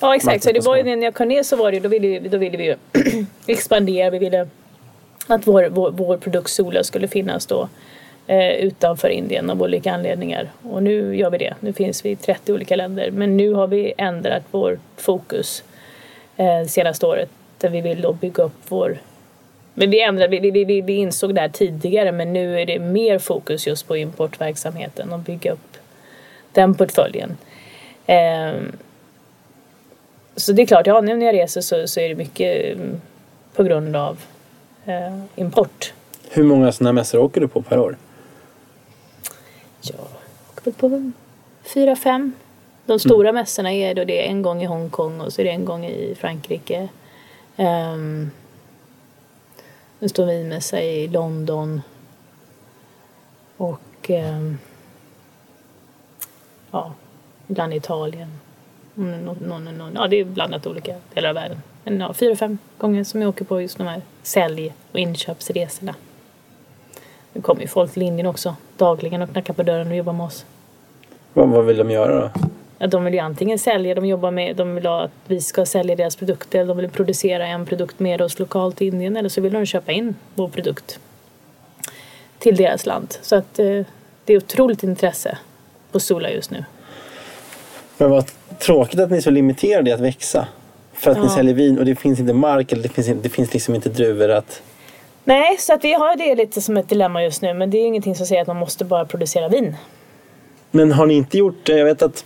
Ja 0.00 0.14
exakt, 0.16 0.44
så 0.44 0.52
det 0.52 0.64
var 0.64 0.76
ju 0.76 0.82
när 0.82 1.04
jag 1.04 1.14
kom 1.14 1.28
ner 1.28 1.42
så 1.42 1.56
var 1.56 1.72
det 1.72 1.80
då 1.80 1.88
ville 1.88 2.08
vi, 2.08 2.28
då 2.28 2.38
ville 2.38 2.56
vi 2.56 2.64
ju 2.64 2.76
expandera, 3.46 4.10
vi 4.10 4.18
ville 4.18 4.48
att 5.26 5.46
vår, 5.46 5.68
vår, 5.68 5.90
vår 5.90 6.16
produktsola 6.16 6.84
skulle 6.84 7.08
finnas 7.08 7.46
då 7.46 7.68
eh, 8.26 8.50
utanför 8.50 9.08
Indien 9.08 9.50
av 9.50 9.62
olika 9.62 9.92
anledningar. 9.92 10.50
Och 10.62 10.82
nu 10.82 11.16
gör 11.16 11.30
vi 11.30 11.38
det. 11.38 11.54
Nu 11.60 11.72
finns 11.72 12.04
vi 12.04 12.10
i 12.10 12.16
30 12.16 12.52
olika 12.52 12.76
länder. 12.76 13.10
Men 13.10 13.36
nu 13.36 13.52
har 13.52 13.66
vi 13.66 13.92
ändrat 13.98 14.42
vårt 14.50 14.78
fokus 14.96 15.62
eh, 16.36 16.66
senaste 16.66 17.06
året 17.06 17.28
där 17.58 17.68
vi 17.68 17.80
vill 17.80 18.00
då 18.00 18.12
bygga 18.12 18.44
upp 18.44 18.56
vår 18.68 18.98
men 19.74 19.90
vi, 19.90 20.00
ändrade, 20.02 20.40
vi, 20.40 20.50
vi, 20.50 20.64
vi, 20.64 20.80
vi 20.80 20.92
insåg 20.96 21.34
det 21.34 21.40
här 21.40 21.48
tidigare 21.48 22.12
men 22.12 22.32
nu 22.32 22.60
är 22.60 22.66
det 22.66 22.78
mer 22.78 23.18
fokus 23.18 23.66
just 23.66 23.88
på 23.88 23.96
importverksamheten 23.96 25.12
och 25.12 25.18
bygga 25.18 25.52
upp 25.52 25.76
den 26.58 26.74
portföljen. 26.74 27.36
Eh, 28.06 28.60
så 30.36 30.52
det 30.52 30.62
är 30.62 30.66
klart, 30.66 30.86
ja, 30.86 31.00
nu 31.00 31.16
när 31.16 31.26
jag 31.26 31.34
reser 31.34 31.60
så, 31.60 31.86
så 31.86 32.00
är 32.00 32.08
det 32.08 32.14
mycket 32.14 32.76
mm, 32.76 33.00
på 33.54 33.62
grund 33.62 33.96
av 33.96 34.18
eh, 34.84 35.18
import. 35.36 35.92
Hur 36.30 36.44
många 36.44 36.72
sådana 36.72 36.92
mässor 36.92 37.18
åker 37.18 37.40
du 37.40 37.48
på 37.48 37.62
per 37.62 37.78
år? 37.78 37.96
Ja, 39.80 39.94
jag 39.94 40.06
åker 40.56 40.70
på 40.70 41.12
fyra, 41.74 41.96
fem. 41.96 42.32
De 42.86 42.98
stora 42.98 43.28
mm. 43.28 43.40
mässorna 43.40 43.72
är 43.72 43.94
då 43.94 44.04
det 44.04 44.26
är 44.26 44.30
en 44.30 44.42
gång 44.42 44.62
i 44.62 44.66
Hongkong 44.66 45.20
och 45.20 45.32
så 45.32 45.40
är 45.40 45.44
det 45.44 45.50
en 45.50 45.64
gång 45.64 45.86
i 45.86 46.14
Frankrike. 46.14 46.88
Um, 47.56 48.30
en 50.00 50.08
stor 50.08 50.26
vinmässa 50.26 50.80
i 50.82 51.08
London. 51.08 51.82
Och 53.56 54.10
um, 54.10 54.58
ja, 56.70 56.92
ibland 57.46 57.74
Italien. 57.74 58.28
Någon, 58.94 59.36
någon, 59.36 59.64
någon, 59.64 59.92
ja, 59.94 60.06
det 60.08 60.20
är 60.20 60.24
blandat 60.24 60.66
olika 60.66 60.94
delar 61.14 61.28
av 61.28 61.34
världen. 61.34 61.62
Men 61.84 62.00
ja, 62.00 62.12
fyra, 62.12 62.36
fem 62.36 62.58
gånger 62.78 63.04
som 63.04 63.22
jag 63.22 63.28
åker 63.28 63.44
på 63.44 63.60
just 63.60 63.78
de 63.78 63.86
här 63.86 64.02
sälj 64.22 64.74
och 64.92 64.98
inköpsresorna. 64.98 65.94
Nu 67.32 67.42
kommer 67.42 67.60
ju 67.60 67.68
folk 67.68 67.92
till 67.92 68.02
Indien 68.02 68.26
också 68.26 68.56
dagligen 68.76 69.22
och 69.22 69.30
knackar 69.30 69.54
på 69.54 69.62
dörren 69.62 69.88
och 69.88 69.96
jobbar 69.96 70.12
med 70.12 70.26
oss. 70.26 70.44
Vad, 71.32 71.48
vad 71.48 71.64
vill 71.64 71.76
de 71.76 71.90
göra 71.90 72.20
då? 72.20 72.30
Ja, 72.78 72.86
de 72.86 73.04
vill 73.04 73.14
ju 73.14 73.20
antingen 73.20 73.58
sälja, 73.58 73.94
de 73.94 74.06
jobbar 74.06 74.30
med, 74.30 74.56
de 74.56 74.74
vill 74.74 74.86
ha 74.86 75.02
att 75.02 75.10
vi 75.26 75.40
ska 75.40 75.66
sälja 75.66 75.96
deras 75.96 76.16
produkter, 76.16 76.64
de 76.64 76.76
vill 76.76 76.90
producera 76.90 77.46
en 77.46 77.66
produkt 77.66 77.98
med 77.98 78.20
oss 78.20 78.38
lokalt 78.38 78.82
i 78.82 78.86
Indien 78.86 79.16
eller 79.16 79.28
så 79.28 79.40
vill 79.40 79.52
de 79.52 79.66
köpa 79.66 79.92
in 79.92 80.14
vår 80.34 80.48
produkt 80.48 80.98
till 82.38 82.56
deras 82.56 82.86
land. 82.86 83.14
Så 83.22 83.36
att 83.36 83.58
eh, 83.58 83.84
det 84.24 84.32
är 84.32 84.36
otroligt 84.36 84.82
intresse 84.82 85.38
på 85.92 86.00
Sola 86.00 86.30
just 86.30 86.50
nu. 86.50 86.64
Men 87.96 88.10
vad 88.10 88.24
tråkigt 88.58 89.00
att 89.00 89.10
ni 89.10 89.16
är 89.16 89.20
så 89.20 89.30
limiterade 89.30 89.90
i 89.90 89.92
att 89.92 90.00
växa. 90.00 90.48
För 90.92 91.10
att 91.10 91.16
ja. 91.16 91.22
ni 91.22 91.28
säljer 91.28 91.54
vin 91.54 91.78
och 91.78 91.84
det 91.84 91.96
finns 91.96 92.20
inte 92.20 92.32
mark 92.32 92.72
eller 92.72 92.82
det 92.82 92.88
finns, 92.88 93.22
det 93.22 93.28
finns 93.28 93.52
liksom 93.52 93.74
inte 93.74 93.88
druvor 93.88 94.28
att... 94.28 94.62
Nej, 95.24 95.56
så 95.58 95.74
att 95.74 95.84
vi 95.84 95.92
har 95.92 96.16
det 96.16 96.34
lite 96.34 96.60
som 96.60 96.76
ett 96.76 96.88
dilemma 96.88 97.22
just 97.22 97.42
nu 97.42 97.54
men 97.54 97.70
det 97.70 97.78
är 97.78 97.86
ingenting 97.86 98.14
som 98.14 98.26
säger 98.26 98.42
att 98.42 98.46
man 98.46 98.56
måste 98.56 98.84
bara 98.84 99.04
producera 99.04 99.48
vin. 99.48 99.76
Men 100.70 100.92
har 100.92 101.06
ni 101.06 101.14
inte 101.14 101.38
gjort, 101.38 101.68
jag 101.68 101.84
vet 101.84 102.02
att 102.02 102.24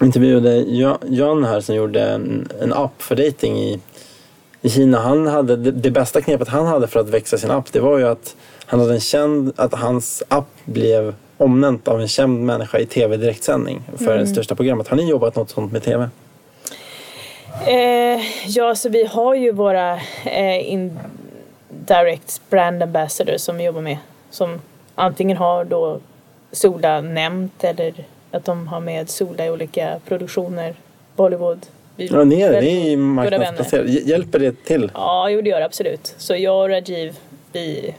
intervjuade 0.00 0.64
Jan 1.06 1.44
här 1.44 1.60
som 1.60 1.74
gjorde 1.74 2.02
en, 2.02 2.48
en 2.60 2.72
app 2.72 3.02
för 3.02 3.16
dating 3.16 3.58
i, 3.58 3.80
i 4.62 4.70
Kina. 4.70 4.98
Han 4.98 5.26
hade, 5.26 5.56
det, 5.56 5.70
det, 5.70 5.90
bästa 5.90 6.20
knepet 6.20 6.48
han 6.48 6.66
hade 6.66 6.86
för 6.86 7.00
att 7.00 7.08
växa 7.08 7.38
sin 7.38 7.50
app 7.50 7.72
det 7.72 7.80
var 7.80 7.98
ju 7.98 8.08
att 8.08 8.36
han 8.66 8.80
hade 8.80 8.94
en 8.94 9.00
känd, 9.00 9.52
att 9.56 9.74
hans 9.74 10.22
app 10.28 10.48
blev 10.64 11.14
omnämnt 11.38 11.88
av 11.88 12.00
en 12.00 12.08
känd 12.08 12.44
människa 12.44 12.78
i 12.78 12.86
tv-direktsändning 12.86 13.82
för 13.96 14.12
mm. 14.12 14.18
det 14.18 14.26
största 14.26 14.54
programmet. 14.54 14.88
Har 14.88 14.96
ni 14.96 15.10
jobbat 15.10 15.36
något 15.36 15.50
sånt 15.50 15.72
med 15.72 15.82
tv? 15.82 16.08
Eh, 17.66 18.20
ja, 18.46 18.74
så 18.74 18.88
vi 18.88 19.04
har 19.06 19.34
ju 19.34 19.52
våra 19.52 19.94
eh, 20.24 20.72
indirect 20.72 22.40
brand 22.50 22.82
ambassadors 22.82 23.40
som 23.40 23.56
vi 23.56 23.64
jobbar 23.64 23.80
med. 23.80 23.98
Som 24.30 24.60
antingen 24.94 25.36
har 25.36 25.64
då 25.64 26.00
Sola 26.52 27.00
nämnt 27.00 27.64
eller 27.64 27.94
att 28.30 28.44
de 28.44 28.68
har 28.68 28.80
med 28.80 29.10
Sola 29.10 29.46
i 29.46 29.50
olika 29.50 30.00
produktioner. 30.08 30.74
Bollywood. 31.16 31.66
Ja, 31.96 32.24
ni 32.24 32.40
är, 32.40 32.60
ni 32.60 32.92
är 32.92 32.96
marknadsplacerade. 32.96 33.90
Hjälper 33.90 34.38
det 34.38 34.64
till? 34.64 34.90
Ja, 34.94 35.30
jo 35.30 35.40
det 35.40 35.50
gör 35.50 35.60
det 35.60 35.66
absolut. 35.66 36.14
Så 36.16 36.36
jag 36.36 36.62
och 36.62 36.68
Rajiv, 36.68 37.18
vi... 37.52 37.94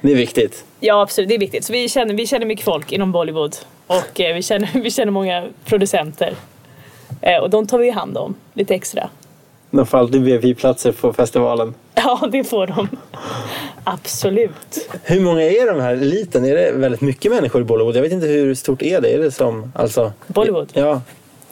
Det 0.00 0.12
är 0.12 0.16
viktigt? 0.16 0.64
Ja, 0.80 1.02
absolut. 1.02 1.28
Det 1.28 1.34
är 1.34 1.38
viktigt. 1.38 1.64
Så 1.64 1.72
vi 1.72 1.88
känner, 1.88 2.14
vi 2.14 2.26
känner 2.26 2.46
mycket 2.46 2.64
folk 2.64 2.92
inom 2.92 3.12
Bollywood. 3.12 3.56
Och 3.86 4.20
eh, 4.20 4.34
vi, 4.34 4.42
känner, 4.42 4.70
vi 4.82 4.90
känner 4.90 5.12
många 5.12 5.48
producenter. 5.64 6.34
Eh, 7.20 7.38
och 7.42 7.50
de 7.50 7.66
tar 7.66 7.78
vi 7.78 7.90
hand 7.90 8.18
om 8.18 8.34
lite 8.54 8.74
extra. 8.74 9.10
De 9.70 9.86
får 9.86 9.98
alltid 9.98 10.22
VIP-platser 10.22 10.92
på 10.92 11.12
festivalen? 11.12 11.74
Ja, 11.94 12.28
det 12.32 12.44
får 12.44 12.66
de. 12.66 12.88
Absolut. 13.84 14.90
Hur 15.04 15.20
många 15.20 15.42
är 15.42 15.74
de 15.74 15.80
här 15.80 15.92
eliten? 15.92 16.44
Är 16.44 16.54
det 16.54 16.72
väldigt 16.72 17.00
mycket 17.00 17.32
människor 17.32 17.60
i 17.60 17.64
Bollywood? 17.64 17.96
Jag 17.96 18.02
vet 18.02 18.12
inte 18.12 18.26
hur 18.26 18.54
stort 18.54 18.82
är 18.82 19.00
det? 19.00 19.14
Är 19.14 19.18
det 19.18 19.30
som, 19.30 19.72
alltså... 19.74 20.12
Bollywood? 20.26 20.70
Ja. 20.72 21.02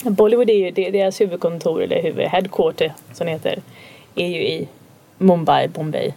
Bollywood 0.02 0.50
är 0.50 0.54
ju 0.54 0.90
deras 0.90 1.20
huvudkontor, 1.20 1.82
eller 1.82 2.02
huvud, 2.02 2.26
headquarter 2.26 2.94
som 3.12 3.26
det 3.26 3.32
heter, 3.32 3.58
är 4.14 4.26
ju 4.26 4.42
i 4.42 4.68
Mumbai, 5.18 5.68
Bombay. 5.68 6.12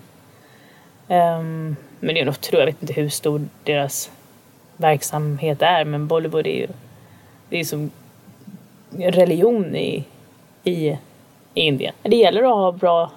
Um, 1.08 1.76
men 2.00 2.16
det 2.16 2.22
är 2.22 2.36
jag 2.52 2.66
vet 2.66 2.82
inte 2.82 2.94
hur 2.94 3.10
stor 3.10 3.42
deras 3.64 4.12
verksamhet 4.78 5.62
är, 5.62 5.86
men 5.86 6.08
Bollywood 6.08 6.48
är 6.48 6.56
ju 6.56 6.68
det 7.50 7.60
är 7.60 7.64
som 7.64 7.92
religion 8.98 9.76
i, 9.76 10.04
i, 10.64 10.88
i 10.90 10.98
Indien. 11.54 11.94
Det 12.04 12.16
gäller 12.16 12.44
att 12.44 12.56
ha 12.56 12.72
bra 12.72 13.12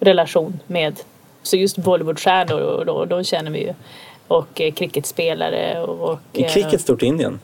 relation 0.00 0.60
med 0.66 1.00
så 1.42 1.56
just 1.56 1.78
Bollywoodstjärnor 1.78 2.60
och 2.60 2.86
då, 2.86 3.04
då 3.04 3.22
känner 3.22 3.50
vi 3.50 3.60
ju 3.60 3.74
och 4.28 4.60
eh, 4.60 4.72
cricketspelare 4.72 5.82
och, 5.82 6.10
och 6.10 6.18
Är 6.32 6.48
cricket 6.48 6.72
eh, 6.72 6.78
stort 6.78 7.02
i 7.02 7.06
Indien? 7.06 7.40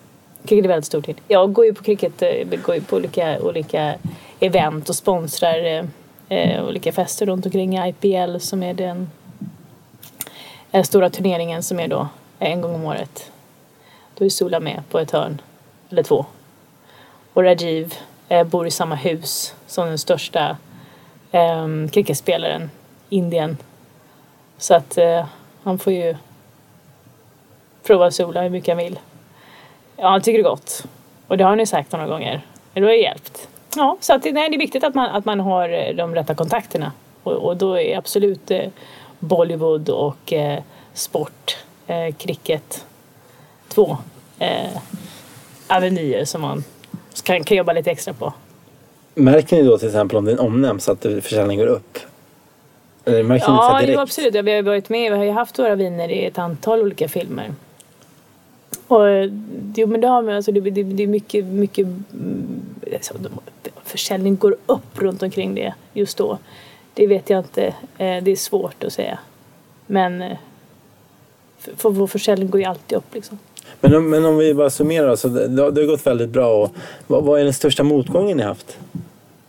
Cricket 0.46 0.64
är 0.64 0.68
väldigt 0.68 0.86
stort. 0.86 1.08
Jag 1.28 1.52
går 1.52 1.64
ju 1.64 1.74
på 1.74 1.84
cricket, 1.84 2.22
eh, 2.22 2.58
går 2.64 2.74
ju 2.74 2.80
på 2.80 2.96
olika, 2.96 3.40
olika 3.40 3.94
event 4.40 4.88
och 4.88 4.94
sponsrar 4.94 5.64
eh, 5.64 5.84
eh 6.28 6.64
olika 6.64 6.92
fester 6.92 7.26
runt 7.26 7.46
omkring 7.46 7.78
IPL 7.78 8.38
som 8.38 8.62
är 8.62 8.74
den 8.74 9.10
eh, 10.76 10.82
stora 10.82 11.10
turneringen 11.10 11.62
som 11.62 11.80
är 11.80 11.88
då 11.88 12.08
eh, 12.38 12.52
en 12.52 12.60
gång 12.60 12.74
om 12.74 12.84
året. 12.84 13.30
Då 14.14 14.24
är 14.24 14.28
Sula 14.28 14.60
med 14.60 14.82
på 14.90 14.98
ett 14.98 15.10
hörn, 15.10 15.40
eller 15.90 16.02
två. 16.02 16.26
Och 17.32 17.42
Rajiv 17.42 17.94
eh, 18.28 18.46
bor 18.46 18.66
i 18.66 18.70
samma 18.70 18.94
hus 18.94 19.54
som 19.66 19.88
den 19.88 19.98
största 19.98 20.56
eh, 21.32 21.66
cricketspelaren 21.92 22.70
Indien. 23.08 23.56
Så 24.58 24.74
att 24.74 24.98
eh, 24.98 25.26
han 25.62 25.78
får 25.78 25.92
ju 25.92 26.16
prova 27.82 28.10
Sula 28.10 28.42
hur 28.42 28.50
mycket 28.50 28.68
han 28.68 28.84
vill. 28.84 28.98
Ja, 29.96 30.08
han 30.08 30.20
tycker 30.20 30.38
det 30.38 30.48
är 30.48 30.50
gott. 30.50 30.84
Och 31.26 31.38
det 31.38 31.44
har 31.44 31.56
ni 31.56 31.66
sagt 31.66 31.92
några 31.92 32.06
gånger. 32.06 32.40
Det 32.72 32.80
har 32.80 32.90
hjälpt. 32.90 33.48
Ja, 33.76 33.96
så 34.00 34.14
att, 34.14 34.24
nej, 34.24 34.50
det 34.50 34.56
är 34.56 34.58
viktigt 34.58 34.84
att 34.84 34.94
man, 34.94 35.10
att 35.10 35.24
man 35.24 35.40
har 35.40 35.68
eh, 35.68 35.94
de 35.94 36.14
rätta 36.14 36.34
kontakterna. 36.34 36.92
Och, 37.22 37.32
och 37.32 37.56
då 37.56 37.80
är 37.80 37.98
absolut 37.98 38.50
eh, 38.50 38.68
Bollywood 39.18 39.88
och 39.88 40.32
eh, 40.32 40.62
sport, 40.94 41.56
eh, 41.86 42.14
cricket, 42.14 42.84
två 43.68 43.96
eh, 44.38 44.80
avenyer 45.68 46.24
som 46.24 46.40
man 46.40 46.64
kan, 47.22 47.44
kan 47.44 47.56
jobba 47.56 47.72
lite 47.72 47.90
extra 47.90 48.14
på. 48.14 48.32
Märker 49.14 49.56
ni 49.56 49.62
då 49.62 49.78
till 49.78 49.88
exempel 49.88 50.16
om 50.16 50.24
det 50.24 50.38
omnämns 50.38 50.88
att 50.88 51.02
försäljningen 51.02 51.66
går 51.66 51.72
upp? 51.72 51.98
Eller 53.04 53.22
märker 53.22 53.48
ni 53.48 53.54
ja, 53.54 53.80
det 53.80 53.92
jo, 53.92 54.00
absolut. 54.00 54.34
Vi 54.34 54.52
har 54.52 54.62
varit 54.62 54.88
med. 54.88 55.12
Vi 55.12 55.18
har 55.18 55.24
ju 55.24 55.30
haft 55.30 55.58
våra 55.58 55.74
viner 55.74 56.08
i 56.08 56.24
ett 56.24 56.38
antal 56.38 56.80
olika 56.80 57.08
filmer. 57.08 57.52
Och, 58.86 59.00
jo, 59.74 59.86
men 59.86 60.00
det, 60.00 60.08
har 60.08 60.30
alltså, 60.30 60.52
det, 60.52 60.60
det, 60.60 60.82
det 60.82 61.02
är 61.02 61.06
mycket, 61.06 61.44
mycket 61.44 61.86
alltså, 62.94 63.14
försäljning 63.84 64.36
går 64.36 64.56
upp 64.66 64.98
runt 65.02 65.22
omkring 65.22 65.54
det 65.54 65.74
just 65.92 66.18
då. 66.18 66.38
Det 66.96 67.06
vet 67.06 67.30
jag 67.30 67.38
inte. 67.38 67.66
Eh, 67.98 68.22
det 68.22 68.30
är 68.30 68.36
svårt 68.36 68.84
att 68.84 68.92
säga. 68.92 69.18
Men 69.86 70.22
eh, 70.22 70.36
för 71.76 71.90
vår 71.90 72.06
försäljning 72.06 72.50
går 72.50 72.60
ju 72.60 72.66
alltid 72.66 72.98
upp 72.98 73.14
liksom. 73.14 73.38
Men 73.80 73.94
om, 73.94 74.10
men 74.10 74.24
om 74.24 74.38
vi 74.38 74.54
bara 74.54 74.70
summerar, 74.70 75.16
så 75.16 75.28
det, 75.28 75.48
det 75.48 75.62
har 75.62 75.86
gått 75.86 76.06
väldigt 76.06 76.30
bra. 76.30 76.62
Och, 76.62 76.70
vad, 77.06 77.24
vad 77.24 77.40
är 77.40 77.44
den 77.44 77.52
största 77.52 77.82
motgången 77.82 78.36
ni 78.36 78.42
haft? 78.42 78.78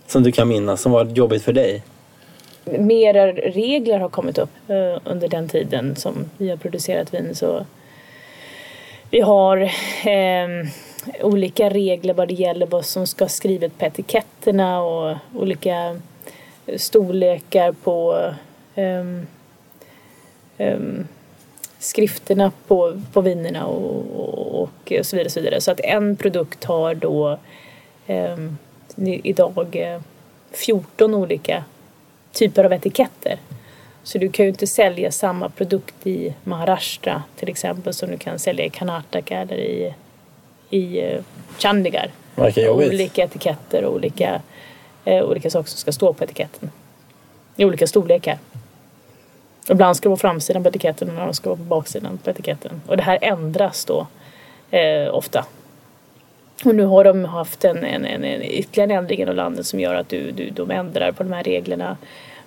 Som 0.07 0.23
du 0.23 0.31
kan 0.31 0.47
minnas, 0.47 0.81
som 0.81 0.91
var 0.91 1.05
jobbigt 1.05 1.43
för 1.43 1.53
dig? 1.53 1.83
Mera 2.65 3.31
regler 3.31 3.99
har 3.99 4.09
kommit 4.09 4.37
upp 4.37 4.49
eh, 4.67 5.01
under 5.03 5.27
den 5.27 5.49
tiden 5.49 5.95
som 5.95 6.13
vi 6.37 6.49
har 6.49 6.57
producerat 6.57 7.13
vin. 7.13 7.35
Så 7.35 7.65
vi 9.09 9.21
har 9.21 9.57
eh, 10.05 10.67
olika 11.21 11.69
regler 11.69 12.13
vad 12.13 12.27
det 12.27 12.33
gäller 12.33 12.65
vad 12.65 12.85
som 12.85 13.07
ska 13.07 13.27
skrivet 13.27 13.77
på 13.77 13.85
etiketterna 13.85 14.81
och 14.81 15.17
olika 15.35 15.99
storlekar 16.75 17.71
på 17.71 18.25
um, 18.75 19.27
um, 20.57 21.07
skrifterna 21.79 22.51
på, 22.67 23.01
på 23.13 23.21
vinerna 23.21 23.65
och, 23.65 24.05
och, 24.15 24.61
och, 24.61 24.69
så 25.05 25.15
vidare. 25.15 25.29
Så, 25.29 25.39
vidare. 25.39 25.61
så 25.61 25.71
att 25.71 25.79
en 25.79 26.15
produkt 26.15 26.63
har 26.63 26.95
då 26.95 27.39
um, 28.07 28.57
idag 29.23 29.99
14 30.51 31.13
olika 31.13 31.63
typer 32.31 32.63
av 32.63 32.73
etiketter. 32.73 33.39
Så 34.03 34.17
du 34.17 34.29
kan 34.29 34.45
ju 34.45 34.49
inte 34.49 34.67
sälja 34.67 35.11
samma 35.11 35.49
produkt 35.49 36.07
i 36.07 36.33
Maharashtra 36.43 37.23
till 37.35 37.49
exempel 37.49 37.93
som 37.93 38.11
du 38.11 38.17
kan 38.17 38.39
sälja 38.39 38.65
i 38.65 38.69
Karnataka 38.69 39.37
eller 39.37 39.57
i, 39.57 39.93
i 40.69 41.01
eh, 41.01 41.21
Chandigarh. 41.59 42.09
Olika 42.87 43.23
etiketter 43.23 43.83
och 43.83 43.93
olika, 43.93 44.33
eh, 44.35 44.41
Eh, 45.07 45.23
olika 45.23 45.49
saker 45.49 45.69
som 45.69 45.77
ska 45.77 45.91
stå 45.91 46.13
på 46.13 46.23
etiketten. 46.23 46.71
I 47.55 47.65
olika 47.65 47.87
storlekar. 47.87 48.37
Ibland 49.69 49.97
ska 49.97 50.03
det 50.03 50.09
vara 50.09 50.19
framsidan 50.19 50.63
på 50.63 50.69
etiketten 50.69 51.07
och 51.07 51.13
ibland 51.13 51.35
ska 51.35 51.43
det 51.43 51.49
vara 51.49 51.57
på 51.57 51.63
baksidan 51.63 52.17
på 52.17 52.29
etiketten. 52.29 52.81
Och 52.87 52.97
det 52.97 53.03
här 53.03 53.19
ändras 53.21 53.85
då 53.85 54.07
eh, 54.71 55.15
ofta. 55.15 55.45
Och 56.65 56.75
nu 56.75 56.85
har 56.85 57.03
de 57.03 57.25
haft 57.25 57.65
en, 57.65 57.77
en, 57.77 58.05
en, 58.05 58.23
en 58.23 58.41
ytterligare 58.41 58.93
ändring 58.93 59.21
inom 59.21 59.35
landet 59.35 59.65
som 59.65 59.79
gör 59.79 59.95
att 59.95 60.09
du, 60.09 60.31
du, 60.31 60.49
de 60.49 60.71
ändrar 60.71 61.11
på 61.11 61.23
de 61.23 61.33
här 61.33 61.43
reglerna 61.43 61.97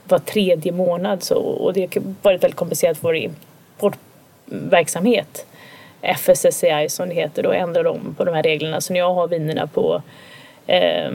var 0.04 0.18
tredje 0.18 0.72
månad. 0.72 1.22
Så, 1.22 1.38
och 1.38 1.72
det 1.72 1.94
har 1.94 2.02
varit 2.22 2.42
väldigt 2.42 2.56
komplicerat 2.56 2.98
för 2.98 3.02
vår 3.02 3.16
importverksamhet. 3.16 5.46
FSSCI 6.02 6.86
som 6.88 7.08
det 7.08 7.14
heter, 7.14 7.42
då 7.42 7.52
ändrar 7.52 7.84
de 7.84 8.14
på 8.14 8.24
de 8.24 8.34
här 8.34 8.42
reglerna. 8.42 8.80
Så 8.80 8.92
när 8.92 9.00
jag 9.00 9.14
har 9.14 9.28
vinerna 9.28 9.66
på 9.66 10.02
eh, 10.66 11.10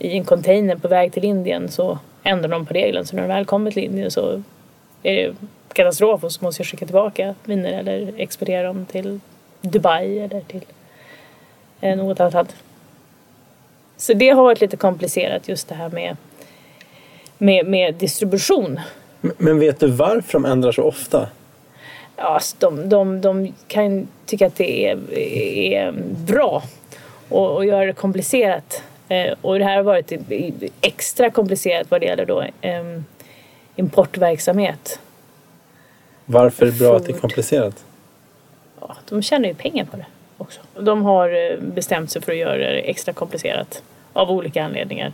i 0.00 0.16
en 0.16 0.24
container 0.24 0.76
på 0.76 0.88
väg 0.88 1.12
till 1.12 1.24
Indien 1.24 1.68
så 1.68 1.98
ändrar 2.22 2.48
de 2.48 2.66
på 2.66 2.74
reglerna. 2.74 3.04
Så 3.06 3.16
när 3.16 3.22
de 3.22 3.28
väl 3.28 3.44
kommer 3.44 3.70
till 3.70 3.84
Indien 3.84 4.10
så 4.10 4.42
är 5.02 5.14
det 5.16 5.34
katastrof 5.72 6.24
och 6.24 6.32
så 6.32 6.44
måste 6.44 6.60
jag 6.62 6.66
skicka 6.66 6.86
tillbaka 6.86 7.34
viner 7.44 7.72
eller 7.72 8.12
exportera 8.16 8.62
dem 8.62 8.86
till 8.86 9.20
Dubai 9.60 10.18
eller 10.18 10.40
till 10.40 10.64
eh, 11.80 11.96
något 11.96 12.20
annat. 12.20 12.54
Så 13.96 14.14
det 14.14 14.28
har 14.30 14.42
varit 14.42 14.60
lite 14.60 14.76
komplicerat 14.76 15.48
just 15.48 15.68
det 15.68 15.74
här 15.74 15.88
med, 15.88 16.16
med, 17.38 17.66
med 17.66 17.94
distribution. 17.94 18.80
Men- 19.20 19.32
Men 19.38 19.58
vet 19.58 19.80
du 19.80 19.86
varför 19.86 20.32
de 20.32 20.44
ändrar 20.44 20.72
så 20.72 20.82
ofta? 20.82 21.28
Ja, 22.16 22.22
alltså, 22.24 22.56
de, 22.58 22.88
de, 22.88 23.20
de 23.20 23.54
kan 23.68 24.08
tycka 24.26 24.46
att 24.46 24.56
det 24.56 24.86
är, 24.88 25.14
är 25.74 25.92
bra 26.26 26.62
och, 27.28 27.56
och 27.56 27.64
göra 27.66 27.86
det 27.86 27.92
komplicerat. 27.92 28.82
Eh, 29.10 29.34
och 29.40 29.58
det 29.58 29.64
här 29.64 29.76
har 29.76 29.82
varit 29.82 30.12
extra 30.80 31.30
komplicerat 31.30 31.90
vad 31.90 32.00
det 32.00 32.06
gäller 32.06 32.26
då 32.26 32.44
importverksamhet. 33.76 35.00
Varför 36.24 36.66
är 36.66 36.70
det 36.70 36.78
bra 36.78 36.96
att 36.96 37.06
det 37.06 37.12
är 37.12 37.18
komplicerat? 37.18 37.84
Ja, 38.80 38.96
de 39.08 39.22
tjänar 39.22 39.48
ju 39.48 39.54
pengar 39.54 39.84
på 39.84 39.96
det 39.96 40.06
också. 40.38 40.60
De 40.80 41.02
har 41.02 41.28
eh, 41.28 41.58
bestämt 41.60 42.10
sig 42.10 42.22
för 42.22 42.32
att 42.32 42.38
göra 42.38 42.56
det 42.56 42.80
extra 42.80 43.12
komplicerat 43.12 43.82
av 44.12 44.30
olika 44.30 44.64
anledningar. 44.64 45.12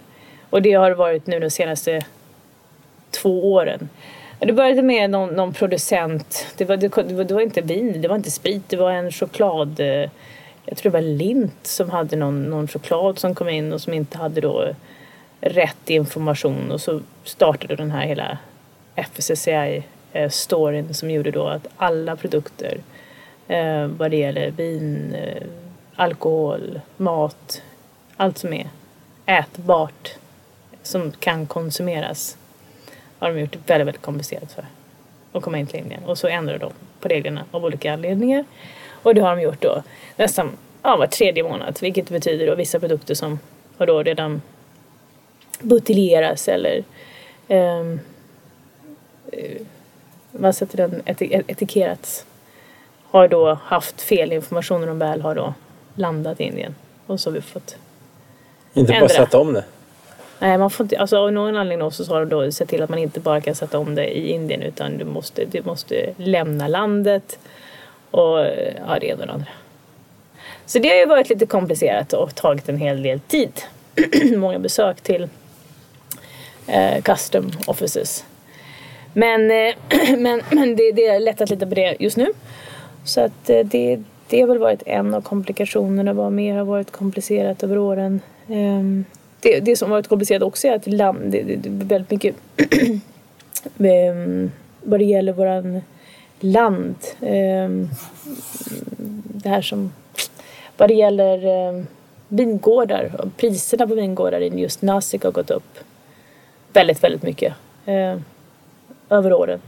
Och 0.50 0.62
det 0.62 0.72
har 0.72 0.90
varit 0.90 1.26
nu 1.26 1.40
de 1.40 1.50
senaste 1.50 2.02
två 3.10 3.52
åren. 3.52 3.88
Det 4.38 4.52
började 4.52 4.82
med 4.82 5.10
någon, 5.10 5.28
någon 5.28 5.52
producent, 5.52 6.46
det 6.56 6.64
var, 6.64 6.76
det, 6.76 6.88
det 7.24 7.34
var 7.34 7.40
inte 7.40 7.60
vin, 7.60 8.02
det 8.02 8.08
var 8.08 8.16
inte 8.16 8.30
sprit, 8.30 8.68
det 8.68 8.76
var 8.76 8.90
en 8.90 9.12
choklad, 9.12 9.80
eh, 9.80 10.10
jag 10.66 10.78
tror 10.78 10.92
det 10.92 10.98
var 10.98 11.08
Lint 11.08 11.66
som 11.66 11.90
hade 11.90 12.16
någon, 12.16 12.42
någon 12.42 12.68
choklad 12.68 13.18
som 13.18 13.34
kom 13.34 13.48
in 13.48 13.72
och 13.72 13.80
som 13.80 13.92
inte 13.92 14.18
hade 14.18 14.40
då 14.40 14.74
rätt 15.40 15.90
information 15.90 16.72
och 16.72 16.80
så 16.80 17.00
startade 17.24 17.76
den 17.76 17.90
här 17.90 18.06
hela 18.06 18.38
FSCI-storyn 18.94 20.86
eh, 20.86 20.92
som 20.92 21.10
gjorde 21.10 21.30
då 21.30 21.46
att 21.46 21.66
alla 21.76 22.16
produkter 22.16 22.80
eh, 23.48 23.86
vad 23.86 24.10
det 24.10 24.16
gäller 24.16 24.50
vin, 24.50 25.14
eh, 25.14 25.42
alkohol, 25.96 26.80
mat, 26.96 27.62
allt 28.16 28.38
som 28.38 28.52
är 28.52 28.68
ätbart 29.26 30.14
som 30.82 31.12
kan 31.12 31.46
konsumeras 31.46 32.38
har 33.18 33.28
de 33.28 33.40
gjort 33.40 33.52
det 33.52 33.58
väldigt, 33.66 33.86
väldigt 33.86 34.02
komplicerat 34.02 34.52
för 34.52 34.66
att 35.32 35.42
komma 35.42 35.58
in 35.58 35.66
till 35.66 35.80
Indien. 35.80 36.04
Och 36.04 36.18
så 36.18 36.28
ändrade 36.28 36.58
de 36.58 36.72
på 37.00 37.08
reglerna 37.08 37.44
av 37.50 37.64
olika 37.64 37.92
anledningar. 37.92 38.44
Och 39.06 39.14
det 39.14 39.20
har 39.20 39.36
de 39.36 39.42
gjort 39.42 39.62
då 39.62 39.82
nästan 40.16 40.50
ja, 40.82 40.96
var 40.96 41.06
tredje 41.06 41.42
månad, 41.42 41.78
vilket 41.82 42.08
betyder 42.10 42.46
då 42.46 42.54
vissa 42.54 42.80
produkter 42.80 43.14
som 43.14 43.38
har 43.78 43.86
då 43.86 44.02
redan 44.02 44.42
buteljeras 45.60 46.48
eller 46.48 46.84
eh, 47.48 47.84
vad 50.30 50.54
sätter 50.56 50.76
den, 50.76 51.02
eti- 51.02 51.42
etiketterats 51.48 52.24
har 53.10 53.28
då 53.28 53.58
haft 53.62 54.00
fel 54.02 54.32
information 54.32 54.80
när 54.80 54.88
de 54.88 54.98
väl 54.98 55.20
har 55.20 55.34
då 55.34 55.54
landat 55.94 56.40
i 56.40 56.44
Indien. 56.44 56.74
Och 57.06 57.20
så 57.20 57.30
har 57.30 57.34
vi 57.34 57.40
fått 57.40 57.76
Inte 58.74 58.92
bara 58.92 58.96
Ändra. 58.96 59.08
sätta 59.08 59.38
om 59.38 59.52
det. 59.52 59.64
Nej, 60.38 60.58
man 60.58 60.70
får 60.70 60.84
inte, 60.84 60.98
alltså 60.98 61.16
av 61.18 61.32
någon 61.32 61.56
anledning 61.56 61.90
så 61.90 62.14
har 62.14 62.20
de 62.20 62.28
då 62.28 62.52
sett 62.52 62.68
till 62.68 62.82
att 62.82 62.90
man 62.90 62.98
inte 62.98 63.20
bara 63.20 63.40
kan 63.40 63.54
sätta 63.54 63.78
om 63.78 63.94
det 63.94 64.18
i 64.18 64.30
Indien 64.32 64.62
utan 64.62 64.98
du 64.98 65.04
måste, 65.04 65.44
du 65.44 65.62
måste 65.62 66.14
lämna 66.16 66.68
landet 66.68 67.38
och 68.10 68.38
ja, 68.86 68.98
det 69.00 69.06
ena 69.06 69.20
och 69.20 69.26
det 69.26 69.32
andra. 69.32 69.48
Så 70.66 70.78
det 70.78 70.88
har 70.88 70.96
ju 70.96 71.06
varit 71.06 71.28
lite 71.28 71.46
komplicerat 71.46 72.12
och 72.12 72.34
tagit 72.34 72.68
en 72.68 72.78
hel 72.78 73.02
del 73.02 73.20
tid. 73.20 73.52
Många 74.36 74.58
besök 74.58 75.00
till 75.00 75.28
eh, 76.66 77.02
custom 77.02 77.50
offices. 77.66 78.24
Men, 79.12 79.50
eh, 79.50 79.74
men, 80.18 80.42
men 80.50 80.76
det, 80.76 80.92
det 80.92 81.06
är 81.06 81.20
lättat 81.20 81.50
lite 81.50 81.66
på 81.66 81.74
det 81.74 81.96
just 81.98 82.16
nu. 82.16 82.26
Så 83.04 83.20
att 83.20 83.50
eh, 83.50 83.58
det, 83.58 84.02
det 84.28 84.40
har 84.40 84.48
väl 84.48 84.58
varit 84.58 84.82
en 84.86 85.14
av 85.14 85.20
komplikationerna. 85.20 86.12
Vad 86.12 86.32
mer 86.32 86.56
har 86.56 86.64
varit 86.64 86.90
komplicerat 86.90 87.62
över 87.62 87.78
åren? 87.78 88.20
Ehm, 88.48 89.04
det, 89.40 89.60
det 89.60 89.76
som 89.76 89.90
har 89.90 89.96
varit 89.96 90.08
komplicerat 90.08 90.42
också 90.42 90.68
är 90.68 90.74
att 90.74 90.86
land, 90.86 91.32
det, 91.32 91.42
det, 91.42 91.56
det 91.56 91.68
är 91.68 91.88
väldigt 91.88 92.10
mycket 92.10 92.36
mm, 93.78 94.50
vad 94.82 95.00
det 95.00 95.04
gäller 95.04 95.32
våran 95.32 95.80
land. 96.40 96.96
Ehm, 97.20 97.88
det 99.22 99.48
här 99.48 99.62
som 99.62 99.92
vad 100.76 100.88
det 100.88 100.94
gäller 100.94 101.46
ehm, 101.46 101.86
vingårdar. 102.28 103.10
och 103.18 103.36
Priserna 103.36 103.86
på 103.86 103.94
vingårdar 103.94 104.40
i 104.40 104.60
just 104.60 104.82
Nasik 104.82 105.24
har 105.24 105.30
gått 105.30 105.50
upp 105.50 105.78
väldigt, 106.72 107.04
väldigt 107.04 107.22
mycket 107.22 107.54
ehm, 107.86 108.24
över 109.10 109.32
åren. 109.32 109.60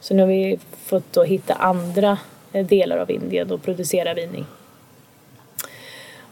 Så 0.00 0.14
nu 0.14 0.22
har 0.22 0.28
vi 0.28 0.58
fått 0.84 1.12
då 1.12 1.22
hitta 1.22 1.54
andra 1.54 2.18
eh, 2.52 2.66
delar 2.66 2.98
av 2.98 3.10
Indien 3.10 3.50
och 3.50 3.62
producera 3.62 4.14
vin 4.14 4.34
i. 4.34 4.44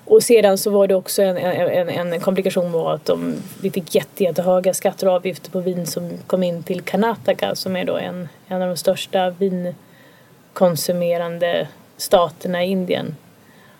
Och 0.04 0.22
sedan 0.22 0.58
så 0.58 0.70
var 0.70 0.86
det 0.86 0.94
också 0.94 1.22
en, 1.22 1.36
en, 1.36 1.88
en- 1.88 2.20
komplikation 2.20 2.72
var 2.72 2.94
att 2.94 3.04
de, 3.04 3.34
vi 3.62 3.70
fick 3.70 3.94
jätte, 3.94 4.24
jättehöga 4.24 4.74
skatter 4.74 5.06
och 5.06 5.12
avgifter 5.12 5.50
på 5.50 5.60
vin 5.60 5.86
som 5.86 6.10
kom 6.26 6.42
in 6.42 6.62
till 6.62 6.80
Karnataka 6.80 7.54
som 7.54 7.76
är 7.76 7.84
då 7.84 7.96
en, 7.96 8.28
en 8.48 8.62
av 8.62 8.68
de 8.68 8.76
största 8.76 9.30
vinkonsumerande 9.30 11.68
staterna 11.96 12.64
i 12.64 12.70
Indien. 12.70 13.16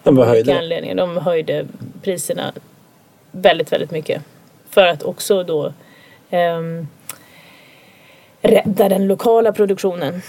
De 0.02 0.18
höjde. 0.18 0.58
anledningar. 0.58 0.94
De 0.94 1.16
höjde 1.16 1.66
priserna 2.02 2.52
väldigt, 3.30 3.72
väldigt 3.72 3.90
mycket. 3.90 4.22
För 4.70 4.86
att 4.86 5.02
också 5.02 5.42
då 5.42 5.72
ehm, 6.30 6.88
rädda 8.42 8.88
den 8.88 9.06
lokala 9.06 9.52
produktionen. 9.52 10.22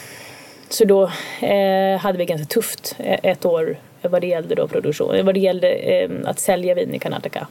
Så 0.70 0.86
då 0.86 1.04
eh, 1.42 1.98
hade 2.00 2.18
vi 2.18 2.26
ganska 2.26 2.46
tufft 2.46 2.96
eh, 3.00 3.20
ett 3.24 3.46
år 3.46 3.78
vad 4.08 4.22
det 4.22 4.28
gällde 4.28 4.56
då 4.56 4.68
produktion, 4.68 5.26
vad 5.26 5.34
det 5.34 5.40
gällde 5.40 5.70
eh, 5.70 6.10
att 6.26 6.40
sälja 6.40 6.76
vin 6.76 6.94
i 6.94 7.00
Karnataka. 7.00 7.48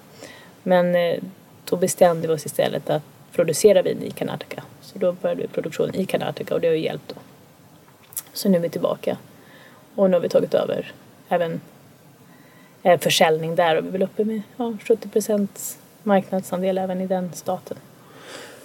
Men 0.63 0.95
eh, 0.95 1.19
då 1.65 1.77
bestämde 1.77 2.29
vi 2.29 2.35
oss 2.35 2.47
istället 2.47 2.91
att 2.91 3.03
producera 3.33 3.83
vin 3.83 4.03
i 4.03 4.11
Karnataka. 4.11 4.63
Så 4.83 4.99
då 4.99 5.13
började 5.13 5.43
vi 5.43 5.49
produktion 5.49 5.95
i 5.95 6.05
Karnataka 6.07 6.55
och 6.55 6.61
det 6.61 6.67
har 6.67 6.75
ju 6.75 6.81
hjälpt 6.81 7.09
då. 7.09 7.15
Så 8.33 8.49
nu 8.49 8.57
är 8.57 8.63
vi 8.63 8.69
tillbaka. 8.69 9.17
Och 9.95 10.11
nu 10.11 10.17
har 10.17 10.21
vi 10.21 10.29
tagit 10.29 10.55
över 10.55 10.93
även 11.29 11.61
eh, 12.83 13.01
försäljning 13.01 13.55
där 13.55 13.77
och 13.77 13.85
vi 13.85 13.89
är 13.89 13.93
väl 13.93 14.03
uppe 14.03 14.25
med 14.25 14.43
ja, 14.57 14.77
70 14.85 15.09
procents 15.09 15.79
marknadsandel 16.03 16.79
även 16.79 17.01
i 17.01 17.07
den 17.07 17.31
staten. 17.35 17.77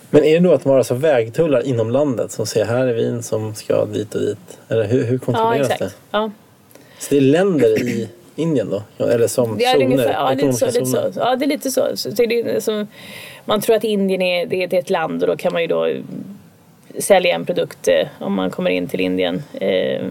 Men 0.09 0.23
är 0.23 0.33
det 0.39 0.47
då 0.47 0.53
att 0.53 0.63
de 0.63 0.69
har 0.69 0.77
alltså 0.77 0.93
vägtullar 0.93 1.65
inom 1.65 1.91
landet 1.91 2.31
som 2.31 2.45
säger 2.45 2.65
här 2.65 2.87
är 2.87 2.93
vin 2.93 3.23
som 3.23 3.55
ska 3.55 3.85
dit 3.85 4.15
och 4.15 4.21
dit? 4.21 4.59
Eller 4.67 4.87
hur, 4.87 5.03
hur 5.03 5.13
Ja, 5.13 5.19
kontrolleras 5.25 5.67
det? 5.67 5.73
exakt. 5.73 5.97
Ja. 6.11 6.31
Så 6.99 7.07
det 7.09 7.17
är 7.17 7.21
länder 7.21 7.87
i 7.87 8.09
Indien 8.35 8.69
då? 8.69 9.05
Eller 9.05 9.27
som 9.27 9.57
Det 9.57 9.65
är 9.65 9.73
zoner? 9.73 9.85
ungefär, 9.85 10.11
ja, 10.11 10.33
lite 10.33 10.53
så, 10.53 10.65
lite 10.65 10.85
så. 10.85 11.11
Ja, 11.15 11.35
det 11.35 11.45
är 11.45 11.49
lite 11.49 11.71
så. 11.71 11.87
så 11.95 12.09
det 12.09 12.23
är 12.23 12.59
som, 12.59 12.87
man 13.45 13.61
tror 13.61 13.75
att 13.75 13.83
Indien 13.83 14.21
är, 14.21 14.45
det 14.45 14.63
är, 14.63 14.73
ett 14.73 14.89
land 14.89 15.23
och 15.23 15.27
då 15.27 15.37
kan 15.37 15.53
man 15.53 15.61
ju 15.61 15.67
då 15.67 15.89
sälja 16.97 17.35
en 17.35 17.45
produkt 17.45 17.87
eh, 17.87 18.07
om 18.19 18.33
man 18.33 18.51
kommer 18.51 18.69
in 18.69 18.87
till 18.87 18.99
Indien 18.99 19.43
eh, 19.53 20.05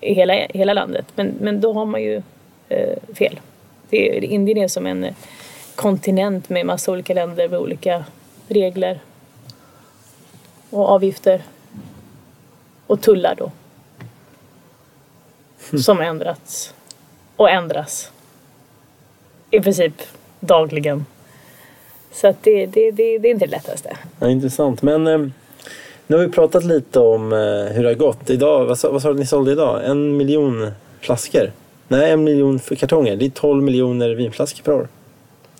i 0.00 0.14
hela, 0.14 0.32
hela 0.34 0.72
landet. 0.72 1.06
Men, 1.14 1.34
men 1.40 1.60
då 1.60 1.72
har 1.72 1.86
man 1.86 2.02
ju 2.02 2.22
eh, 2.68 3.14
fel. 3.14 3.40
Det 3.90 4.16
är, 4.16 4.24
Indien 4.24 4.58
är 4.58 4.68
som 4.68 4.86
en 4.86 5.06
kontinent 5.74 6.48
med 6.48 6.66
massa 6.66 6.92
olika 6.92 7.14
länder 7.14 7.48
med 7.48 7.58
olika 7.58 8.04
regler 8.48 9.00
och 10.70 10.88
avgifter 10.88 11.42
och 12.86 13.00
tullar 13.00 13.34
då. 13.38 13.50
Som 15.84 16.00
ändrats 16.00 16.74
och 17.36 17.50
ändras. 17.50 18.10
I 19.50 19.60
princip 19.60 19.92
dagligen. 20.40 21.06
Så 22.12 22.28
att 22.28 22.42
det, 22.42 22.66
det, 22.66 22.90
det, 22.90 23.18
det 23.18 23.28
är 23.28 23.30
inte 23.32 23.46
det 23.46 23.50
lättaste. 23.50 23.96
Ja, 24.18 24.28
intressant. 24.28 24.82
Men 24.82 25.06
eh, 25.06 25.18
Nu 26.06 26.16
har 26.16 26.24
vi 26.24 26.28
pratat 26.32 26.64
lite 26.64 27.00
om 27.00 27.32
eh, 27.32 27.38
hur 27.74 27.82
det 27.82 27.88
har 27.88 27.94
gått. 27.94 28.30
Idag, 28.30 28.64
vad 28.64 28.78
sa, 28.78 28.90
vad 28.90 29.02
sa 29.02 29.08
du 29.08 29.14
att 29.14 29.20
ni 29.20 29.26
sålde 29.26 29.52
idag? 29.52 29.84
En 29.84 30.16
miljon 30.16 30.70
flaskor? 31.00 31.52
Nej, 31.88 32.10
en 32.10 32.24
miljon 32.24 32.58
kartonger. 32.58 33.16
Det 33.16 33.24
är 33.24 33.30
12 33.30 33.62
miljoner 33.62 34.10
vinflaskor 34.10 34.62
per 34.62 34.72
år. 34.72 34.88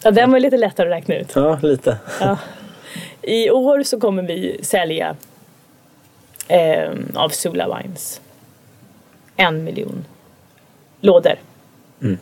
Ja, 0.03 0.11
den 0.11 0.33
var 0.33 0.41
lite 0.41 0.57
lättare 0.57 0.89
att 0.89 0.97
räkna 0.97 1.15
ut. 1.17 1.33
Ja, 1.35 1.59
lite. 1.63 1.97
Ja. 2.21 2.39
I 3.23 3.51
år 3.51 3.83
så 3.83 4.01
kommer 4.01 4.23
vi 4.23 4.61
sälja 4.63 5.17
eh, 6.49 6.91
av 7.15 7.29
Sula 7.29 7.79
Wines 7.79 8.21
en 9.41 9.65
miljon 9.65 10.05
lådor. 11.01 11.39
Mm. 12.03 12.19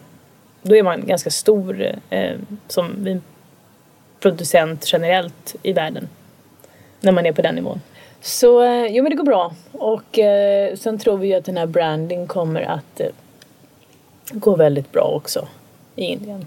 Då 0.63 0.77
är 0.77 0.83
man 0.83 1.07
ganska 1.07 1.31
stor 1.31 1.87
eh, 2.11 2.37
som 2.69 3.05
vinproducent 3.05 4.93
generellt 4.93 5.57
i 5.63 5.73
världen. 5.73 6.09
När 7.01 7.13
man 7.13 7.27
är 7.27 7.33
på 7.33 7.43
den 7.43 7.55
nivån. 7.55 7.81
Så 8.21 8.63
eh, 8.63 8.87
jo 8.87 9.03
men 9.03 9.11
det 9.11 9.17
går 9.17 9.25
bra. 9.25 9.55
Och 9.73 10.19
eh, 10.19 10.77
sen 10.77 10.99
tror 10.99 11.19
vi 11.19 11.29
ju 11.29 11.35
att 11.35 11.45
den 11.45 11.57
här 11.57 11.67
branding 11.67 12.27
kommer 12.27 12.63
att 12.63 13.01
eh, 13.01 13.09
gå 14.31 14.57
väldigt 14.57 14.93
bra 14.93 15.03
också 15.03 15.49
i 15.97 16.05
Indien. 16.05 16.47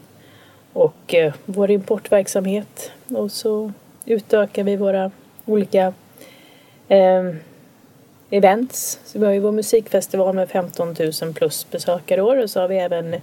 Och 0.74 1.16
eh, 1.16 1.34
vår 1.46 1.72
importverksamhet 1.72 2.92
och 3.10 3.32
så 3.32 3.72
utökar 4.06 4.64
vi 4.64 4.76
våra 4.76 5.12
olika 5.46 5.94
eh, 6.88 7.24
events. 8.32 9.00
Så 9.06 9.20
vi 9.20 9.26
har 9.26 9.34
ju 9.34 9.40
vår 9.40 9.52
musikfestival 9.52 10.36
med 10.36 10.50
15 10.50 10.96
000 11.22 11.34
plus 11.34 11.68
besökare 11.72 12.22
år 12.22 12.44
och 12.44 12.50
så 12.50 12.60
har 12.60 12.68
vi 12.68 12.78
även 12.78 13.16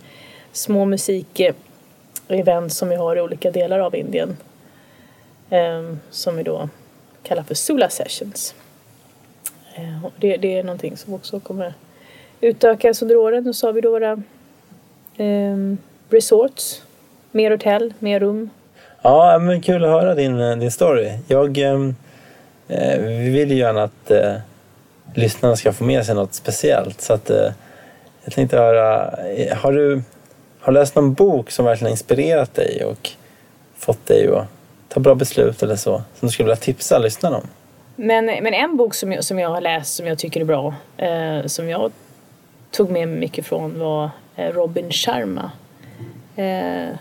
små 0.53 0.85
musikevent 0.85 2.73
som 2.73 2.89
vi 2.89 2.97
har 2.97 3.17
i 3.17 3.21
olika 3.21 3.51
delar 3.51 3.79
av 3.79 3.95
Indien. 3.95 4.37
Ehm, 5.51 6.01
som 6.11 6.37
vi 6.37 6.43
då 6.43 6.69
kallar 7.23 7.43
för 7.43 7.55
Sula 7.55 7.89
Sessions. 7.89 8.55
Ehm, 9.75 10.01
det, 10.17 10.37
det 10.37 10.59
är 10.59 10.63
någonting 10.63 10.97
som 10.97 11.15
också 11.15 11.41
kommer 11.41 11.75
utökas 12.41 13.03
under 13.03 13.17
åren. 13.17 13.49
Och 13.49 13.57
så 13.57 13.67
har 13.67 13.73
vi 13.73 13.81
då 13.81 13.91
våra 13.91 14.13
eh, 15.17 15.57
resorts. 16.11 16.83
Mer 17.31 17.51
hotell, 17.51 17.95
mer 17.99 18.21
rum. 18.21 18.51
Ja, 19.03 19.39
men 19.39 19.63
kul 19.63 19.85
att 19.85 19.91
höra 19.91 20.15
din, 20.15 20.41
eh, 20.41 20.57
din 20.57 20.71
story. 20.71 21.13
Jag 21.29 21.59
ehm, 21.59 21.95
eh, 22.69 23.01
vill 23.33 23.51
ju 23.51 23.59
gärna 23.59 23.83
att 23.83 24.11
eh, 24.11 24.35
lyssnarna 25.15 25.57
ska 25.57 25.73
få 25.73 25.85
med 25.85 26.07
sig 26.07 26.15
något 26.15 26.35
speciellt. 26.35 27.01
Så 27.01 27.13
att, 27.13 27.31
eh, 27.31 27.53
jag 28.25 28.35
tänkte 28.35 28.57
höra, 28.57 29.13
eh, 29.23 29.57
har 29.57 29.73
du 29.73 30.03
har 30.61 30.73
du 30.73 30.79
läst 30.79 30.95
någon 30.95 31.15
bok 31.15 31.51
som 31.51 31.65
verkligen 31.65 31.91
inspirerat 31.91 32.55
dig 32.55 32.85
och 32.85 33.11
fått 33.77 34.07
dig 34.07 34.29
att 34.29 34.47
ta 34.89 35.01
bra 35.01 35.15
beslut 35.15 35.63
eller 35.63 35.77
så? 35.77 36.03
Som 36.15 36.29
du 36.29 36.33
skulle 36.33 36.47
vilja 36.47 36.57
tipsa 36.57 36.99
lyssnarna 36.99 37.37
om? 37.37 37.49
Men, 37.97 38.25
men 38.25 38.55
en 38.55 38.77
bok 38.77 38.95
som 38.95 39.13
jag, 39.13 39.25
som 39.25 39.39
jag 39.39 39.49
har 39.51 39.61
läst 39.61 39.95
som 39.95 40.07
jag 40.07 40.19
tycker 40.19 40.41
är 40.41 40.45
bra, 40.45 40.75
eh, 40.97 41.47
som 41.47 41.69
jag 41.69 41.93
tog 42.71 42.91
med 42.91 43.09
mig 43.09 43.19
mycket 43.19 43.47
från 43.47 43.79
var 43.79 44.11
eh, 44.37 44.53
Robin 44.53 44.91
Sharma. 44.93 45.51
Eh, 46.37 46.97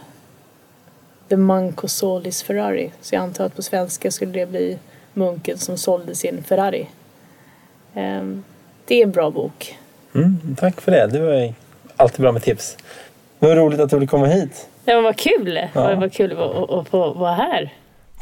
The 1.29 1.37
Monk 1.37 1.83
Who 1.83 1.87
Sold 1.87 2.25
His 2.25 2.43
Ferrari. 2.43 2.91
Så 3.01 3.15
jag 3.15 3.21
antar 3.21 3.45
att 3.45 3.55
på 3.55 3.61
svenska 3.61 4.11
skulle 4.11 4.31
det 4.31 4.45
bli 4.45 4.77
Munken 5.13 5.57
som 5.57 5.77
sålde 5.77 6.15
sin 6.15 6.43
Ferrari. 6.43 6.87
Eh, 7.97 8.23
det 8.85 8.95
är 9.01 9.03
en 9.03 9.11
bra 9.11 9.29
bok. 9.31 9.77
Mm, 10.15 10.55
tack 10.59 10.81
för 10.81 10.91
det. 10.91 11.07
Det 11.07 11.19
var 11.19 11.53
alltid 11.95 12.21
bra 12.21 12.31
med 12.31 12.43
tips. 12.43 12.77
Det 13.39 13.47
var 13.47 13.55
roligt 13.55 13.79
att 13.79 13.89
du 13.89 13.95
ville 13.95 14.07
komma 14.07 14.25
hit. 14.25 14.69
Ja 14.85 14.95
men 14.95 15.03
vad 15.03 15.17
kul! 15.17 15.59
Ja. 15.73 15.95
Vad 15.95 16.13
kul 16.13 16.31
att 16.31 16.87
få 16.89 17.13
vara 17.13 17.33
här. 17.33 17.73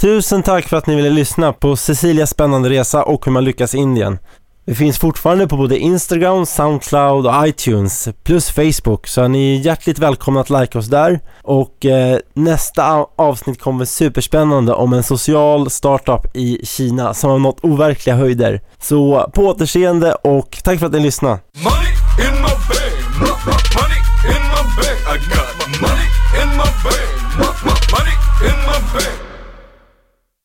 Tusen 0.01 0.43
tack 0.43 0.69
för 0.69 0.77
att 0.77 0.87
ni 0.87 0.95
ville 0.95 1.09
lyssna 1.09 1.53
på 1.53 1.75
Cecilias 1.75 2.29
spännande 2.29 2.69
resa 2.69 3.03
och 3.03 3.25
hur 3.25 3.31
man 3.31 3.43
lyckas 3.43 3.75
i 3.75 3.77
Indien. 3.77 4.19
Vi 4.67 4.75
finns 4.75 4.99
fortfarande 4.99 5.47
på 5.47 5.57
både 5.57 5.77
Instagram, 5.77 6.45
Soundcloud 6.45 7.27
och 7.27 7.47
iTunes 7.47 8.09
plus 8.23 8.51
Facebook. 8.51 9.07
Så 9.07 9.27
ni 9.27 9.55
är 9.55 9.59
hjärtligt 9.59 9.99
välkomna 9.99 10.39
att 10.39 10.49
like 10.49 10.77
oss 10.77 10.87
där. 10.87 11.19
Och 11.41 11.85
eh, 11.85 12.19
nästa 12.33 13.05
avsnitt 13.15 13.61
kommer 13.61 13.85
superspännande 13.85 14.73
om 14.73 14.93
en 14.93 15.03
social 15.03 15.69
startup 15.69 16.35
i 16.35 16.65
Kina 16.65 17.13
som 17.13 17.29
har 17.29 17.39
nått 17.39 17.59
overkliga 17.63 18.15
höjder. 18.15 18.61
Så 18.81 19.31
på 19.33 19.41
återseende 19.41 20.15
och 20.15 20.57
tack 20.63 20.79
för 20.79 20.85
att 20.85 20.91
ni 20.91 20.99
lyssnade. 20.99 21.39
Money 21.63 21.95